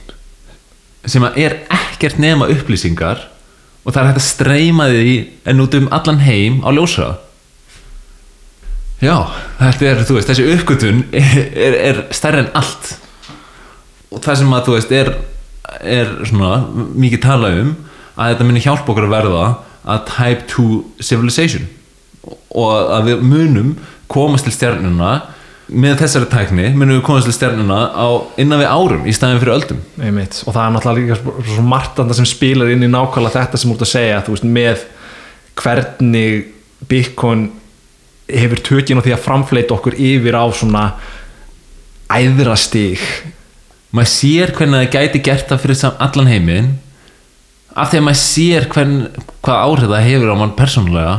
sem 1.06 1.24
er 1.36 1.58
ekkert 1.72 2.18
nema 2.22 2.48
upplýsingar 2.50 3.26
og 3.86 3.92
það 3.94 4.00
er 4.00 4.08
hægt 4.08 4.20
að 4.20 4.26
streyma 4.26 4.88
því 4.90 5.16
en 5.46 5.62
út 5.62 5.76
um 5.78 5.88
allan 5.94 6.22
heim 6.24 6.58
á 6.66 6.70
ljósra 6.74 7.10
já, 9.02 9.14
þetta 9.60 9.90
er, 9.90 10.00
þú 10.08 10.16
veist, 10.16 10.30
þessi 10.30 10.46
uppgötun 10.56 11.02
er, 11.14 11.36
er, 11.66 11.76
er 11.90 12.00
stærri 12.16 12.42
en 12.42 12.50
allt 12.58 12.94
og 14.12 14.20
það 14.24 14.38
sem 14.40 14.52
að 14.56 14.64
þú 14.68 14.74
veist 14.76 14.92
er, 14.96 15.12
er 15.82 16.12
svona 16.28 16.50
mikið 16.96 17.22
tala 17.26 17.50
um 17.62 17.72
að 18.16 18.32
þetta 18.34 18.48
muni 18.48 18.62
hjálpa 18.64 18.92
okkur 18.92 19.06
að 19.08 19.14
verða 19.16 19.46
að 19.86 20.04
type 20.10 20.46
2 20.50 20.66
civilization. 21.04 21.66
Og 22.56 22.92
að 22.96 23.10
við 23.10 23.24
munum 23.28 23.74
komast 24.10 24.46
til 24.48 24.54
stjörnuna 24.54 25.10
með 25.66 25.96
þessari 26.00 26.28
tækni 26.30 26.68
munum 26.78 26.96
við 27.00 27.04
komast 27.06 27.26
til 27.28 27.34
stjörnuna 27.36 27.78
á 27.98 28.06
innan 28.38 28.60
við 28.62 28.70
árum 28.70 29.06
í 29.06 29.14
staðin 29.14 29.40
fyrir 29.42 29.56
öldum. 29.58 29.80
Einmitt. 29.98 30.40
og 30.46 30.54
það 30.54 30.62
er 30.64 30.74
náttúrulega 30.76 31.02
líka 31.02 31.18
svo- 31.50 31.66
margt 31.66 31.98
annað 31.98 32.20
sem 32.20 32.28
spilar 32.30 32.70
inn 32.70 32.86
í 32.86 32.90
nákvæmlega 32.90 33.34
þetta 33.40 33.58
sem 33.58 33.70
þú 33.70 33.74
ert 33.76 33.86
að 33.86 33.92
segja 33.92 34.20
þú 34.26 34.34
veist, 34.36 34.46
með 34.58 34.84
hvernig 35.56 36.44
Bitcoin 36.88 37.46
hefur 38.30 38.62
tökin 38.62 38.98
á 38.98 39.04
því 39.06 39.14
að 39.16 39.24
framfleyta 39.26 39.74
okkur 39.74 39.94
yfir 39.98 40.34
á 40.38 40.44
svona 40.54 40.84
æðrastig 42.10 43.00
maður 43.96 44.12
sér 44.12 44.52
hvernig 44.56 44.82
það 44.82 44.92
gæti 44.96 45.22
gert 45.26 45.48
það 45.50 45.62
fyrir 45.64 46.02
allan 46.06 46.30
heiminn. 46.30 46.68
Af 47.76 47.90
því 47.92 48.00
að 48.00 48.04
maður 48.06 48.20
sér 48.22 48.68
hvern, 48.72 48.94
hvað 49.44 49.64
áhrif 49.64 49.90
það 49.92 50.06
hefur 50.10 50.32
á 50.32 50.36
mann 50.40 50.54
persónulega 50.56 51.16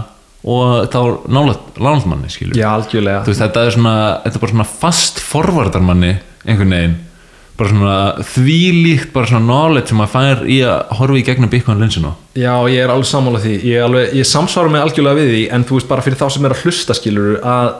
og 0.47 0.87
þá 0.93 1.01
nálægt 1.33 2.07
manni 2.07 2.31
skilur. 2.31 2.57
Já, 2.57 2.69
veist, 2.79 3.41
þetta 3.41 3.65
er 3.65 3.75
svona 3.75 3.97
þetta 4.23 4.39
er 4.39 4.43
bara 4.45 4.53
svona 4.53 4.69
fast 4.69 5.19
forvardar 5.21 5.83
manni 5.85 6.15
einhvern 6.47 6.73
veginn. 6.73 6.95
Bara 7.57 7.73
svona 7.73 7.97
þvílíkt 8.31 9.11
bara 9.15 9.29
svona 9.29 9.45
knowledge 9.47 9.91
sem 9.91 9.99
maður 9.99 10.13
fær 10.13 10.43
í 10.45 10.59
að 10.65 10.95
horfa 10.99 11.17
í 11.17 11.25
gegnum 11.25 11.51
Bitcoin 11.51 11.81
linsinu 11.81 12.13
Já, 12.37 12.53
ég 12.69 12.83
er 12.83 12.93
alveg 12.93 13.09
sammála 13.09 13.41
því. 13.41 13.55
Ég, 13.65 13.81
alveg, 13.81 14.13
ég 14.19 14.29
samsvara 14.29 14.71
mig 14.71 14.85
algjörlega 14.85 15.17
við 15.17 15.31
því 15.33 15.43
en 15.57 15.65
þú 15.67 15.79
veist 15.79 15.89
bara 15.89 16.05
fyrir 16.05 16.21
þá 16.21 16.27
sem 16.35 16.47
er 16.47 16.53
að 16.53 16.63
hlusta 16.63 16.97
skilur 16.97 17.39
að 17.41 17.71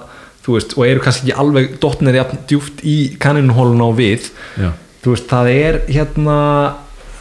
þú 0.48 0.56
veist, 0.56 0.74
og 0.80 0.88
eru 0.88 1.04
kannski 1.04 1.28
ekki 1.28 1.40
alveg 1.44 1.74
dottnir 1.84 2.16
jafn 2.22 2.44
djúft 2.48 2.84
í 2.88 2.98
kaninhólun 3.22 3.84
á 3.84 3.90
við 3.96 4.30
Já. 4.56 4.72
Þú 5.04 5.14
veist, 5.14 5.30
það 5.30 5.52
er 5.54 5.82
hérna 5.88 6.38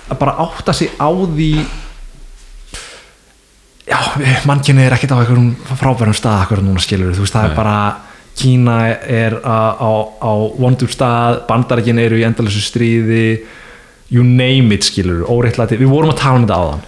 að 0.07 0.18
bara 0.20 0.37
átta 0.47 0.74
sig 0.77 0.93
á 0.97 1.09
því 1.11 1.51
já, 3.87 3.99
mannkynni 4.49 4.87
er 4.87 4.97
ekkert 4.97 5.14
á 5.14 5.20
einhverjum 5.20 5.55
frábærum 5.79 6.16
stað 6.16 6.43
akkur 6.45 6.64
núna 6.64 6.83
skilur, 6.83 7.14
þú 7.14 7.27
veist, 7.27 7.37
það 7.37 7.49
Nei. 7.49 7.53
er 7.53 7.59
bara 7.59 7.79
Kína 8.37 8.74
er 9.09 9.39
á, 9.41 9.81
á, 9.81 9.93
á 10.20 10.33
vondur 10.61 10.91
stað, 10.93 11.47
bandarækin 11.49 11.97
eru 12.03 12.18
í 12.20 12.24
endalessu 12.27 12.61
stríði 12.61 13.39
you 14.12 14.22
name 14.22 14.74
it 14.77 14.85
skilur, 14.85 15.24
óreittlæti, 15.24 15.79
við 15.81 15.89
vorum 15.89 16.12
að 16.12 16.20
tala 16.20 16.41
um 16.41 16.45
þetta 16.45 16.59
áðan. 16.61 16.85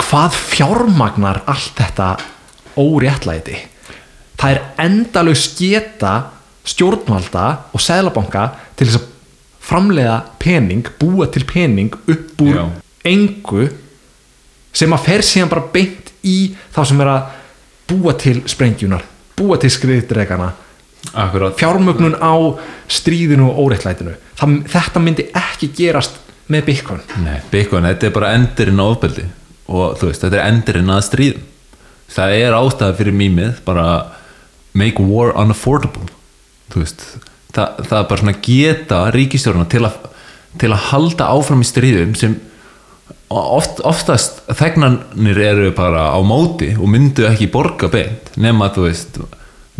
Hvað 0.00 0.36
fjármagnar 0.50 1.40
allt 1.48 1.80
þetta 1.80 2.10
óréttlæti? 2.76 3.56
Það 4.40 4.52
er 4.52 4.60
endalaus 4.84 5.46
geta 5.56 6.12
stjórnvalda 6.68 7.46
og 7.72 7.82
seðlabanka 7.82 8.44
til 8.76 8.88
þess 8.88 9.00
að 9.00 9.08
framleiða 9.60 10.16
pening, 10.40 10.86
búa 11.00 11.28
til 11.32 11.44
pening 11.48 11.94
upp 11.94 12.42
úr 12.42 12.56
Já. 12.56 12.64
engu 13.10 13.68
sem 14.72 14.92
að 14.94 15.06
fer 15.06 15.26
síðan 15.26 15.50
bara 15.52 15.68
beint 15.72 16.12
í 16.26 16.54
þá 16.74 16.82
sem 16.88 17.00
er 17.02 17.12
að 17.12 17.36
búa 17.90 18.14
til 18.18 18.40
sprengjunar, 18.48 19.04
búa 19.36 19.58
til 19.60 19.72
skriðdregana 19.72 20.52
fjármögnun 21.56 22.18
á 22.20 22.34
stríðinu 22.92 23.48
og 23.48 23.60
óreittlætinu 23.64 24.14
það, 24.36 24.56
þetta 24.68 25.02
myndi 25.02 25.26
ekki 25.36 25.70
gerast 25.76 26.18
með 26.50 26.66
Bitcoin. 26.66 27.02
Nei, 27.22 27.38
Bitcoin, 27.50 27.86
þetta 27.86 28.08
er 28.08 28.14
bara 28.14 28.32
endurinn 28.36 28.82
á 28.82 28.84
ofbeldi 28.84 29.26
og 29.70 29.98
þú 30.00 30.10
veist, 30.10 30.24
þetta 30.24 30.40
er 30.40 30.48
endurinn 30.50 30.90
að 30.90 31.04
stríðum. 31.06 31.44
Það 32.10 32.32
er 32.40 32.56
ástæða 32.58 32.96
fyrir 32.98 33.14
mýmið 33.14 33.60
bara 33.64 33.84
make 34.74 35.02
war 35.02 35.30
unaffordable 35.38 36.08
þú 36.70 36.82
veist, 36.82 37.04
það, 37.06 37.28
það 37.54 37.98
er 37.98 38.06
bara 38.10 38.22
svona 38.22 38.38
geta 38.44 39.02
ríkistjórna 39.14 39.66
til 39.70 39.84
að 39.88 39.98
til 40.60 40.70
að 40.74 40.86
halda 40.90 41.28
áfram 41.30 41.60
í 41.62 41.66
stríðum 41.68 42.14
sem 42.18 42.32
oft, 43.30 43.78
oftast 43.86 44.40
þegnanir 44.58 45.38
eru 45.44 45.68
bara 45.76 46.08
á 46.10 46.18
móti 46.26 46.72
og 46.74 46.90
myndu 46.90 47.28
ekki 47.28 47.50
borga 47.52 47.90
beint 47.92 48.32
nema 48.40 48.72
þú 48.74 48.88
veist 48.88 49.20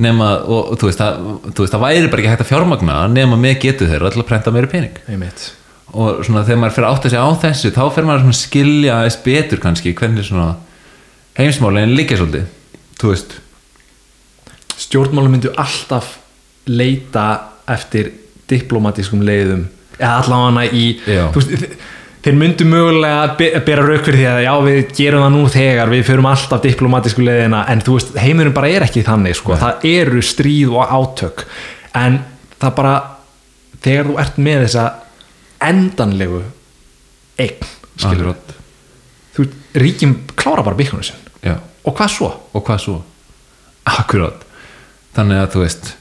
nema, 0.00 0.30
og 0.48 0.76
þú 0.80 0.88
veist, 0.88 1.00
það, 1.00 1.18
þú 1.50 1.64
veist, 1.64 1.74
það 1.74 1.82
væri 1.84 2.10
bara 2.10 2.22
ekki 2.22 2.32
hægt 2.32 2.44
að 2.44 2.50
fjármagna 2.50 2.98
nema 3.12 3.38
með 3.40 3.58
getu 3.66 3.88
þeirra 3.90 4.12
til 4.12 4.22
að 4.22 4.28
prenta 4.30 4.52
meiri 4.54 4.70
pening. 4.70 5.00
Einmitt. 5.10 5.50
Og 5.90 6.22
svona 6.24 6.44
þegar 6.46 6.62
maður 6.62 6.76
fyrir 6.76 6.88
að 6.88 6.96
átta 6.96 7.10
sig 7.12 7.20
á 7.20 7.28
þessu 7.42 7.72
þá 7.74 7.82
fyrir 7.90 8.08
maður 8.08 8.24
svona 8.24 8.36
að 8.36 8.40
skilja 8.40 8.96
aðeins 8.96 9.20
betur 9.26 9.62
kannski 9.64 9.94
hvernig 9.98 10.28
svona 10.28 10.48
heimsmálin 11.36 11.96
líka 11.98 12.16
svolítið 12.16 12.46
þú 13.00 13.12
veist, 13.12 13.36
stjórnmálum 14.86 15.34
myndu 15.36 15.52
alltaf 15.58 16.14
leita 16.70 17.26
eftir 17.76 18.12
diplomatískum 18.50 19.22
leiðum. 19.26 19.64
Eða 20.00 20.12
allavega 20.22 20.72
í 20.72 20.84
veist, 21.06 21.50
þe- 21.50 21.76
þeir 22.24 22.36
myndu 22.40 22.64
mögulega 22.68 23.36
be- 23.38 23.60
bera 23.66 23.84
rauk 23.86 24.02
fyrir 24.04 24.18
því 24.20 24.26
að 24.30 24.40
já 24.44 24.54
við 24.66 24.80
gerum 24.96 25.22
það 25.24 25.34
nú 25.36 25.42
þegar 25.54 25.92
við 25.92 26.02
förum 26.08 26.28
alltaf 26.30 26.62
diplomatísku 26.64 27.22
leiðina 27.24 27.62
en 27.72 27.80
þú 27.86 27.96
veist 27.98 28.16
heimurinn 28.20 28.52
bara 28.56 28.68
er 28.72 28.86
ekki 28.88 29.04
þannig 29.06 29.36
sko. 29.38 29.56
það 29.60 29.84
eru 29.92 30.22
stríð 30.24 30.74
og 30.76 30.94
átök. 30.98 31.44
En 31.94 32.18
það 32.60 32.74
bara 32.80 32.94
þegar 33.84 34.10
þú 34.10 34.18
ert 34.24 34.36
með 34.38 34.64
þessa 34.66 34.86
endanlegu 35.60 36.42
eign 37.40 37.68
skilur 37.96 38.32
akkurat. 38.32 38.54
Þú 39.36 39.44
veist, 39.44 39.56
ríkjum 39.84 40.14
klára 40.36 40.64
bara 40.66 40.76
byggjum 40.76 41.00
já, 41.44 41.56
og 41.84 41.94
hvað 41.96 42.10
svo? 42.16 42.30
og 42.54 42.64
hvað 42.66 42.80
svo? 42.84 42.98
Akkurat. 43.86 44.42
Þannig 45.16 45.40
að 45.44 45.52
þú 45.54 45.62
veist 45.64 45.92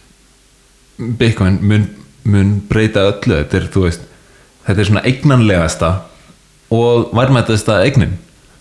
Bitcoin 1.00 1.60
mun, 1.62 1.88
mun 2.28 2.56
breyta 2.70 3.06
öllu. 3.10 3.38
Þetta 3.40 3.60
er, 3.60 3.68
veist, 3.84 4.08
þetta 4.68 4.82
er 4.82 4.90
svona 4.90 5.06
eignanlegasta 5.08 5.92
og 6.76 7.14
varmættasta 7.16 7.80
eignin. 7.86 8.18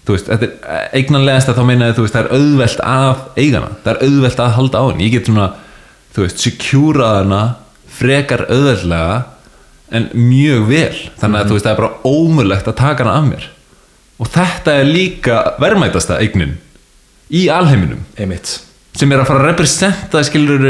Veist, 0.08 0.30
þetta 0.30 0.48
er 0.48 0.92
eignanlegasta 0.96 1.52
þá 1.56 1.64
meina 1.68 1.90
veist, 1.92 2.14
það 2.14 2.22
er 2.22 2.36
auðvelt 2.38 2.84
að 2.84 3.24
eigana 3.36 3.72
það 3.84 3.90
er 3.92 4.04
auðvelt 4.06 4.44
að 4.44 4.54
halda 4.56 4.80
á 4.80 4.84
henni. 4.88 5.08
Ég 5.08 5.16
get 5.18 5.28
svona, 5.28 5.48
þú 6.14 6.24
veist, 6.24 6.44
securaðana 6.46 7.42
frekar 7.98 8.46
auðveldlega 8.48 9.18
en 9.98 10.08
mjög 10.14 10.64
vel. 10.68 11.02
Þannig 11.20 11.40
að 11.42 11.50
þú 11.50 11.58
veist, 11.58 11.66
það 11.66 11.74
er 11.74 11.82
bara 11.82 12.14
ómurlegt 12.14 12.70
að 12.70 12.78
taka 12.80 13.04
hana 13.04 13.18
af 13.18 13.28
mér. 13.28 13.50
Og 14.18 14.30
þetta 14.34 14.78
er 14.80 14.88
líka 14.88 15.42
verðmætasta 15.62 16.18
eignin 16.22 16.56
í 17.30 17.46
alheiminum. 17.52 18.00
Einmitt. 18.18 18.56
Sem 18.98 19.12
er 19.12 19.22
að 19.22 19.28
fara 19.30 19.44
að 19.44 19.50
representa 19.52 20.22
skilur 20.26 20.64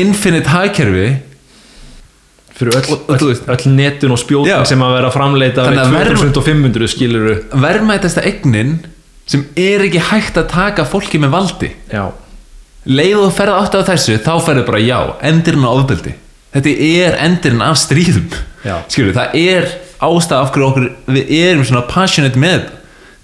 infinite 0.00 0.50
hagkerfi 0.52 1.06
fyrir 2.56 2.76
öll, 2.78 2.98
öll, 3.12 3.32
öll 3.52 3.64
netun 3.76 4.14
og 4.14 4.20
spjótin 4.20 4.52
Já. 4.54 4.60
sem 4.68 4.80
að 4.84 4.94
vera 4.96 5.10
framleita 5.12 5.66
verð- 5.68 6.14
2500 6.16 6.88
skiluru 6.88 7.34
verðmætasta 7.52 8.24
eignin 8.24 8.78
sem 9.28 9.42
er 9.58 9.82
ekki 9.84 10.00
hægt 10.10 10.38
að 10.38 10.48
taka 10.52 10.84
fólki 10.88 11.18
með 11.20 11.34
valdi. 11.34 11.70
Já, 11.92 12.06
leið 12.86 13.24
og 13.26 13.32
ferð 13.34 13.56
átt 13.58 13.74
á 13.74 13.82
þessu 13.90 14.16
þá 14.22 14.32
ferðu 14.46 14.64
bara 14.68 14.78
já, 14.80 15.00
endirinn 15.26 15.66
á 15.66 15.70
ofbeldi. 15.74 16.14
Þetta 16.54 16.72
er 16.86 17.18
endirinn 17.26 17.64
af 17.66 17.76
stríðum. 17.76 18.30
Skilur, 18.88 19.12
það 19.16 19.34
er 19.34 19.66
ástæð 20.06 20.38
af 20.40 20.52
hverju 20.54 20.68
okkur, 20.70 20.86
við 21.12 21.32
erum 21.42 21.64
svona 21.66 21.84
passionate 21.90 22.38
með 22.40 22.70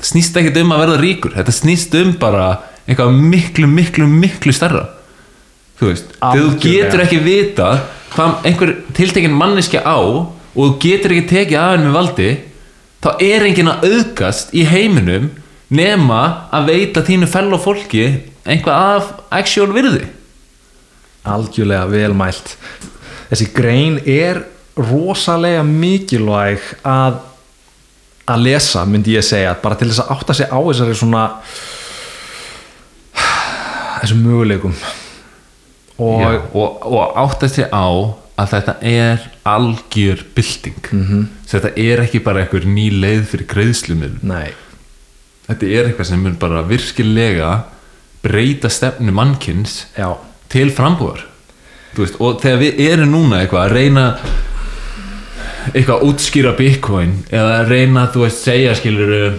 það 0.03 0.11
snýst 0.11 0.37
ekkert 0.37 0.59
um 0.61 0.75
að 0.75 0.83
verða 0.83 0.99
ríkur. 1.01 1.33
Þetta 1.39 1.55
snýst 1.55 1.95
um 2.03 2.12
bara 2.20 2.51
eitthvað 2.87 3.14
miklu, 3.16 3.68
miklu, 3.70 4.09
miklu 4.11 4.53
starra 4.53 4.89
þú 5.83 5.91
veist, 5.91 6.14
þegar 6.20 6.39
þú 6.39 6.62
getur 6.62 7.05
ekki 7.05 7.20
vita 7.24 7.68
hvað 8.12 8.49
einhver 8.49 8.72
tiltekin 8.97 9.37
manneskja 9.37 9.83
á 9.83 9.99
og 9.99 10.30
þú 10.55 10.70
getur 10.85 11.14
ekki 11.16 11.30
tekið 11.30 11.59
af 11.59 11.70
henni 11.72 11.89
með 11.89 11.97
valdi 11.99 12.30
þá 13.03 13.11
er 13.26 13.47
enginn 13.49 13.72
að 13.72 13.87
auðgast 13.89 14.53
í 14.55 14.64
heiminum 14.68 15.30
nema 15.72 16.20
að 16.53 16.68
veita 16.70 17.05
þínu 17.07 17.28
fellow 17.33 17.61
fólki 17.61 18.05
einhvað 18.45 18.89
af 18.97 19.11
actual 19.33 19.70
virði. 19.72 20.07
Algjörlega 21.22 21.89
velmælt 21.91 22.57
þessi 23.30 23.49
grein 23.57 24.01
er 24.05 24.43
rosalega 24.76 25.62
mikilvæg 25.66 26.64
að 26.87 27.20
að 28.33 28.45
lesa 28.47 28.85
myndi 28.87 29.16
ég 29.16 29.24
segja 29.26 29.55
bara 29.59 29.76
til 29.78 29.89
þess 29.91 30.05
að 30.05 30.12
átta 30.14 30.37
sig 30.39 30.53
á 30.53 30.59
þessari 30.62 30.99
svona 30.99 31.22
þessum 34.03 34.22
möguleikum 34.28 34.76
og 35.99 36.55
og, 36.55 36.86
og 36.86 37.16
átta 37.24 37.49
sig 37.49 37.68
á 37.72 37.88
að 38.38 38.53
þetta 38.55 38.74
er 38.80 39.26
algjör 39.45 40.24
bylting. 40.34 40.82
-hmm. 40.90 41.26
þetta 41.47 41.72
er 41.76 42.01
ekki 42.01 42.20
bara 42.24 42.40
einhver 42.40 42.64
ný 42.64 42.90
leið 42.90 43.26
fyrir 43.26 43.47
greiðslumil 43.47 44.16
þetta 45.47 45.66
er 45.66 45.88
eitthvað 45.88 46.09
sem 46.09 46.22
mun 46.22 46.38
bara 46.40 46.62
virkilega 46.62 47.64
breyta 48.22 48.68
stefnu 48.68 49.12
mannkins 49.12 49.86
já, 49.99 50.16
til 50.49 50.70
veist, 51.97 52.16
og 52.20 52.40
þegar 52.40 52.59
við 52.59 52.80
erum 52.80 53.12
núna 53.12 53.43
eitthvað 53.43 53.66
að 53.66 53.72
reyna 53.72 54.07
eitthvað 55.74 55.97
að 55.97 56.05
útskýra 56.09 56.53
bitcoin 56.59 57.16
eða 57.30 57.61
að 57.61 57.68
reyna 57.68 58.07
þú 58.12 58.24
veist 58.24 58.45
segja 58.47 58.74
skilur 58.74 59.38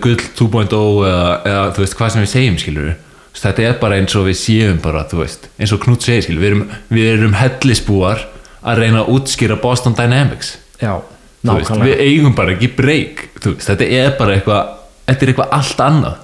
gull 0.00 0.20
2.0 0.38 1.06
eða, 1.06 1.40
eða 1.44 1.64
þú 1.74 1.84
veist 1.84 1.96
hvað 1.98 2.12
sem 2.14 2.24
við 2.24 2.32
segjum 2.34 2.58
skilur 2.62 2.92
þetta 3.36 3.66
er 3.68 3.78
bara 3.80 4.00
eins 4.00 4.16
og 4.18 4.26
við 4.28 4.38
séum 4.40 4.80
bara 4.82 5.04
veist 5.12 5.48
eins 5.58 5.72
og 5.74 5.82
Knut 5.84 6.04
segir 6.04 6.38
við 6.40 6.50
erum, 6.50 6.66
við 6.90 7.12
erum 7.14 7.36
hellisbúar 7.38 8.26
að 8.60 8.82
reyna 8.82 9.04
að 9.04 9.14
útskýra 9.14 9.56
Boston 9.60 9.96
Dynamics. 9.96 10.58
Já 10.80 11.00
veist, 11.46 11.72
við 11.80 12.02
eigum 12.04 12.34
bara 12.36 12.54
ekki 12.56 12.68
breyk 12.76 13.22
þetta 13.40 13.86
er 13.86 14.12
bara 14.18 14.36
eitthvað 14.36 14.74
þetta 15.06 15.24
er 15.24 15.32
eitthvað 15.32 15.54
allt 15.56 15.80
annað. 15.86 16.18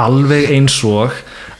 Alveg 0.00 0.50
eins 0.54 0.76
og 0.86 1.14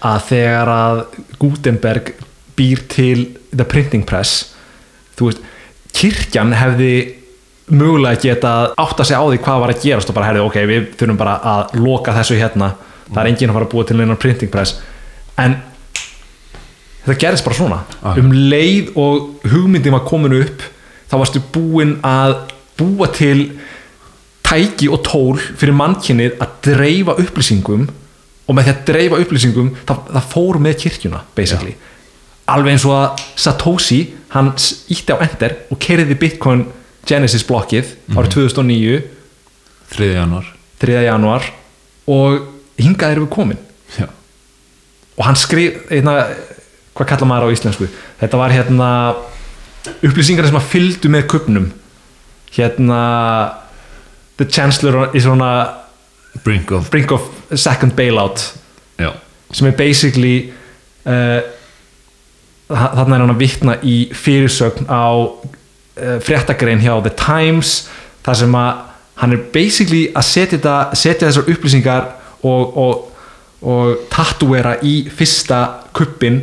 að 0.07 0.26
þegar 0.31 0.72
að 0.72 1.01
Gutenberg 1.41 2.12
býr 2.57 2.83
til 2.91 3.24
the 3.53 3.66
printing 3.66 4.07
press 4.07 4.55
þú 5.18 5.31
veist, 5.31 5.49
kirkjan 5.97 6.55
hefði 6.57 6.93
mögulega 7.70 8.20
geta 8.24 8.53
átta 8.81 9.07
sig 9.07 9.18
á 9.18 9.22
því 9.22 9.41
hvað 9.45 9.62
var 9.62 9.72
að 9.74 9.83
gerast 9.85 10.11
og 10.11 10.16
bara 10.16 10.31
herði 10.31 10.45
ok, 10.47 10.57
við 10.66 10.87
þurfum 10.99 11.20
bara 11.20 11.37
að 11.53 11.76
loka 11.78 12.14
þessu 12.16 12.39
hérna 12.41 12.72
það 13.11 13.21
er 13.25 13.31
enginn 13.33 13.51
að 13.51 13.59
fara 13.59 13.67
að 13.69 13.73
búa 13.75 13.87
til 13.89 14.01
einan 14.01 14.17
printing 14.21 14.51
press 14.53 14.77
en 15.39 15.57
þetta 17.07 17.19
gerist 17.23 17.45
bara 17.47 17.57
svona 17.57 17.81
Ah. 18.03 18.17
um 18.19 18.31
leið 18.33 18.93
og 18.97 19.47
hugmyndin 19.51 19.93
var 19.93 20.05
komin 20.09 20.35
upp 20.43 20.63
þá 21.11 21.17
varstu 21.19 21.41
búin 21.53 21.97
að 22.07 22.37
búa 22.79 23.09
til 23.13 23.59
tæki 24.47 24.89
og 24.91 25.03
tól 25.07 25.39
fyrir 25.39 25.75
mannkynnið 25.77 26.39
að 26.43 26.55
dreifa 26.67 27.15
upplýsingum 27.23 27.89
og 28.49 28.55
með 28.57 28.67
því 28.67 28.73
að 28.75 28.85
dreifa 28.89 29.21
upplýsingum 29.23 29.71
það, 29.87 29.99
það 30.13 30.29
fór 30.33 30.59
með 30.59 30.79
kirkjuna 30.85 31.21
basically 31.37 31.75
alveg 32.51 32.73
eins 32.75 32.85
og 32.89 32.97
að 32.97 33.25
Satoshi 33.39 34.01
hann 34.35 34.53
ítti 34.91 35.15
á 35.15 35.23
enter 35.23 35.57
og 35.71 35.79
kerði 35.83 36.17
Bitcoin 36.19 36.65
Genesis 37.07 37.45
blokkið 37.47 37.93
árið 38.15 38.33
2009 38.35 39.03
3. 39.95 40.13
januar 40.19 40.49
3. 40.83 40.99
januar 41.07 41.47
og 42.11 42.50
hingað 42.85 43.16
erum 43.16 43.26
við 43.26 43.35
komin. 43.35 43.61
Já, 43.97 44.07
og 45.16 45.26
hann 45.26 45.39
skrif 45.39 45.91
einna, 45.93 46.16
hvað 46.97 47.12
kallar 47.12 47.31
maður 47.31 47.51
á 47.51 47.55
íslensku? 47.57 47.91
Þetta 48.20 48.41
var 48.41 48.55
hérna 48.55 48.89
upplýsingar 50.05 50.49
sem 50.49 50.59
að 50.61 50.68
fylgdu 50.70 51.11
með 51.12 51.28
kupnum 51.33 51.70
hérna 52.55 53.01
the 54.37 54.45
chancellor 54.45 55.11
is 55.16 55.26
on 55.26 55.41
a 55.41 55.85
brink 56.45 56.70
of 56.70 56.91
brink 56.91 57.12
of 57.12 57.22
second 57.55 57.97
bailout. 57.97 58.55
Já, 58.99 59.12
sem 59.53 59.66
er 59.66 59.76
basically 59.76 60.53
uh, 61.07 61.41
þarna 62.70 63.16
er 63.16 63.24
hann 63.24 63.35
að 63.35 63.43
vitna 63.43 63.76
í 63.83 63.97
fyrirsögn 64.14 64.87
á 64.91 65.11
uh, 65.16 66.18
fréttagrein 66.22 66.83
hjá 66.83 66.95
The 67.03 67.12
Times 67.18 67.89
þar 68.24 68.41
sem 68.43 68.57
að 68.57 68.87
hann 69.20 69.37
er 69.37 69.45
basically 69.53 70.07
að 70.16 70.26
setja, 70.28 70.76
setja 70.97 71.28
þessar 71.28 71.51
upplýsingar 71.53 72.09
og, 72.47 72.76
og, 72.80 73.20
og 73.66 74.07
tatuera 74.12 74.76
í 74.86 74.95
fyrsta 75.12 75.61
kuppin 75.97 76.41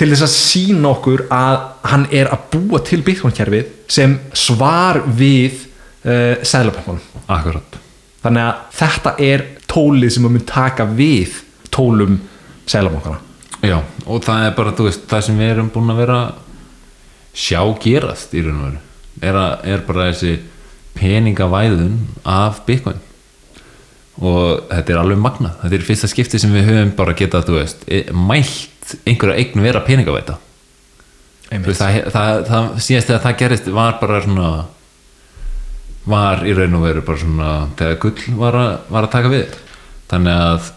til 0.00 0.08
þess 0.12 0.24
að 0.24 0.32
sína 0.32 0.94
okkur 0.94 1.26
að 1.34 1.56
hann 1.90 2.06
er 2.16 2.30
að 2.32 2.46
búa 2.54 2.80
til 2.86 3.02
Bitcoin-kerfið 3.04 3.72
sem 3.90 4.16
svar 4.32 5.02
við 5.04 5.66
uh, 6.06 6.40
Sæðlabankunum 6.40 7.26
akkurat. 7.28 7.80
Þannig 8.24 8.46
að 8.46 8.62
þetta 8.80 9.14
er 9.24 9.44
tólið 9.70 10.14
sem 10.16 10.24
mun 10.24 10.46
taka 10.48 10.86
við 10.88 11.42
tólum 11.72 12.20
Sæðlabankana 12.70 13.20
Já, 13.60 13.82
og 14.08 14.22
það 14.24 14.46
er 14.46 14.54
bara, 14.56 14.72
þú 14.72 14.86
veist, 14.86 15.02
það 15.10 15.26
sem 15.26 15.40
við 15.40 15.50
erum 15.52 15.68
búin 15.74 15.92
að 15.92 15.98
vera 16.00 16.20
sjá 17.36 17.60
gerast 17.82 18.32
í 18.32 18.44
raun 18.46 18.56
og 18.56 18.70
veru 18.70 18.80
er, 19.20 19.36
að, 19.36 19.52
er 19.68 19.82
bara 19.84 20.06
þessi 20.08 20.38
peningavæðun 20.96 21.98
af 22.24 22.62
Bitcoin 22.66 23.02
og 24.20 24.68
þetta 24.68 24.92
er 24.92 25.00
alveg 25.00 25.20
magnað. 25.20 25.56
Þetta 25.62 25.78
er 25.78 25.88
fyrsta 25.88 26.10
skipti 26.10 26.40
sem 26.42 26.52
við 26.54 26.68
höfum 26.68 26.94
bara 26.98 27.16
getað, 27.16 27.48
þú 27.48 27.58
veist, 27.58 27.84
e- 27.88 28.06
mælt 28.12 28.94
einhverja 29.06 29.40
eign 29.40 29.64
vera 29.64 29.82
peningavæta 29.86 30.36
veist, 31.58 31.80
það, 31.80 32.10
það, 32.14 32.42
það 32.46 32.68
síðast 32.84 33.10
þegar 33.10 33.22
það 33.24 33.38
gerist 33.40 33.70
var 33.74 33.96
bara 34.00 34.20
svona 34.24 34.50
var 36.10 36.44
í 36.46 36.52
raun 36.56 36.76
og 36.78 36.84
veru 36.86 37.02
bara 37.06 37.20
svona 37.20 37.48
þegar 37.78 37.98
gull 38.04 38.36
var 38.40 38.58
að, 38.58 38.70
var 38.88 39.06
að 39.06 39.14
taka 39.16 39.32
við. 39.32 39.56
Þannig 40.10 40.44
að 40.46 40.70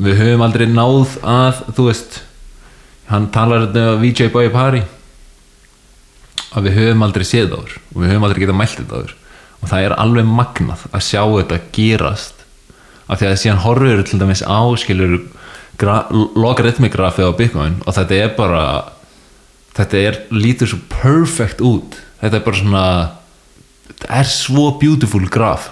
við 0.00 0.20
höfum 0.20 0.44
aldrei 0.46 0.66
náð 0.70 1.16
að 1.26 1.62
þú 1.76 1.86
veist 1.88 2.20
hann 3.10 3.30
talar 3.34 3.66
þetta 3.66 3.86
um 3.94 4.04
VJ 4.04 4.28
Boy 4.34 4.50
Pari 4.52 4.82
að 6.50 6.68
við 6.68 6.78
höfum 6.78 7.06
aldrei 7.06 7.26
séð 7.26 7.56
áður 7.56 7.74
og 7.80 7.96
við 8.02 8.12
höfum 8.12 8.28
aldrei 8.28 8.44
getað 8.44 8.60
mælt 8.60 8.78
þetta 8.78 9.00
og 9.60 9.68
það 9.68 9.86
er 9.86 9.96
alveg 10.04 10.28
magnað 10.28 10.84
að 10.90 11.04
sjá 11.04 11.20
þetta 11.24 11.58
gerast 11.74 12.39
af 13.10 13.20
því 13.20 13.28
að 13.30 13.38
síðan 13.42 13.62
horfur 13.64 14.02
til 14.06 14.20
dæmis 14.22 14.42
á 14.46 14.60
skilur 14.78 15.18
logarithmigrafið 16.36 17.30
á 17.30 17.38
Bitcoin 17.38 17.78
og 17.86 17.96
þetta 17.96 18.18
er 18.24 18.32
bara 18.36 18.64
þetta 19.76 20.00
er 20.06 20.18
lítur 20.34 20.68
svo 20.70 20.80
perfect 20.92 21.62
út. 21.64 21.96
Þetta 22.20 22.36
er 22.40 22.44
bara 22.44 22.60
svona 22.60 22.84
þetta 23.88 24.10
er 24.20 24.28
svo 24.28 24.66
beautiful 24.80 25.24
graf 25.32 25.70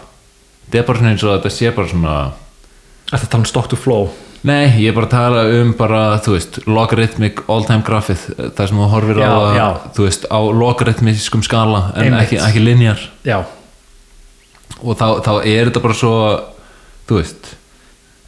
þetta 0.69 0.81
er 0.81 0.87
bara 0.89 1.01
svona 1.03 1.13
eins 1.15 1.25
og 1.27 1.35
þetta 1.37 1.55
sé 1.55 1.75
bara 1.77 1.91
svona 1.95 2.15
Þetta 3.09 3.29
tala 3.33 3.41
um 3.41 3.47
stock 3.49 3.69
to 3.73 3.77
flow? 3.81 4.11
Nei, 4.45 4.67
ég 4.83 4.91
er 4.91 4.95
bara 4.99 5.07
að 5.09 5.13
tala 5.15 5.45
um 5.63 5.71
bara, 5.79 6.01
þú 6.21 6.35
veist, 6.35 6.59
logarithmic 6.69 7.41
all-time 7.49 7.81
grafið, 7.87 8.27
það 8.53 8.69
sem 8.69 8.77
þú 8.83 8.89
horfir 8.93 9.21
Já, 9.23 9.31
á, 9.33 9.41
já. 9.57 9.65
þú 9.97 10.05
veist, 10.05 10.27
á 10.29 10.39
logarithmiskum 10.61 11.43
skala 11.47 11.81
en 11.97 12.05
Einmitt. 12.11 12.27
ekki, 12.27 12.39
ekki 12.45 12.61
linjar 12.63 13.01
Já, 13.25 13.39
og 14.85 14.93
þá, 15.01 15.07
þá 15.25 15.33
er 15.41 15.71
þetta 15.71 15.83
bara 15.89 15.97
svo, 15.97 16.13
þú 17.09 17.19
veist, 17.23 17.51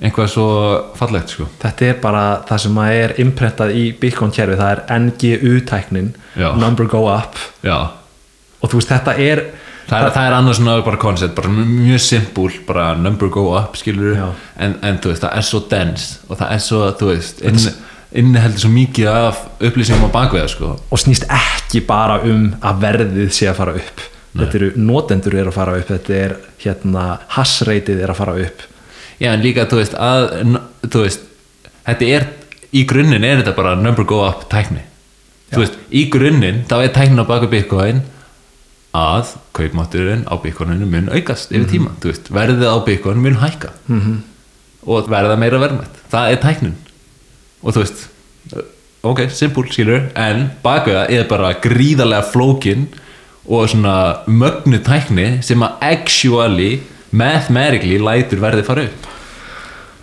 einhvað 0.01 0.31
svo 0.33 0.49
fallegt, 0.97 1.35
sko. 1.35 1.47
þetta 1.61 1.89
er 1.91 1.99
bara 2.03 2.25
það 2.49 2.63
sem 2.65 2.79
að 2.81 2.99
er 2.99 3.17
imprentað 3.25 3.75
í 3.77 3.87
Bitcoin 4.01 4.33
kerfi 4.35 4.61
það 4.61 4.71
er 4.75 4.85
NGU-tæknin 5.05 6.13
number 6.61 6.89
go 6.89 7.05
up. 7.13 7.37
Já, 7.67 7.77
og 8.61 8.71
þú 8.71 8.81
veist 8.81 8.93
þetta 8.95 9.17
er 9.21 9.45
það 9.91 10.07
er, 10.07 10.13
það 10.15 10.27
er 10.29 10.37
annars 10.37 10.61
svona 10.61 10.79
bara 10.87 11.01
koncept, 11.03 11.37
bara 11.37 11.53
mjög 11.53 12.03
simpul, 12.05 12.51
bara 12.67 12.91
number 12.97 13.31
go 13.33 13.51
up, 13.59 13.77
skilur 13.81 14.17
en, 14.17 14.77
en 14.87 15.01
þú 15.03 15.13
veist, 15.13 15.25
það 15.25 15.37
er 15.37 15.49
svo 15.51 15.63
dense 15.71 16.21
og 16.29 16.41
það 16.41 16.55
er 16.57 16.63
svo, 16.65 16.83
þú 17.01 17.11
veist, 17.11 17.43
inn, 17.47 17.61
inniheldur 18.23 18.65
svo 18.65 18.73
mikið 18.75 19.11
af 19.13 19.43
upplýsingum 19.59 20.09
á 20.09 20.17
bakveða, 20.17 20.49
sko. 20.55 20.73
og 20.81 21.03
snýst 21.03 21.29
ekki 21.29 21.85
bara 21.89 22.21
um 22.27 22.49
að 22.61 22.83
verðið 22.87 23.37
sé 23.37 23.51
að 23.51 23.61
fara 23.61 23.77
upp 23.81 24.09
þetta 24.35 24.59
eru 24.61 24.73
notendur 24.77 25.35
er 25.35 25.49
að 25.51 25.57
fara 25.57 25.79
upp 25.79 25.89
þetta 25.91 26.15
er 26.15 26.37
hérna 26.63 27.07
hassreitið 27.37 28.05
er 28.05 28.13
að 28.13 28.21
fara 28.21 28.37
upp 28.45 28.69
Já, 29.21 29.35
en 29.35 29.43
líka, 29.45 29.67
þú 29.69 29.83
veist, 29.83 29.97
að, 30.01 30.31
þú 30.87 31.03
veist, 31.05 31.27
þetta 31.85 32.07
er, 32.17 32.25
í 32.73 32.87
grunninn 32.89 33.27
er 33.27 33.43
þetta 33.43 33.53
bara 33.59 33.75
number 33.77 34.07
go 34.09 34.23
up 34.25 34.47
tækni. 34.53 34.81
Þú 35.51 35.61
veist, 35.61 35.77
í 35.93 36.07
grunninn, 36.13 36.63
þá 36.71 36.77
er 36.79 36.95
tæknin 36.95 37.21
á 37.21 37.29
baku 37.29 37.51
Bitcoin 37.53 38.01
að 38.97 39.35
kaupmátturinn 39.55 40.25
á 40.25 40.35
Bitcoininu 40.41 40.89
mun 40.89 41.11
aukast 41.13 41.53
yfir 41.53 41.69
tíma, 41.69 41.93
þú 42.01 42.15
veist, 42.15 42.31
verðið 42.33 42.73
á 42.73 42.77
Bitcoin 42.87 43.21
mun 43.23 43.37
hækka 43.43 43.75
-hmm. 43.87 44.17
og 44.87 45.11
verða 45.11 45.37
meira 45.37 45.61
verðmætt. 45.61 46.01
Það 46.11 46.31
er 46.31 46.41
tæknin. 46.41 46.77
Og 47.63 47.75
þú 47.75 47.85
veist, 47.85 48.09
ok, 49.03 49.29
simpul, 49.29 49.69
skilur, 49.69 50.09
en 50.15 50.51
baku 50.63 50.91
það 50.91 51.11
er 51.11 51.29
bara 51.29 51.53
gríðarlega 51.61 52.33
flókin 52.33 52.89
og 53.51 53.71
svona 53.73 53.95
mögnu 54.31 54.79
tækni 54.87 55.29
sem 55.43 55.63
að 55.67 55.87
actually, 55.93 56.81
mathematically, 57.11 57.99
lætur 57.99 58.43
verðið 58.43 58.69
fara 58.69 58.89
upp. 58.89 59.07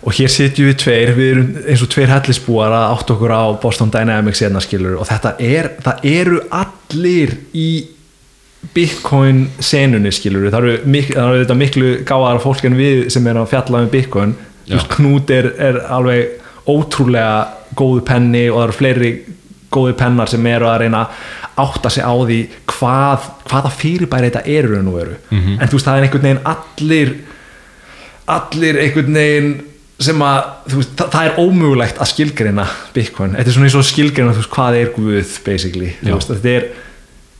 og 0.02 0.14
hér 0.14 0.30
sitjum 0.30 0.68
við 0.68 0.76
tveir, 0.78 1.10
við 1.16 1.30
erum 1.32 1.46
eins 1.68 1.80
og 1.82 1.88
tveir 1.90 2.12
hellisbúar 2.12 2.72
að 2.72 2.92
átt 2.94 3.10
okkur 3.12 3.32
á 3.34 3.44
Boston 3.60 3.90
Dynamics 3.92 4.40
hérna 4.44 4.60
skilur 4.62 5.00
og 5.02 5.08
þetta 5.08 5.32
er, 5.42 5.72
það 5.82 6.04
eru 6.06 6.38
allir 6.54 7.34
í 7.52 7.70
Bitcoin 8.74 9.42
senunni 9.58 10.12
skilur 10.14 10.48
það 10.52 10.58
eru, 10.60 10.76
mik 10.94 11.10
það 11.16 11.40
eru 11.40 11.56
miklu 11.58 11.90
gáðara 12.06 12.42
fólk 12.42 12.64
en 12.68 12.78
við 12.78 13.08
sem 13.12 13.26
er 13.26 13.40
að 13.40 13.50
fjalla 13.52 13.82
um 13.84 13.90
Bitcoin. 13.92 14.36
Knút 14.94 15.30
er, 15.32 15.50
er 15.56 15.78
alveg 15.88 16.42
ótrúlega 16.68 17.74
góðu 17.78 18.02
penni 18.04 18.46
og 18.50 18.58
það 18.58 18.66
eru 18.66 18.78
fleiri 18.78 19.12
góðu 19.74 19.96
pennar 19.98 20.30
sem 20.30 20.46
eru 20.48 20.68
að 20.70 20.84
reyna 20.84 21.06
átta 21.58 21.90
sig 21.90 22.06
á 22.06 22.14
því 22.14 22.38
hvað, 22.70 23.26
hvaða 23.50 23.72
fyrirbæri 23.74 24.30
þetta 24.30 24.44
eru 24.58 24.74
raun 24.74 24.92
og 24.92 25.00
veru. 25.00 25.16
En 25.32 25.66
þú 25.66 25.78
veist 25.78 25.88
það 25.88 25.98
er 25.98 26.06
einhvern 26.06 26.28
veginn 26.28 26.46
allir 26.52 27.16
allir 28.28 28.78
einhvern 28.82 29.18
veginn 29.18 29.52
sem 29.98 30.20
að 30.22 30.40
veist, 30.70 30.92
það, 30.98 31.08
það 31.14 31.28
er 31.28 31.38
ómögulegt 31.42 31.98
að 31.98 32.10
skilgreina 32.12 32.66
Bitcoin, 32.94 33.34
þetta 33.34 33.50
er 33.50 33.56
svona 33.56 33.68
eins 33.70 33.78
og 33.78 33.86
skilgreina 33.88 34.34
þú 34.34 34.42
veist, 34.42 34.52
hvað 34.54 34.78
er 34.78 34.92
Guð 34.94 35.32
basically. 35.46 35.92
Veist, 36.04 36.30
þetta 36.30 36.52
er 36.54 36.68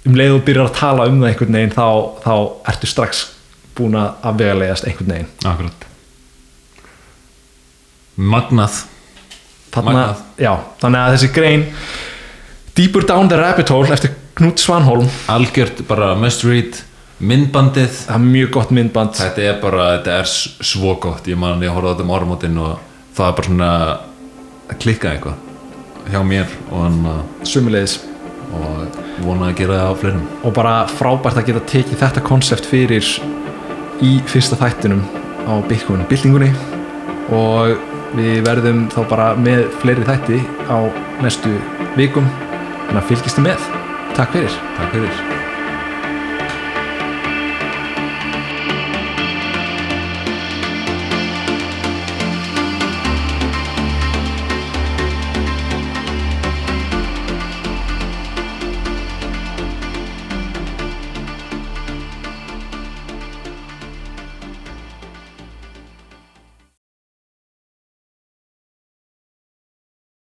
um 0.09 0.17
leið 0.19 0.37
og 0.39 0.45
byrjar 0.47 0.71
að 0.71 0.79
tala 0.79 1.07
um 1.11 1.21
það 1.21 1.31
einhvern 1.31 1.59
veginn 1.59 1.77
þá, 1.77 1.87
þá 2.25 2.33
ertu 2.73 2.91
strax 2.91 3.23
búin 3.79 3.99
að 3.99 4.27
afvegalegast 4.33 4.89
einhvern 4.89 5.15
veginn. 5.15 5.31
Akkurat. 5.47 5.87
Magnað. 8.19 8.83
Magnað. 9.79 10.23
já, 10.41 10.51
þannig 10.81 11.05
að 11.05 11.13
þessi 11.15 11.29
grein 11.37 11.65
Deeper 12.79 13.03
Down 13.03 13.29
the 13.29 13.37
Rabbit 13.37 13.69
Hole 13.69 13.91
eftir 13.91 14.13
Knut 14.39 14.61
Svanholm. 14.63 15.09
Algjört 15.27 15.81
bara 15.89 16.13
must 16.15 16.45
read 16.47 16.77
Myndbandið. 17.19 17.91
Það 18.07 18.15
er 18.15 18.23
mjög 18.23 18.53
gott 18.55 18.71
myndband. 18.71 19.17
Þetta 19.19 19.43
er 19.43 19.57
bara, 19.59 19.89
þetta 19.97 20.19
er 20.21 20.29
svo 20.71 20.95
gott. 21.03 21.27
Ég 21.27 21.41
man, 21.43 21.59
ég 21.67 21.75
horfði 21.75 21.91
á 21.91 21.93
þetta 21.97 22.07
um 22.07 22.15
áramótin 22.15 22.61
og 22.63 22.79
það 23.19 23.27
er 23.27 23.35
bara 23.41 23.49
svona 23.49 23.73
að 24.71 24.79
klikka 24.85 25.11
eitthvað 25.11 26.07
hjá 26.15 26.23
mér 26.31 26.55
og, 26.69 26.79
hann, 26.85 27.27
sumulegis 27.43 27.99
og 28.55 29.03
vona 29.27 29.51
að 29.51 29.59
gera 29.65 29.83
það 29.83 29.91
á 29.91 29.95
fleirum. 30.05 30.33
Og 30.47 30.59
bara 30.63 30.79
frábært 30.95 31.43
að 31.43 31.51
geta 31.51 31.67
tekið 31.75 32.03
þetta 32.07 32.27
konsept 32.31 32.71
fyrir 32.71 33.15
í 34.07 34.17
fyrsta 34.31 34.63
þættinum 34.63 35.03
á 35.51 35.59
byltingunni. 35.67 36.55
Og 37.35 37.75
við 38.15 38.45
verðum 38.47 38.87
þá 38.95 39.01
bara 39.11 39.33
með 39.35 39.67
fleiri 39.83 40.07
þætti 40.07 40.45
á 40.71 40.79
næstu 41.19 41.59
vikum 41.99 42.31
þannig 42.89 43.03
að 43.05 43.11
fylgistu 43.13 43.45
með. 43.45 43.69
Takk 44.19 44.35
fyrir. 44.35 44.63
Takk 44.79 44.97
fyrir 44.97 45.38